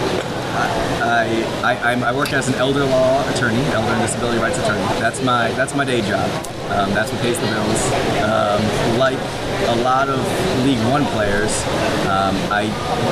I, 1.63 1.93
I, 1.93 2.09
I, 2.09 2.11
work 2.11 2.33
as 2.33 2.47
an 2.47 2.55
elder 2.55 2.83
law 2.85 3.27
attorney, 3.29 3.61
elder 3.73 3.93
and 3.93 4.01
disability 4.01 4.39
rights 4.39 4.57
attorney. 4.57 4.81
That's 4.99 5.21
my 5.21 5.51
that's 5.51 5.75
my 5.75 5.85
day 5.85 6.01
job. 6.01 6.27
Um, 6.71 6.93
that's 6.93 7.11
what 7.11 7.21
pays 7.21 7.37
the 7.39 7.45
bills. 7.47 7.81
Um, 8.25 8.97
like 8.97 9.19
a 9.69 9.75
lot 9.83 10.09
of 10.09 10.19
League 10.65 10.81
One 10.89 11.05
players, 11.13 11.51
um, 12.09 12.33
I 12.49 12.65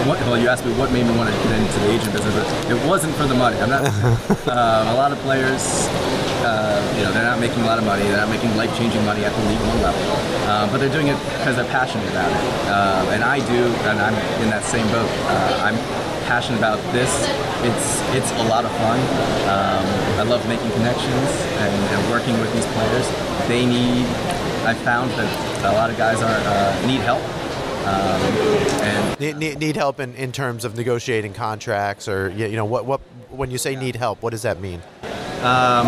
what, 0.08 0.20
well, 0.22 0.38
you 0.38 0.48
asked 0.48 0.66
me 0.66 0.74
what 0.74 0.92
made 0.92 1.06
me 1.06 1.16
want 1.16 1.30
to 1.30 1.36
get 1.44 1.60
into 1.60 1.80
the 1.80 1.92
agent 1.92 2.12
business. 2.14 2.50
It 2.66 2.88
wasn't 2.88 3.14
for 3.16 3.28
the 3.28 3.36
money. 3.36 3.60
I'm 3.60 3.70
not. 3.70 3.86
um, 4.48 4.88
a 4.88 4.96
lot 4.96 5.12
of 5.12 5.20
players, 5.20 5.86
uh, 6.42 6.82
you 6.98 7.04
know, 7.04 7.12
they're 7.12 7.30
not 7.30 7.40
making 7.40 7.62
a 7.62 7.66
lot 7.66 7.78
of 7.78 7.86
money. 7.86 8.04
They're 8.04 8.18
not 8.18 8.30
making 8.30 8.56
life-changing 8.56 9.04
money 9.06 9.26
at 9.26 9.36
the 9.36 9.44
League 9.46 9.62
One 9.68 9.82
level, 9.82 10.02
uh, 10.50 10.72
but 10.72 10.80
they're 10.80 10.90
doing 10.90 11.08
it 11.08 11.20
because 11.38 11.56
they're 11.56 11.70
passionate 11.70 12.08
about 12.10 12.32
it. 12.32 12.44
Uh, 12.66 13.14
and 13.14 13.24
I 13.24 13.46
do, 13.46 13.62
and 13.86 14.00
I'm 14.00 14.16
in 14.42 14.50
that 14.50 14.64
same 14.64 14.88
boat. 14.88 15.10
Uh, 15.30 15.70
I'm 15.70 16.09
passionate 16.30 16.60
about 16.60 16.78
this. 16.94 17.10
It's 17.66 17.90
it's 18.14 18.32
a 18.34 18.48
lot 18.48 18.64
of 18.64 18.72
fun. 18.78 19.00
Um, 19.50 19.86
I 20.22 20.24
love 20.24 20.48
making 20.48 20.70
connections 20.78 21.30
and, 21.58 21.74
and, 21.74 22.12
working 22.12 22.40
with 22.40 22.54
these 22.54 22.68
players. 22.68 23.08
They 23.48 23.66
need. 23.66 24.06
I 24.64 24.76
found 24.76 25.10
that 25.18 25.66
a 25.66 25.74
lot 25.74 25.90
of 25.90 25.98
guys 25.98 26.22
are 26.22 26.40
uh, 26.46 26.86
need 26.86 27.02
help. 27.02 27.24
Um, 27.90 28.22
and 28.86 29.40
need, 29.40 29.58
need 29.58 29.76
help 29.76 30.00
in, 30.00 30.14
in 30.14 30.32
terms 30.32 30.66
of 30.66 30.78
negotiating 30.78 31.34
contracts 31.34 32.08
or 32.08 32.30
you 32.30 32.56
know 32.56 32.66
what 32.66 32.86
what 32.86 33.02
when 33.32 33.50
you 33.50 33.58
say 33.58 33.76
need 33.76 33.96
help 33.96 34.22
what 34.22 34.32
does 34.32 34.44
that 34.44 34.60
mean 34.60 34.82
um, 35.40 35.88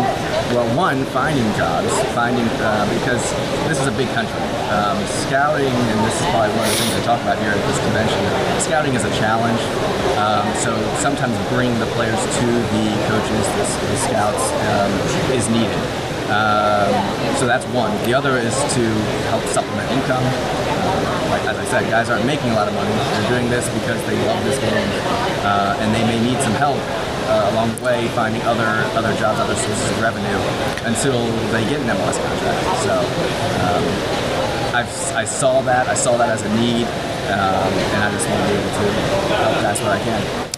well, 0.56 0.76
one, 0.78 1.04
finding 1.12 1.44
jobs, 1.58 1.92
finding 2.14 2.48
uh, 2.64 2.88
because 2.98 3.22
this 3.68 3.78
is 3.78 3.86
a 3.86 3.92
big 3.92 4.08
country. 4.14 4.61
Um, 4.72 4.96
scouting, 5.28 5.68
and 5.68 5.98
this 6.08 6.16
is 6.16 6.26
probably 6.32 6.48
one 6.56 6.64
of 6.64 6.72
the 6.72 6.80
things 6.80 6.96
I 6.96 7.02
talk 7.04 7.20
about 7.20 7.36
here 7.44 7.52
at 7.52 7.60
this 7.68 7.76
convention. 7.84 8.16
Scouting 8.56 8.96
is 8.96 9.04
a 9.04 9.12
challenge. 9.20 9.60
Um, 10.16 10.48
so 10.64 10.72
sometimes 10.96 11.36
bringing 11.52 11.76
the 11.76 11.92
players 11.92 12.16
to 12.16 12.46
the 12.72 12.86
coaches, 13.04 13.44
the, 13.60 13.66
the 13.68 13.98
scouts, 14.00 14.44
um, 14.72 14.88
is 15.36 15.44
needed. 15.52 15.76
Um, 16.32 16.88
so 17.36 17.44
that's 17.44 17.68
one. 17.76 17.92
The 18.08 18.16
other 18.16 18.40
is 18.40 18.56
to 18.56 18.84
help 19.28 19.44
supplement 19.52 19.84
income. 19.92 20.24
Like 21.28 21.44
as 21.44 21.60
I 21.60 21.64
said, 21.68 21.84
guys 21.92 22.08
aren't 22.08 22.24
making 22.24 22.48
a 22.50 22.56
lot 22.56 22.64
of 22.64 22.72
money. 22.72 22.88
They're 23.12 23.28
doing 23.28 23.52
this 23.52 23.68
because 23.76 24.00
they 24.08 24.16
love 24.24 24.40
this 24.48 24.56
game, 24.56 24.88
uh, 25.44 25.76
and 25.84 25.92
they 25.92 26.04
may 26.08 26.16
need 26.24 26.40
some 26.40 26.56
help 26.56 26.80
uh, 27.28 27.52
along 27.52 27.76
the 27.76 27.84
way, 27.84 28.08
finding 28.16 28.40
other 28.48 28.68
other 28.96 29.12
jobs, 29.20 29.36
other 29.36 29.56
sources 29.56 29.90
of 29.92 30.00
revenue, 30.00 30.40
until 30.88 31.28
they 31.52 31.60
get 31.68 31.84
an 31.84 31.92
MLS 31.92 32.16
contract. 32.16 32.64
So 32.88 32.96
um, 33.68 34.31
I've, 34.74 34.88
I 35.14 35.24
saw 35.24 35.60
that. 35.62 35.86
I 35.86 35.94
saw 35.94 36.16
that 36.16 36.30
as 36.30 36.42
a 36.42 36.48
need, 36.56 36.86
um, 37.28 37.72
and 37.92 38.04
I 38.04 38.10
just 38.10 38.28
want 38.28 38.40
to 38.40 38.48
be 38.48 38.54
able 38.54 38.70
to 38.70 39.02
help 39.36 39.62
that's 39.62 39.80
what 39.80 39.90
I 39.90 39.98
can. 39.98 40.51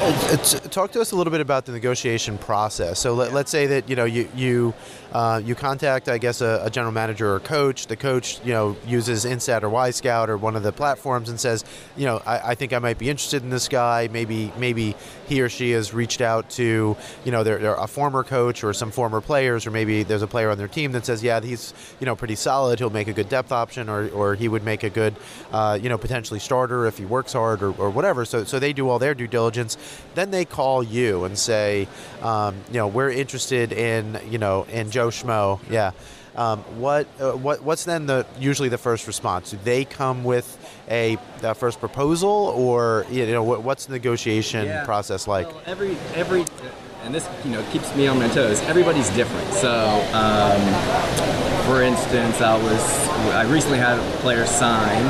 It's, 0.00 0.52
talk 0.68 0.92
to 0.92 1.00
us 1.00 1.10
a 1.10 1.16
little 1.16 1.30
bit 1.30 1.40
about 1.40 1.66
the 1.66 1.72
negotiation 1.72 2.38
process. 2.38 3.00
So 3.00 3.14
let, 3.14 3.32
us 3.32 3.50
say 3.50 3.66
that 3.66 3.88
you 3.88 3.96
know 3.96 4.04
you 4.04 4.28
you 4.34 4.74
uh, 5.12 5.40
you 5.42 5.54
contact, 5.54 6.08
I 6.08 6.18
guess, 6.18 6.42
a, 6.42 6.60
a, 6.64 6.70
general 6.70 6.92
manager 6.92 7.34
or 7.34 7.40
coach. 7.40 7.86
The 7.86 7.96
coach, 7.96 8.40
you 8.44 8.52
know, 8.52 8.76
uses 8.86 9.24
Instat 9.24 9.62
or 9.62 9.70
Wyscout 9.70 10.28
or 10.28 10.36
one 10.36 10.54
of 10.54 10.62
the 10.62 10.70
platforms 10.70 11.30
and 11.30 11.40
says, 11.40 11.64
you 11.96 12.04
know, 12.04 12.22
I, 12.26 12.50
I, 12.50 12.54
think 12.54 12.74
I 12.74 12.78
might 12.78 12.98
be 12.98 13.08
interested 13.08 13.42
in 13.42 13.48
this 13.48 13.68
guy. 13.68 14.10
Maybe 14.12 14.52
maybe 14.58 14.94
he 15.26 15.40
or 15.40 15.48
she 15.48 15.70
has 15.70 15.94
reached 15.94 16.20
out 16.20 16.50
to, 16.50 16.94
you 17.24 17.32
know, 17.32 17.42
they're, 17.42 17.58
they're 17.58 17.74
a 17.74 17.86
former 17.86 18.22
coach 18.22 18.62
or 18.62 18.74
some 18.74 18.90
former 18.90 19.22
players, 19.22 19.66
or 19.66 19.70
maybe 19.70 20.02
there's 20.02 20.20
a 20.20 20.26
player 20.26 20.50
on 20.50 20.58
their 20.58 20.68
team 20.68 20.92
that 20.92 21.06
says, 21.06 21.22
yeah, 21.22 21.40
he's 21.40 21.72
you 22.00 22.06
know 22.06 22.14
pretty 22.14 22.34
solid. 22.34 22.78
He'll 22.78 22.90
make 22.90 23.08
a 23.08 23.14
good 23.14 23.30
depth 23.30 23.50
option, 23.50 23.88
or, 23.88 24.08
or 24.10 24.34
he 24.34 24.46
would 24.46 24.62
make 24.62 24.82
a 24.82 24.90
good, 24.90 25.16
uh, 25.52 25.78
you 25.80 25.88
know, 25.88 25.96
potentially 25.96 26.40
starter 26.40 26.86
if 26.86 26.98
he 26.98 27.06
works 27.06 27.32
hard 27.32 27.62
or, 27.62 27.72
or 27.80 27.88
whatever. 27.88 28.26
So 28.26 28.44
so 28.44 28.58
they 28.58 28.74
do 28.74 28.90
all 28.90 28.98
their 28.98 29.14
due 29.14 29.26
diligence. 29.26 29.78
Then 30.14 30.30
they 30.30 30.44
call 30.44 30.82
you 30.82 31.24
and 31.24 31.38
say, 31.38 31.88
um, 32.22 32.56
you 32.68 32.74
know, 32.74 32.88
we're 32.88 33.10
interested 33.10 33.72
in, 33.72 34.20
you 34.30 34.38
know, 34.38 34.64
in 34.64 34.90
Joe 34.90 35.08
Schmo. 35.08 35.60
Yeah. 35.70 35.92
Um, 36.36 36.60
what 36.78 37.08
uh, 37.20 37.32
what 37.32 37.64
what's 37.64 37.84
then 37.84 38.06
the 38.06 38.24
usually 38.38 38.68
the 38.68 38.78
first 38.78 39.08
response? 39.08 39.50
Do 39.50 39.58
they 39.64 39.84
come 39.84 40.22
with 40.22 40.46
a, 40.88 41.18
a 41.42 41.52
first 41.52 41.80
proposal, 41.80 42.30
or 42.30 43.06
you 43.10 43.26
know 43.26 43.42
what, 43.42 43.64
what's 43.64 43.86
the 43.86 43.92
negotiation 43.92 44.66
yeah. 44.66 44.84
process 44.84 45.26
like? 45.26 45.48
Well, 45.48 45.62
every 45.66 45.96
every 46.14 46.44
and 47.02 47.12
this 47.12 47.28
you 47.44 47.50
know 47.50 47.64
keeps 47.72 47.94
me 47.96 48.06
on 48.06 48.18
my 48.18 48.28
toes. 48.28 48.60
Everybody's 48.62 49.10
different. 49.10 49.52
So, 49.54 49.72
um, 50.12 50.60
for 51.66 51.82
instance, 51.82 52.40
I 52.40 52.56
was 52.62 53.08
I 53.34 53.42
recently 53.50 53.78
had 53.78 53.98
a 53.98 54.16
player 54.18 54.46
sign, 54.46 55.06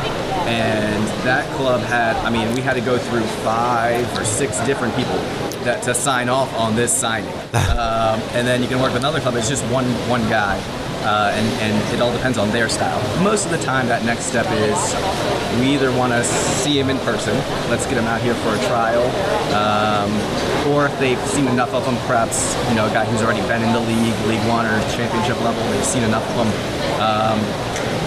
and 0.49 1.05
that 1.27 1.45
club 1.57 1.81
had 1.83 2.17
I 2.25 2.31
mean 2.31 2.55
we 2.55 2.63
had 2.63 2.75
to 2.75 2.81
go 2.81 2.97
through 2.99 3.25
five 3.45 4.05
or 4.19 4.25
six 4.25 4.59
different 4.65 4.97
people 4.97 5.19
that, 5.65 5.83
to 5.83 5.95
sign 5.95 6.29
off 6.29 6.53
on 6.55 6.75
this 6.75 6.93
signing. 6.93 7.33
um, 7.55 8.21
and 8.35 8.47
then 8.47 8.63
you 8.63 8.69
can 8.69 8.81
work 8.81 8.93
with 8.93 9.03
another 9.03 9.21
club. 9.21 9.35
It's 9.37 9.49
just 9.49 9.65
one 9.67 9.87
one 10.09 10.23
guy. 10.29 10.57
Uh, 11.09 11.33
and, 11.33 11.49
and, 11.65 11.95
it 11.95 12.03
all 12.05 12.13
depends 12.13 12.37
on 12.37 12.51
their 12.53 12.69
style. 12.69 13.01
Most 13.25 13.47
of 13.47 13.51
the 13.51 13.57
time, 13.65 13.89
that 13.89 14.05
next 14.05 14.29
step 14.29 14.45
is 14.61 14.77
we 15.57 15.73
either 15.73 15.89
want 15.97 16.13
to 16.13 16.21
see 16.61 16.77
him 16.77 16.93
in 16.93 17.01
person, 17.01 17.33
let's 17.73 17.89
get 17.89 17.97
him 17.97 18.05
out 18.05 18.21
here 18.21 18.37
for 18.45 18.53
a 18.53 18.61
trial, 18.69 19.01
um, 19.57 20.13
or 20.69 20.85
if 20.85 20.93
they've 21.01 21.19
seen 21.33 21.49
enough 21.49 21.73
of 21.73 21.81
him, 21.89 21.97
perhaps 22.05 22.53
you 22.69 22.77
know 22.77 22.85
a 22.85 22.93
guy 22.93 23.09
who's 23.09 23.25
already 23.25 23.41
been 23.49 23.65
in 23.65 23.73
the 23.73 23.81
league, 23.81 24.13
League 24.29 24.45
One 24.53 24.69
or 24.69 24.77
championship 24.93 25.41
level, 25.41 25.65
they've 25.73 25.81
seen 25.81 26.05
enough 26.05 26.29
of 26.37 26.45
him. 26.45 26.51
Um, 27.01 27.41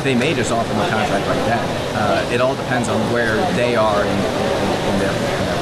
they 0.06 0.14
may 0.14 0.38
just 0.38 0.52
offer 0.54 0.70
him 0.70 0.86
a 0.86 0.90
contract 0.94 1.26
like 1.26 1.42
that. 1.50 1.66
Uh, 1.98 2.30
it 2.30 2.38
all 2.38 2.54
depends 2.54 2.86
on 2.86 3.02
where 3.10 3.34
they 3.58 3.76
are 3.76 4.02
in, 4.06 4.20
in, 4.22 4.70
in 4.94 4.96
their 5.02 5.16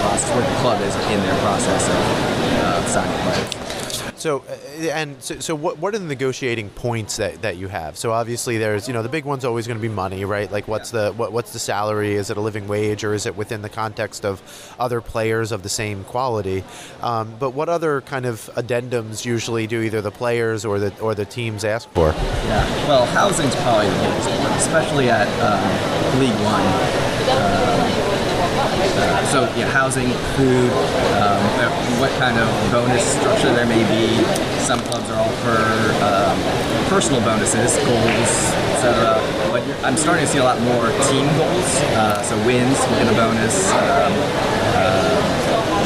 process, 0.03 0.27
where 0.35 0.43
the 0.43 0.57
club 0.59 0.81
is 0.83 0.91
in 1.07 1.23
their 1.23 1.39
process 1.39 1.87
of 1.87 2.03
uh, 2.67 2.83
signing 2.83 3.15
players. 3.23 3.68
So, 4.19 4.43
uh, 4.49 4.89
and 4.89 5.21
so, 5.21 5.39
so 5.39 5.55
what, 5.55 5.77
what 5.77 5.95
are 5.95 5.99
the 5.99 6.05
negotiating 6.05 6.69
points 6.71 7.17
that, 7.17 7.41
that 7.41 7.57
you 7.57 7.67
have? 7.69 7.97
So 7.97 8.11
obviously 8.11 8.57
there's, 8.57 8.87
you 8.87 8.93
know, 8.93 9.01
the 9.01 9.09
big 9.09 9.25
one's 9.25 9.45
always 9.45 9.65
going 9.65 9.77
to 9.77 9.81
be 9.81 9.93
money, 9.93 10.25
right? 10.25 10.51
Like 10.51 10.67
what's 10.67 10.93
yeah. 10.93 11.05
the, 11.05 11.13
what, 11.13 11.31
what's 11.31 11.53
the 11.53 11.59
salary? 11.59 12.15
Is 12.15 12.29
it 12.29 12.37
a 12.37 12.41
living 12.41 12.67
wage 12.67 13.03
or 13.03 13.13
is 13.13 13.25
it 13.25 13.37
within 13.37 13.61
the 13.61 13.69
context 13.69 14.25
of 14.25 14.75
other 14.77 15.01
players 15.01 15.51
of 15.51 15.63
the 15.63 15.69
same 15.69 16.03
quality? 16.03 16.63
Um, 17.01 17.33
but 17.39 17.51
what 17.51 17.69
other 17.69 18.01
kind 18.01 18.25
of 18.25 18.49
addendums 18.55 19.25
usually 19.25 19.67
do 19.67 19.81
either 19.81 20.01
the 20.01 20.11
players 20.11 20.65
or 20.65 20.79
the, 20.79 20.97
or 20.99 21.15
the 21.15 21.25
teams 21.25 21.63
ask 21.63 21.89
for? 21.91 22.09
Yeah, 22.09 22.87
well, 22.87 23.05
housing's 23.05 23.55
probably 23.57 23.87
the 23.87 23.95
biggest 23.95 24.29
one, 24.29 24.51
especially 24.53 25.09
at 25.09 25.27
um, 25.39 26.19
League 26.19 26.35
One. 26.43 27.08
Uh, 28.99 29.01
uh, 29.01 29.25
so 29.31 29.39
yeah, 29.55 29.63
housing, 29.71 30.11
food, 30.35 30.67
um, 31.23 31.39
what 32.03 32.11
kind 32.19 32.35
of 32.35 32.47
bonus 32.67 32.99
structure 33.15 33.47
there 33.55 33.65
may 33.65 33.79
be. 33.87 34.11
Some 34.59 34.79
clubs 34.91 35.09
are 35.09 35.23
offer 35.23 35.55
um, 36.03 36.35
personal 36.91 37.21
bonuses, 37.21 37.79
goals, 37.87 38.31
etc. 38.75 39.15
But 39.55 39.63
I'm 39.87 39.95
starting 39.95 40.25
to 40.25 40.31
see 40.31 40.39
a 40.39 40.43
lot 40.43 40.59
more 40.67 40.91
team 41.07 41.25
goals. 41.39 41.71
Uh, 41.95 42.21
so 42.23 42.35
wins 42.45 42.75
will 42.75 42.99
get 42.99 43.07
a 43.07 43.15
bonus. 43.15 43.71
Um, 43.71 44.11
uh, 44.75 45.15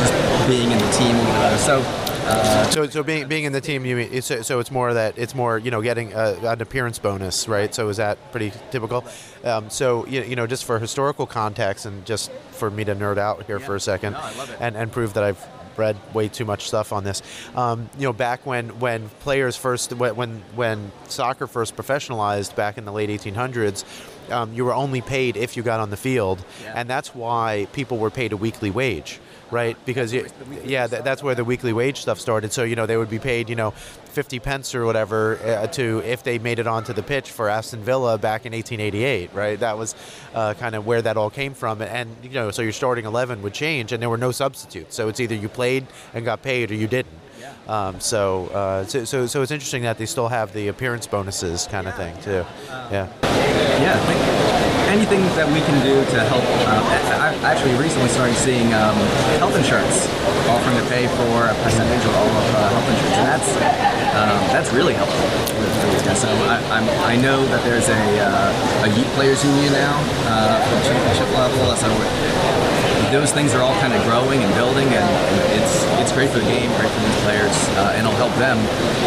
just 0.01 0.13
being 0.47 0.71
in 0.71 0.79
the 0.79 0.91
team 0.97 1.13
will. 1.13 1.57
So 1.61 1.85
uh, 2.25 2.69
so, 2.69 2.87
so 2.87 3.03
being 3.03 3.27
being 3.27 3.43
in 3.43 3.53
the 3.53 3.61
team, 3.61 3.85
you 3.85 3.95
mean 3.95 4.09
it's, 4.11 4.27
so 4.27 4.59
it's 4.59 4.71
more 4.71 4.93
that 4.93 5.17
it's 5.17 5.35
more 5.35 5.57
you 5.57 5.71
know 5.71 5.81
getting 5.81 6.13
a, 6.13 6.37
an 6.43 6.61
appearance 6.61 6.99
bonus, 6.99 7.47
right? 7.47 7.73
So 7.73 7.89
is 7.89 7.97
that 7.97 8.17
pretty 8.31 8.51
typical? 8.71 9.05
Um, 9.43 9.69
so 9.69 10.05
you, 10.07 10.23
you 10.23 10.35
know, 10.35 10.47
just 10.47 10.65
for 10.65 10.79
historical 10.79 11.25
context 11.25 11.85
and 11.85 12.05
just 12.05 12.31
for 12.51 12.69
me 12.69 12.83
to 12.85 12.95
nerd 12.95 13.17
out 13.17 13.45
here 13.45 13.59
yeah. 13.59 13.65
for 13.65 13.75
a 13.75 13.79
second, 13.79 14.13
no, 14.13 14.45
and 14.59 14.77
and 14.77 14.91
prove 14.91 15.13
that 15.15 15.23
I've 15.23 15.45
read 15.77 15.97
way 16.13 16.27
too 16.27 16.45
much 16.45 16.67
stuff 16.67 16.93
on 16.93 17.03
this. 17.03 17.21
Um, 17.55 17.89
you 17.97 18.03
know, 18.03 18.13
back 18.13 18.45
when 18.45 18.79
when 18.79 19.09
players 19.19 19.55
first 19.55 19.93
when 19.93 20.41
when 20.55 20.91
soccer 21.07 21.47
first 21.47 21.75
professionalized 21.75 22.55
back 22.55 22.77
in 22.77 22.85
the 22.85 22.91
late 22.91 23.09
1800s. 23.09 23.83
Um, 24.31 24.53
you 24.53 24.63
were 24.63 24.73
only 24.73 25.01
paid 25.01 25.35
if 25.35 25.57
you 25.57 25.63
got 25.63 25.81
on 25.81 25.89
the 25.89 25.97
field, 25.97 26.45
yeah. 26.63 26.71
and 26.77 26.89
that's 26.89 27.13
why 27.13 27.67
people 27.73 27.97
were 27.97 28.09
paid 28.09 28.31
a 28.31 28.37
weekly 28.37 28.71
wage 28.71 29.19
right? 29.53 29.77
Because 29.85 30.11
you, 30.11 30.27
yeah, 30.65 30.87
th- 30.87 31.03
that's 31.03 31.23
where 31.23 31.35
the 31.35 31.45
weekly 31.45 31.71
wage 31.71 32.01
stuff 32.01 32.19
started. 32.19 32.51
So 32.51 32.63
you 32.63 32.75
know 32.75 32.85
they 32.85 32.97
would 32.97 33.09
be 33.09 33.19
paid 33.19 33.49
you 33.49 33.55
know 33.55 33.71
fifty 33.71 34.39
pence 34.39 34.75
or 34.75 34.85
whatever 34.85 35.37
uh, 35.37 35.67
to 35.67 36.01
if 36.05 36.23
they 36.23 36.39
made 36.39 36.59
it 36.59 36.67
onto 36.67 36.91
the 36.91 37.03
pitch 37.03 37.31
for 37.31 37.47
Aston 37.49 37.81
Villa 37.81 38.17
back 38.17 38.45
in 38.45 38.51
1888, 38.53 39.33
right? 39.33 39.59
That 39.59 39.77
was 39.77 39.95
uh, 40.33 40.53
kind 40.55 40.75
of 40.75 40.85
where 40.85 41.01
that 41.01 41.15
all 41.15 41.29
came 41.29 41.53
from, 41.53 41.81
and 41.81 42.09
you 42.23 42.31
know 42.31 42.51
so 42.51 42.61
your 42.61 42.73
starting 42.73 43.05
eleven 43.05 43.41
would 43.43 43.53
change, 43.53 43.91
and 43.91 44.01
there 44.01 44.09
were 44.09 44.17
no 44.17 44.31
substitutes. 44.31 44.95
So 44.95 45.07
it's 45.07 45.19
either 45.19 45.35
you 45.35 45.49
played 45.49 45.85
and 46.13 46.25
got 46.25 46.41
paid 46.41 46.71
or 46.71 46.75
you 46.75 46.87
didn't. 46.87 47.19
Um, 47.67 47.99
so, 47.99 48.47
uh, 48.47 48.85
so, 48.85 49.05
so, 49.05 49.25
so, 49.25 49.41
it's 49.41 49.51
interesting 49.51 49.83
that 49.83 49.97
they 49.97 50.05
still 50.05 50.27
have 50.27 50.53
the 50.53 50.67
appearance 50.67 51.07
bonuses 51.07 51.67
kind 51.67 51.87
of 51.87 51.95
thing 51.95 52.15
too. 52.21 52.45
Yeah. 52.91 53.07
Yeah. 53.81 54.89
Anything 54.91 55.21
that 55.39 55.47
we 55.47 55.59
can 55.61 55.81
do 55.81 56.03
to 56.11 56.19
help. 56.27 56.43
Uh, 56.67 56.83
I 57.23 57.33
actually 57.41 57.73
recently 57.75 58.09
started 58.09 58.35
seeing 58.35 58.67
um, 58.73 58.95
health 59.39 59.55
insurance 59.55 60.05
offering 60.47 60.77
to 60.77 60.85
pay 60.91 61.07
for 61.07 61.49
a 61.49 61.55
percentage 61.63 62.03
of 62.05 62.13
all 62.15 62.27
of 62.27 62.47
uh, 62.53 62.69
health 62.69 62.87
insurance, 62.91 63.17
and 63.17 63.27
that's 63.27 63.49
um, 64.13 64.39
that's 64.53 64.71
really 64.71 64.93
helpful. 64.93 65.63
So 66.13 66.29
I, 66.29 66.61
I'm, 66.69 66.85
i 67.09 67.15
know 67.17 67.41
that 67.49 67.63
there's 67.65 67.89
a, 67.89 68.03
uh, 68.21 68.85
a 68.85 68.89
youth 68.93 69.09
players 69.17 69.43
union 69.43 69.73
now 69.73 69.97
uh, 70.29 70.61
for 70.61 70.75
the 70.77 70.85
championship 70.85 71.29
level. 71.33 71.73
So 71.73 71.89
those 73.13 73.31
things 73.31 73.53
are 73.53 73.61
all 73.61 73.79
kind 73.79 73.93
of 73.93 74.03
growing 74.05 74.43
and 74.43 74.51
building, 74.55 74.87
and, 74.87 75.43
it's 75.53 75.83
it's 76.01 76.11
great 76.11 76.31
for 76.31 76.39
the 76.39 76.45
game, 76.45 76.69
great 76.79 76.89
for 76.89 76.99
these 76.99 77.21
players, 77.21 77.55
uh, 77.77 77.93
and 77.95 78.07
it'll 78.07 78.17
help 78.17 78.33
them 78.35 78.57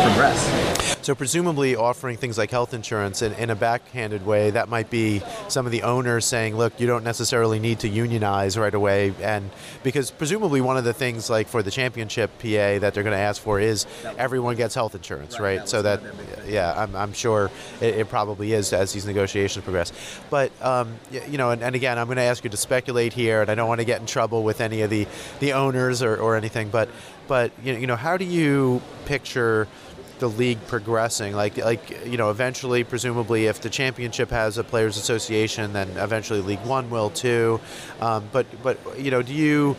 progress. 0.06 0.75
So 1.02 1.14
presumably 1.14 1.76
offering 1.76 2.16
things 2.16 2.36
like 2.36 2.50
health 2.50 2.74
insurance 2.74 3.22
in, 3.22 3.32
in 3.34 3.50
a 3.50 3.54
backhanded 3.54 4.26
way, 4.26 4.50
that 4.50 4.68
might 4.68 4.90
be 4.90 5.22
some 5.48 5.64
of 5.64 5.72
the 5.72 5.82
owners 5.82 6.24
saying, 6.24 6.56
look, 6.56 6.80
you 6.80 6.86
don't 6.86 7.04
necessarily 7.04 7.58
need 7.58 7.80
to 7.80 7.88
unionize 7.88 8.58
right 8.58 8.74
away. 8.74 9.14
And 9.22 9.50
because 9.82 10.10
presumably 10.10 10.60
one 10.60 10.76
of 10.76 10.84
the 10.84 10.92
things 10.92 11.30
like 11.30 11.48
for 11.48 11.62
the 11.62 11.70
championship 11.70 12.30
PA 12.38 12.78
that 12.80 12.92
they're 12.92 13.04
going 13.04 13.16
to 13.16 13.22
ask 13.22 13.40
for 13.40 13.60
is 13.60 13.86
everyone 14.18 14.56
gets 14.56 14.74
health 14.74 14.94
insurance, 14.94 15.38
right? 15.38 15.46
right? 15.46 15.58
That 15.60 15.68
so 15.68 15.82
that, 15.82 16.02
yeah, 16.48 16.74
I'm, 16.76 16.96
I'm 16.96 17.12
sure 17.12 17.50
it, 17.80 17.98
it, 17.98 18.08
probably 18.08 18.52
is 18.52 18.72
as 18.72 18.92
these 18.92 19.06
negotiations 19.06 19.64
progress. 19.64 19.92
But, 20.30 20.50
um, 20.62 20.96
you 21.10 21.38
know, 21.38 21.50
and, 21.50 21.62
and 21.62 21.74
again, 21.74 21.98
I'm 21.98 22.06
going 22.06 22.16
to 22.16 22.22
ask 22.22 22.44
you 22.44 22.50
to 22.50 22.56
speculate 22.56 23.12
here, 23.12 23.42
and 23.42 23.50
I 23.50 23.54
don't 23.54 23.68
want 23.68 23.80
to 23.80 23.84
get 23.84 24.00
in 24.00 24.06
trouble 24.06 24.42
with 24.42 24.60
any 24.60 24.82
of 24.82 24.90
the, 24.90 25.06
the 25.40 25.52
owners 25.52 26.02
or, 26.02 26.16
or 26.16 26.36
anything, 26.36 26.70
but, 26.70 26.88
but 27.28 27.52
you 27.64 27.86
know, 27.86 27.96
how 27.96 28.16
do 28.16 28.24
you 28.24 28.82
picture– 29.04 29.68
the 30.18 30.28
league 30.28 30.64
progressing? 30.66 31.34
Like, 31.34 31.56
like 31.58 32.06
you 32.06 32.16
know, 32.16 32.30
eventually, 32.30 32.84
presumably, 32.84 33.46
if 33.46 33.60
the 33.60 33.70
championship 33.70 34.30
has 34.30 34.58
a 34.58 34.64
players' 34.64 34.96
association, 34.96 35.72
then 35.72 35.88
eventually 35.96 36.40
League 36.40 36.64
One 36.64 36.90
will 36.90 37.10
too. 37.10 37.60
Um, 38.00 38.28
but, 38.32 38.46
but 38.62 38.78
you 38.98 39.10
know, 39.10 39.22
do 39.22 39.32
you, 39.32 39.76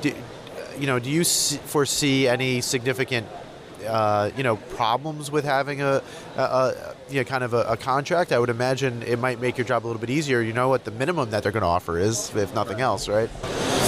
do, 0.00 0.14
you 0.78 0.86
know, 0.86 0.98
do 0.98 1.10
you 1.10 1.24
foresee 1.24 2.28
any 2.28 2.60
significant, 2.60 3.26
uh, 3.86 4.30
you 4.36 4.42
know, 4.42 4.56
problems 4.56 5.30
with 5.30 5.44
having 5.44 5.82
a, 5.82 6.02
a, 6.36 6.42
a 6.42 6.94
you 7.10 7.16
know, 7.16 7.24
kind 7.24 7.44
of 7.44 7.54
a, 7.54 7.62
a, 7.62 7.76
contract? 7.76 8.32
I 8.32 8.38
would 8.38 8.50
imagine 8.50 9.02
it 9.02 9.18
might 9.18 9.40
make 9.40 9.58
your 9.58 9.66
job 9.66 9.84
a 9.84 9.86
little 9.86 10.00
bit 10.00 10.10
easier. 10.10 10.40
You 10.40 10.52
know 10.52 10.68
what 10.68 10.84
the 10.84 10.90
minimum 10.92 11.30
that 11.30 11.42
they're 11.42 11.52
going 11.52 11.62
to 11.62 11.68
offer 11.68 11.98
is, 11.98 12.34
if 12.34 12.54
nothing 12.54 12.80
else, 12.80 13.08
right? 13.08 13.30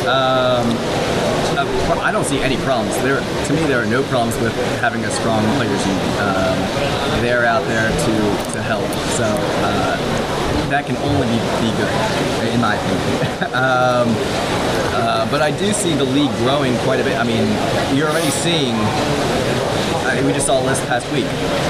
Um 0.06 1.10
uh, 1.56 2.00
I 2.00 2.12
don't 2.12 2.24
see 2.24 2.40
any 2.40 2.56
problems. 2.58 2.96
There, 3.02 3.20
to 3.20 3.52
me, 3.52 3.66
there 3.66 3.82
are 3.82 3.86
no 3.86 4.02
problems 4.04 4.38
with 4.40 4.54
having 4.80 5.04
a 5.04 5.10
strong 5.10 5.44
players 5.56 5.86
union. 5.86 6.10
Um, 6.20 6.58
they're 7.20 7.44
out 7.44 7.64
there 7.64 7.90
to, 7.90 8.52
to 8.52 8.62
help. 8.62 8.86
So 9.18 9.24
uh, 9.26 9.96
that 10.70 10.86
can 10.86 10.96
only 10.98 11.26
be, 11.26 11.38
be 11.60 11.70
good, 11.76 11.92
in 12.54 12.60
my 12.60 12.76
opinion. 12.76 13.52
um, 13.52 14.08
um, 14.94 15.30
but 15.30 15.42
I 15.42 15.50
do 15.50 15.72
see 15.72 15.94
the 15.94 16.04
league 16.04 16.32
growing 16.38 16.76
quite 16.78 17.00
a 17.00 17.04
bit. 17.04 17.18
I 17.18 17.24
mean, 17.24 17.46
you're 17.96 18.08
already 18.08 18.30
seeing 18.30 18.76
we 20.26 20.32
just 20.32 20.46
saw 20.46 20.60
a 20.60 20.64
list 20.64 20.82
past 20.86 21.10
week. 21.12 21.26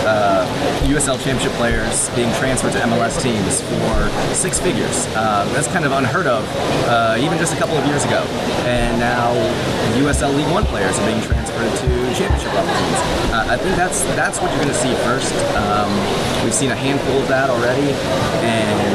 Uh, 0.07 0.46
USL 0.86 1.20
Championship 1.22 1.53
players 1.53 2.09
being 2.16 2.32
transferred 2.34 2.72
to 2.72 2.78
MLS 2.80 3.20
teams 3.22 3.61
for 3.61 4.34
six 4.34 4.59
figures. 4.59 5.07
Uh, 5.14 5.44
that's 5.53 5.68
kind 5.68 5.84
of 5.84 5.92
unheard 5.92 6.26
of, 6.26 6.44
uh, 6.88 7.16
even 7.20 7.38
just 7.38 7.55
a 7.55 7.59
couple 7.59 7.76
of 7.76 7.86
years 7.86 8.05
ago. 8.05 8.22
And 8.66 8.98
now 8.98 9.34
USL 10.03 10.34
League 10.34 10.51
One 10.51 10.64
players 10.64 10.98
are 10.98 11.07
being 11.07 11.20
transferred 11.22 11.70
to 11.70 11.88
championship 12.14 12.53
level 12.55 12.72
teams. 12.74 13.01
Uh, 13.30 13.46
I 13.51 13.57
think 13.57 13.76
that's 13.76 14.03
that's 14.16 14.40
what 14.40 14.51
you're 14.51 14.62
going 14.62 14.74
to 14.74 14.80
see 14.82 14.94
first. 15.07 15.34
Um, 15.55 15.90
we've 16.42 16.55
seen 16.55 16.70
a 16.70 16.76
handful 16.76 17.18
of 17.22 17.28
that 17.28 17.51
already, 17.51 17.92
and 18.42 18.90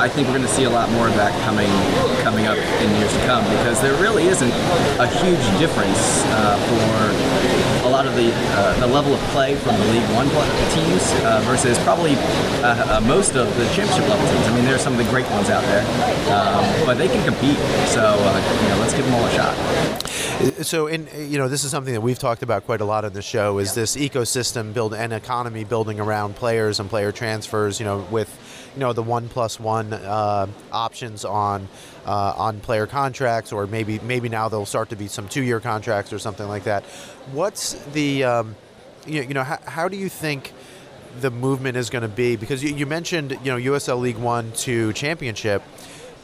I 0.00 0.08
think 0.08 0.26
we're 0.26 0.34
going 0.34 0.48
to 0.48 0.54
see 0.54 0.64
a 0.64 0.70
lot 0.70 0.90
more 0.90 1.06
of 1.06 1.14
that 1.14 1.30
coming 1.44 1.70
coming 2.24 2.46
up 2.46 2.58
in 2.58 2.88
years 2.98 3.12
to 3.12 3.22
come 3.26 3.44
because 3.58 3.80
there 3.80 3.94
really 4.02 4.26
isn't 4.26 4.52
a 4.98 5.06
huge 5.06 5.44
difference 5.62 6.26
uh, 6.34 6.58
for 6.66 7.61
a 7.84 7.88
lot 7.88 8.06
of 8.06 8.14
the 8.14 8.30
uh, 8.32 8.78
the 8.80 8.86
level 8.86 9.12
of 9.12 9.20
play 9.30 9.54
from 9.56 9.78
the 9.78 9.86
League 9.86 10.08
One 10.14 10.28
teams 10.72 11.12
uh, 11.24 11.42
versus 11.44 11.78
probably 11.80 12.14
uh, 12.62 12.98
uh, 12.98 13.00
most 13.00 13.34
of 13.34 13.46
the 13.56 13.64
championship 13.74 14.08
level 14.08 14.26
teams. 14.32 14.46
I 14.46 14.54
mean, 14.54 14.64
there 14.64 14.74
are 14.74 14.78
some 14.78 14.92
of 14.92 14.98
the 14.98 15.10
great 15.10 15.28
ones 15.30 15.50
out 15.50 15.64
there, 15.64 15.84
um, 16.32 16.86
but 16.86 16.98
they 16.98 17.08
can 17.08 17.24
compete. 17.24 17.58
So 17.88 18.02
uh, 18.02 18.58
you 18.62 18.68
know, 18.68 18.78
let's 18.80 18.94
give 18.94 19.04
them 19.04 19.14
all 19.14 19.24
a 19.24 19.30
shot. 19.30 20.02
So, 20.64 20.86
in 20.86 21.08
you 21.16 21.38
know, 21.38 21.48
this 21.48 21.64
is 21.64 21.70
something 21.70 21.94
that 21.94 22.00
we've 22.00 22.18
talked 22.18 22.42
about 22.42 22.64
quite 22.64 22.80
a 22.80 22.84
lot 22.84 23.04
on 23.04 23.12
the 23.12 23.22
show. 23.22 23.58
Is 23.58 23.68
yeah. 23.68 23.82
this 23.82 23.96
ecosystem 23.96 24.72
build 24.72 24.94
and 24.94 25.12
economy 25.12 25.64
building 25.64 26.00
around 26.00 26.36
players 26.36 26.80
and 26.80 26.88
player 26.88 27.12
transfers? 27.12 27.80
You 27.80 27.86
know, 27.86 28.06
with 28.10 28.30
you 28.74 28.80
know 28.80 28.92
the 28.92 29.02
one 29.02 29.28
plus 29.28 29.60
one 29.60 29.92
uh, 29.92 30.46
options 30.70 31.24
on 31.24 31.68
uh, 32.06 32.34
on 32.36 32.60
player 32.60 32.86
contracts, 32.86 33.52
or 33.52 33.66
maybe 33.66 33.98
maybe 34.00 34.28
now 34.28 34.48
there'll 34.48 34.66
start 34.66 34.90
to 34.90 34.96
be 34.96 35.08
some 35.08 35.28
two 35.28 35.42
year 35.42 35.60
contracts 35.60 36.12
or 36.12 36.18
something 36.18 36.48
like 36.48 36.64
that. 36.64 36.84
What's 37.32 37.74
the 37.92 38.24
um, 38.24 38.56
you, 39.06 39.22
you 39.22 39.34
know 39.34 39.44
how, 39.44 39.58
how 39.66 39.88
do 39.88 39.96
you 39.96 40.08
think? 40.08 40.52
the 41.20 41.30
movement 41.30 41.76
is 41.76 41.90
going 41.90 42.00
to 42.00 42.08
be 42.08 42.36
because 42.36 42.64
you, 42.64 42.74
you 42.74 42.86
mentioned 42.86 43.32
you 43.44 43.52
know 43.52 43.72
USL 43.72 44.00
League 44.00 44.16
One 44.16 44.50
to 44.52 44.94
Championship, 44.94 45.62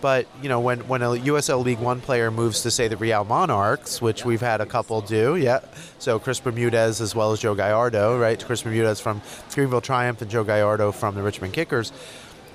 but 0.00 0.26
you 0.42 0.48
know, 0.48 0.60
when 0.60 0.86
when 0.86 1.02
a 1.02 1.08
USL 1.08 1.64
League 1.64 1.80
One 1.80 2.00
player 2.00 2.30
moves 2.30 2.62
to 2.62 2.70
say 2.70 2.88
the 2.88 2.96
Real 2.96 3.24
Monarchs, 3.24 4.00
which 4.00 4.24
we've 4.24 4.40
had 4.40 4.60
a 4.60 4.66
couple 4.66 5.00
do, 5.00 5.36
yeah. 5.36 5.60
So 5.98 6.18
Chris 6.18 6.38
Bermudez 6.38 7.00
as 7.00 7.14
well 7.14 7.32
as 7.32 7.40
Joe 7.40 7.54
Gallardo, 7.54 8.18
right? 8.18 8.42
Chris 8.44 8.62
Bermudez 8.62 9.00
from 9.00 9.20
Greenville 9.54 9.80
Triumph 9.80 10.22
and 10.22 10.30
Joe 10.30 10.44
Gallardo 10.44 10.92
from 10.92 11.14
the 11.14 11.22
Richmond 11.22 11.52
Kickers. 11.52 11.92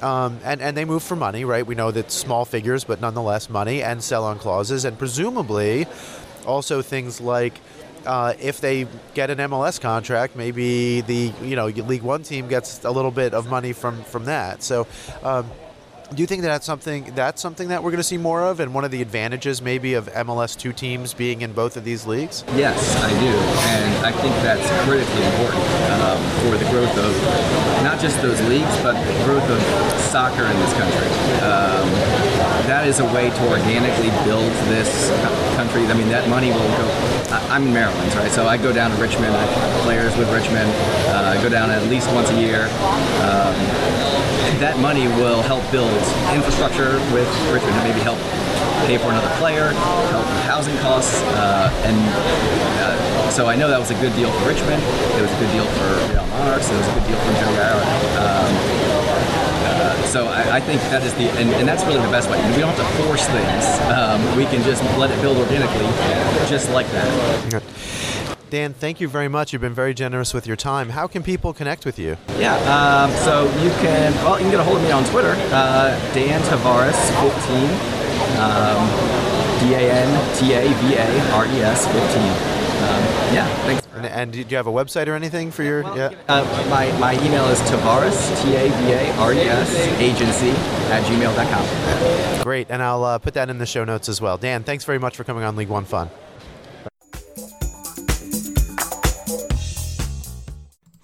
Um, 0.03 0.39
and, 0.43 0.61
and 0.61 0.75
they 0.75 0.83
move 0.83 1.01
for 1.01 1.15
money, 1.15 1.45
right? 1.45 1.65
We 1.65 1.75
know 1.75 1.89
that 1.91 2.11
small 2.11 2.43
figures, 2.43 2.83
but 2.83 2.99
nonetheless 2.99 3.49
money 3.49 3.81
and 3.81 4.03
sell 4.03 4.25
on 4.25 4.37
clauses, 4.37 4.83
and 4.83 4.99
presumably 4.99 5.87
also 6.45 6.81
things 6.81 7.21
like 7.21 7.53
uh, 8.05 8.33
if 8.39 8.59
they 8.59 8.85
get 9.13 9.29
an 9.29 9.37
MLS 9.37 9.79
contract, 9.79 10.35
maybe 10.35 11.01
the 11.01 11.31
you 11.41 11.55
know 11.55 11.67
League 11.67 12.01
One 12.01 12.23
team 12.23 12.49
gets 12.49 12.83
a 12.83 12.91
little 12.91 13.11
bit 13.11 13.33
of 13.33 13.49
money 13.49 13.73
from 13.73 14.03
from 14.03 14.25
that. 14.25 14.61
So. 14.61 14.87
Um, 15.23 15.49
do 16.13 16.21
you 16.21 16.27
think 16.27 16.41
that 16.43 16.49
that's 16.49 16.65
something 16.65 17.11
that's 17.15 17.41
something 17.41 17.69
that 17.69 17.83
we're 17.83 17.91
going 17.91 17.99
to 17.99 18.03
see 18.03 18.17
more 18.17 18.43
of, 18.43 18.59
and 18.59 18.73
one 18.73 18.83
of 18.83 18.91
the 18.91 19.01
advantages 19.01 19.61
maybe 19.61 19.95
of 19.95 20.07
MLS 20.13 20.57
two 20.57 20.71
teams 20.73 21.13
being 21.13 21.41
in 21.41 21.53
both 21.53 21.77
of 21.77 21.83
these 21.83 22.05
leagues? 22.05 22.43
Yes, 22.55 22.77
I 23.01 23.09
do, 23.09 23.33
and 23.73 24.05
I 24.05 24.11
think 24.11 24.33
that's 24.43 24.67
critically 24.85 25.23
important 25.33 25.63
um, 26.01 26.21
for 26.41 26.57
the 26.57 26.69
growth 26.69 26.95
of 26.97 27.83
not 27.83 27.99
just 27.99 28.21
those 28.21 28.39
leagues, 28.47 28.75
but 28.81 28.93
the 28.93 29.25
growth 29.25 29.47
of 29.49 29.61
soccer 30.01 30.45
in 30.45 30.57
this 30.59 30.73
country. 30.73 31.07
Um, 31.41 31.89
that 32.69 32.87
is 32.87 32.99
a 32.99 33.05
way 33.05 33.29
to 33.29 33.49
organically 33.49 34.09
build 34.23 34.51
this 34.69 35.09
country. 35.55 35.85
I 35.87 35.93
mean, 35.93 36.09
that 36.09 36.29
money 36.29 36.51
will 36.51 36.71
go. 36.77 36.87
I'm 37.49 37.67
in 37.67 37.73
Maryland, 37.73 38.13
right? 38.15 38.31
So 38.31 38.47
I 38.47 38.57
go 38.57 38.71
down 38.71 38.91
to 38.91 38.97
Richmond. 39.01 39.35
I 39.35 39.81
players 39.81 40.15
with 40.17 40.31
Richmond. 40.31 40.69
Uh, 41.09 41.35
I 41.37 41.41
go 41.41 41.49
down 41.49 41.71
at 41.71 41.83
least 41.89 42.11
once 42.13 42.29
a 42.29 42.39
year. 42.39 42.69
Um, 43.25 44.22
that 44.59 44.77
money 44.79 45.07
will 45.19 45.41
help 45.41 45.63
build 45.71 45.93
infrastructure 46.33 46.99
with 47.13 47.29
Richmond 47.53 47.73
and 47.73 47.85
maybe 47.87 48.01
help 48.01 48.19
pay 48.85 48.97
for 48.97 49.09
another 49.09 49.31
player, 49.39 49.71
help 50.11 50.25
with 50.27 50.43
housing 50.43 50.75
costs, 50.83 51.21
uh, 51.39 51.71
and 51.87 51.97
uh, 52.83 53.29
so 53.31 53.47
I 53.47 53.55
know 53.55 53.67
that 53.67 53.79
was 53.79 53.91
a 53.91 53.99
good 54.03 54.13
deal 54.15 54.31
for 54.31 54.49
Richmond. 54.49 54.83
It 55.17 55.21
was 55.21 55.31
a 55.31 55.39
good 55.39 55.51
deal 55.55 55.65
for 55.65 55.89
Real 56.11 56.27
Monarchs. 56.37 56.69
It 56.69 56.77
was 56.77 56.87
a 56.87 56.93
good 56.93 57.07
deal 57.07 57.19
for 57.23 57.33
Joe 57.39 57.51
Gallardo. 57.55 57.87
Um, 58.19 58.51
uh, 59.63 59.95
so 60.05 60.27
I, 60.27 60.57
I, 60.57 60.59
think 60.59 60.81
that 60.93 61.03
is 61.03 61.13
the, 61.15 61.31
and, 61.39 61.49
and, 61.55 61.67
that's 61.67 61.83
really 61.85 62.03
the 62.03 62.11
best 62.11 62.29
way. 62.29 62.37
We 62.53 62.61
don't 62.61 62.75
have 62.75 62.83
to 62.83 63.03
force 63.03 63.25
things. 63.31 63.65
Um, 63.89 64.19
we 64.35 64.45
can 64.45 64.61
just 64.61 64.83
let 64.99 65.09
it 65.09 65.19
build 65.21 65.37
organically, 65.37 65.87
just 66.45 66.69
like 66.71 66.85
that. 66.91 67.63
Dan, 68.53 68.71
thank 68.75 69.01
you 69.01 69.07
very 69.07 69.29
much. 69.29 69.51
You've 69.51 69.63
been 69.63 69.73
very 69.73 69.95
generous 69.95 70.31
with 70.31 70.45
your 70.45 70.55
time. 70.55 70.89
How 70.89 71.07
can 71.07 71.23
people 71.23 71.53
connect 71.53 71.85
with 71.85 71.97
you? 71.97 72.17
Yeah, 72.37 72.53
um, 72.69 73.09
so 73.25 73.45
you 73.63 73.71
can, 73.81 74.13
well, 74.23 74.37
you 74.37 74.43
can 74.43 74.51
get 74.51 74.59
a 74.59 74.63
hold 74.63 74.77
of 74.77 74.83
me 74.83 74.91
on 74.91 75.03
Twitter, 75.05 75.33
uh, 75.51 75.89
Dan 76.13 76.39
Tavares 76.43 76.93
15, 77.17 77.33
um, 78.37 78.85
D 79.57 79.73
A 79.73 79.91
N 79.91 80.35
T 80.37 80.53
A 80.53 80.69
V 80.69 80.93
A 80.93 81.33
R 81.33 81.47
E 81.47 81.61
S 81.61 81.87
15. 81.87 81.97
Um, 81.97 83.33
yeah, 83.33 83.47
thanks. 83.65 83.87
And, 83.95 84.05
and, 84.05 84.31
do 84.31 84.39
you 84.41 84.57
have 84.57 84.67
a 84.67 84.71
website 84.71 85.07
or 85.07 85.15
anything 85.15 85.49
for 85.49 85.63
your? 85.63 85.81
Well, 85.81 85.97
yeah. 85.97 86.13
Uh, 86.27 86.43
my, 86.69 86.91
my 86.99 87.13
email 87.25 87.45
is 87.45 87.59
Tavares 87.61 88.43
T 88.43 88.55
A 88.55 88.69
V 88.69 88.91
A 88.91 89.15
R 89.15 89.33
E 89.33 89.39
S 89.39 89.75
agency 89.97 90.51
at 90.91 91.01
gmail.com. 91.05 92.43
Great, 92.43 92.67
and 92.69 92.83
I'll 92.83 93.03
uh, 93.03 93.17
put 93.17 93.33
that 93.33 93.49
in 93.49 93.57
the 93.57 93.65
show 93.65 93.83
notes 93.83 94.07
as 94.09 94.21
well. 94.21 94.37
Dan, 94.37 94.63
thanks 94.63 94.85
very 94.85 94.99
much 94.99 95.17
for 95.17 95.23
coming 95.23 95.43
on 95.43 95.55
League 95.55 95.69
One 95.69 95.85
Fun. 95.85 96.11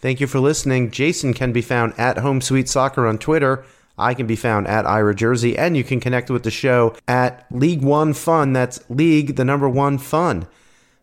Thank 0.01 0.19
you 0.19 0.27
for 0.27 0.39
listening. 0.39 0.91
Jason 0.91 1.33
can 1.33 1.51
be 1.51 1.61
found 1.61 1.93
at 1.97 2.19
Home 2.19 2.41
Sweet 2.41 2.69
Soccer 2.69 3.05
on 3.05 3.17
Twitter. 3.17 3.65
I 3.97 4.13
can 4.13 4.27
be 4.27 4.37
found 4.37 4.67
at 4.67 4.85
Ira 4.85 5.13
Jersey, 5.13 5.57
and 5.57 5.75
you 5.75 5.83
can 5.83 5.99
connect 5.99 6.29
with 6.29 6.43
the 6.43 6.51
show 6.51 6.95
at 7.07 7.45
League 7.51 7.81
One 7.81 8.13
Fun. 8.13 8.53
That's 8.53 8.79
League, 8.89 9.35
the 9.35 9.43
number 9.43 9.67
one 9.67 9.97
fun. 9.97 10.47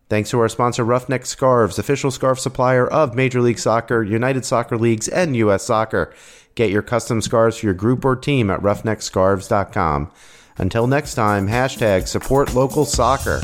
Thanks 0.09 0.31
to 0.31 0.39
our 0.39 0.49
sponsor, 0.49 0.83
Roughneck 0.83 1.25
Scarves, 1.25 1.77
official 1.77 2.11
scarf 2.11 2.39
supplier 2.39 2.87
of 2.87 3.13
Major 3.13 3.41
League 3.41 3.59
Soccer, 3.59 4.01
United 4.01 4.45
Soccer 4.45 4.77
Leagues, 4.77 5.07
and 5.07 5.35
U.S. 5.35 5.63
Soccer. 5.63 6.13
Get 6.55 6.71
your 6.71 6.81
custom 6.81 7.21
scarves 7.21 7.57
for 7.57 7.67
your 7.67 7.75
group 7.75 8.03
or 8.03 8.15
team 8.15 8.49
at 8.49 8.61
roughneckscarves.com. 8.61 10.11
Until 10.57 10.87
next 10.87 11.13
time, 11.13 11.47
hashtag 11.47 12.07
support 12.07 12.55
local 12.55 12.85
soccer. 12.85 13.41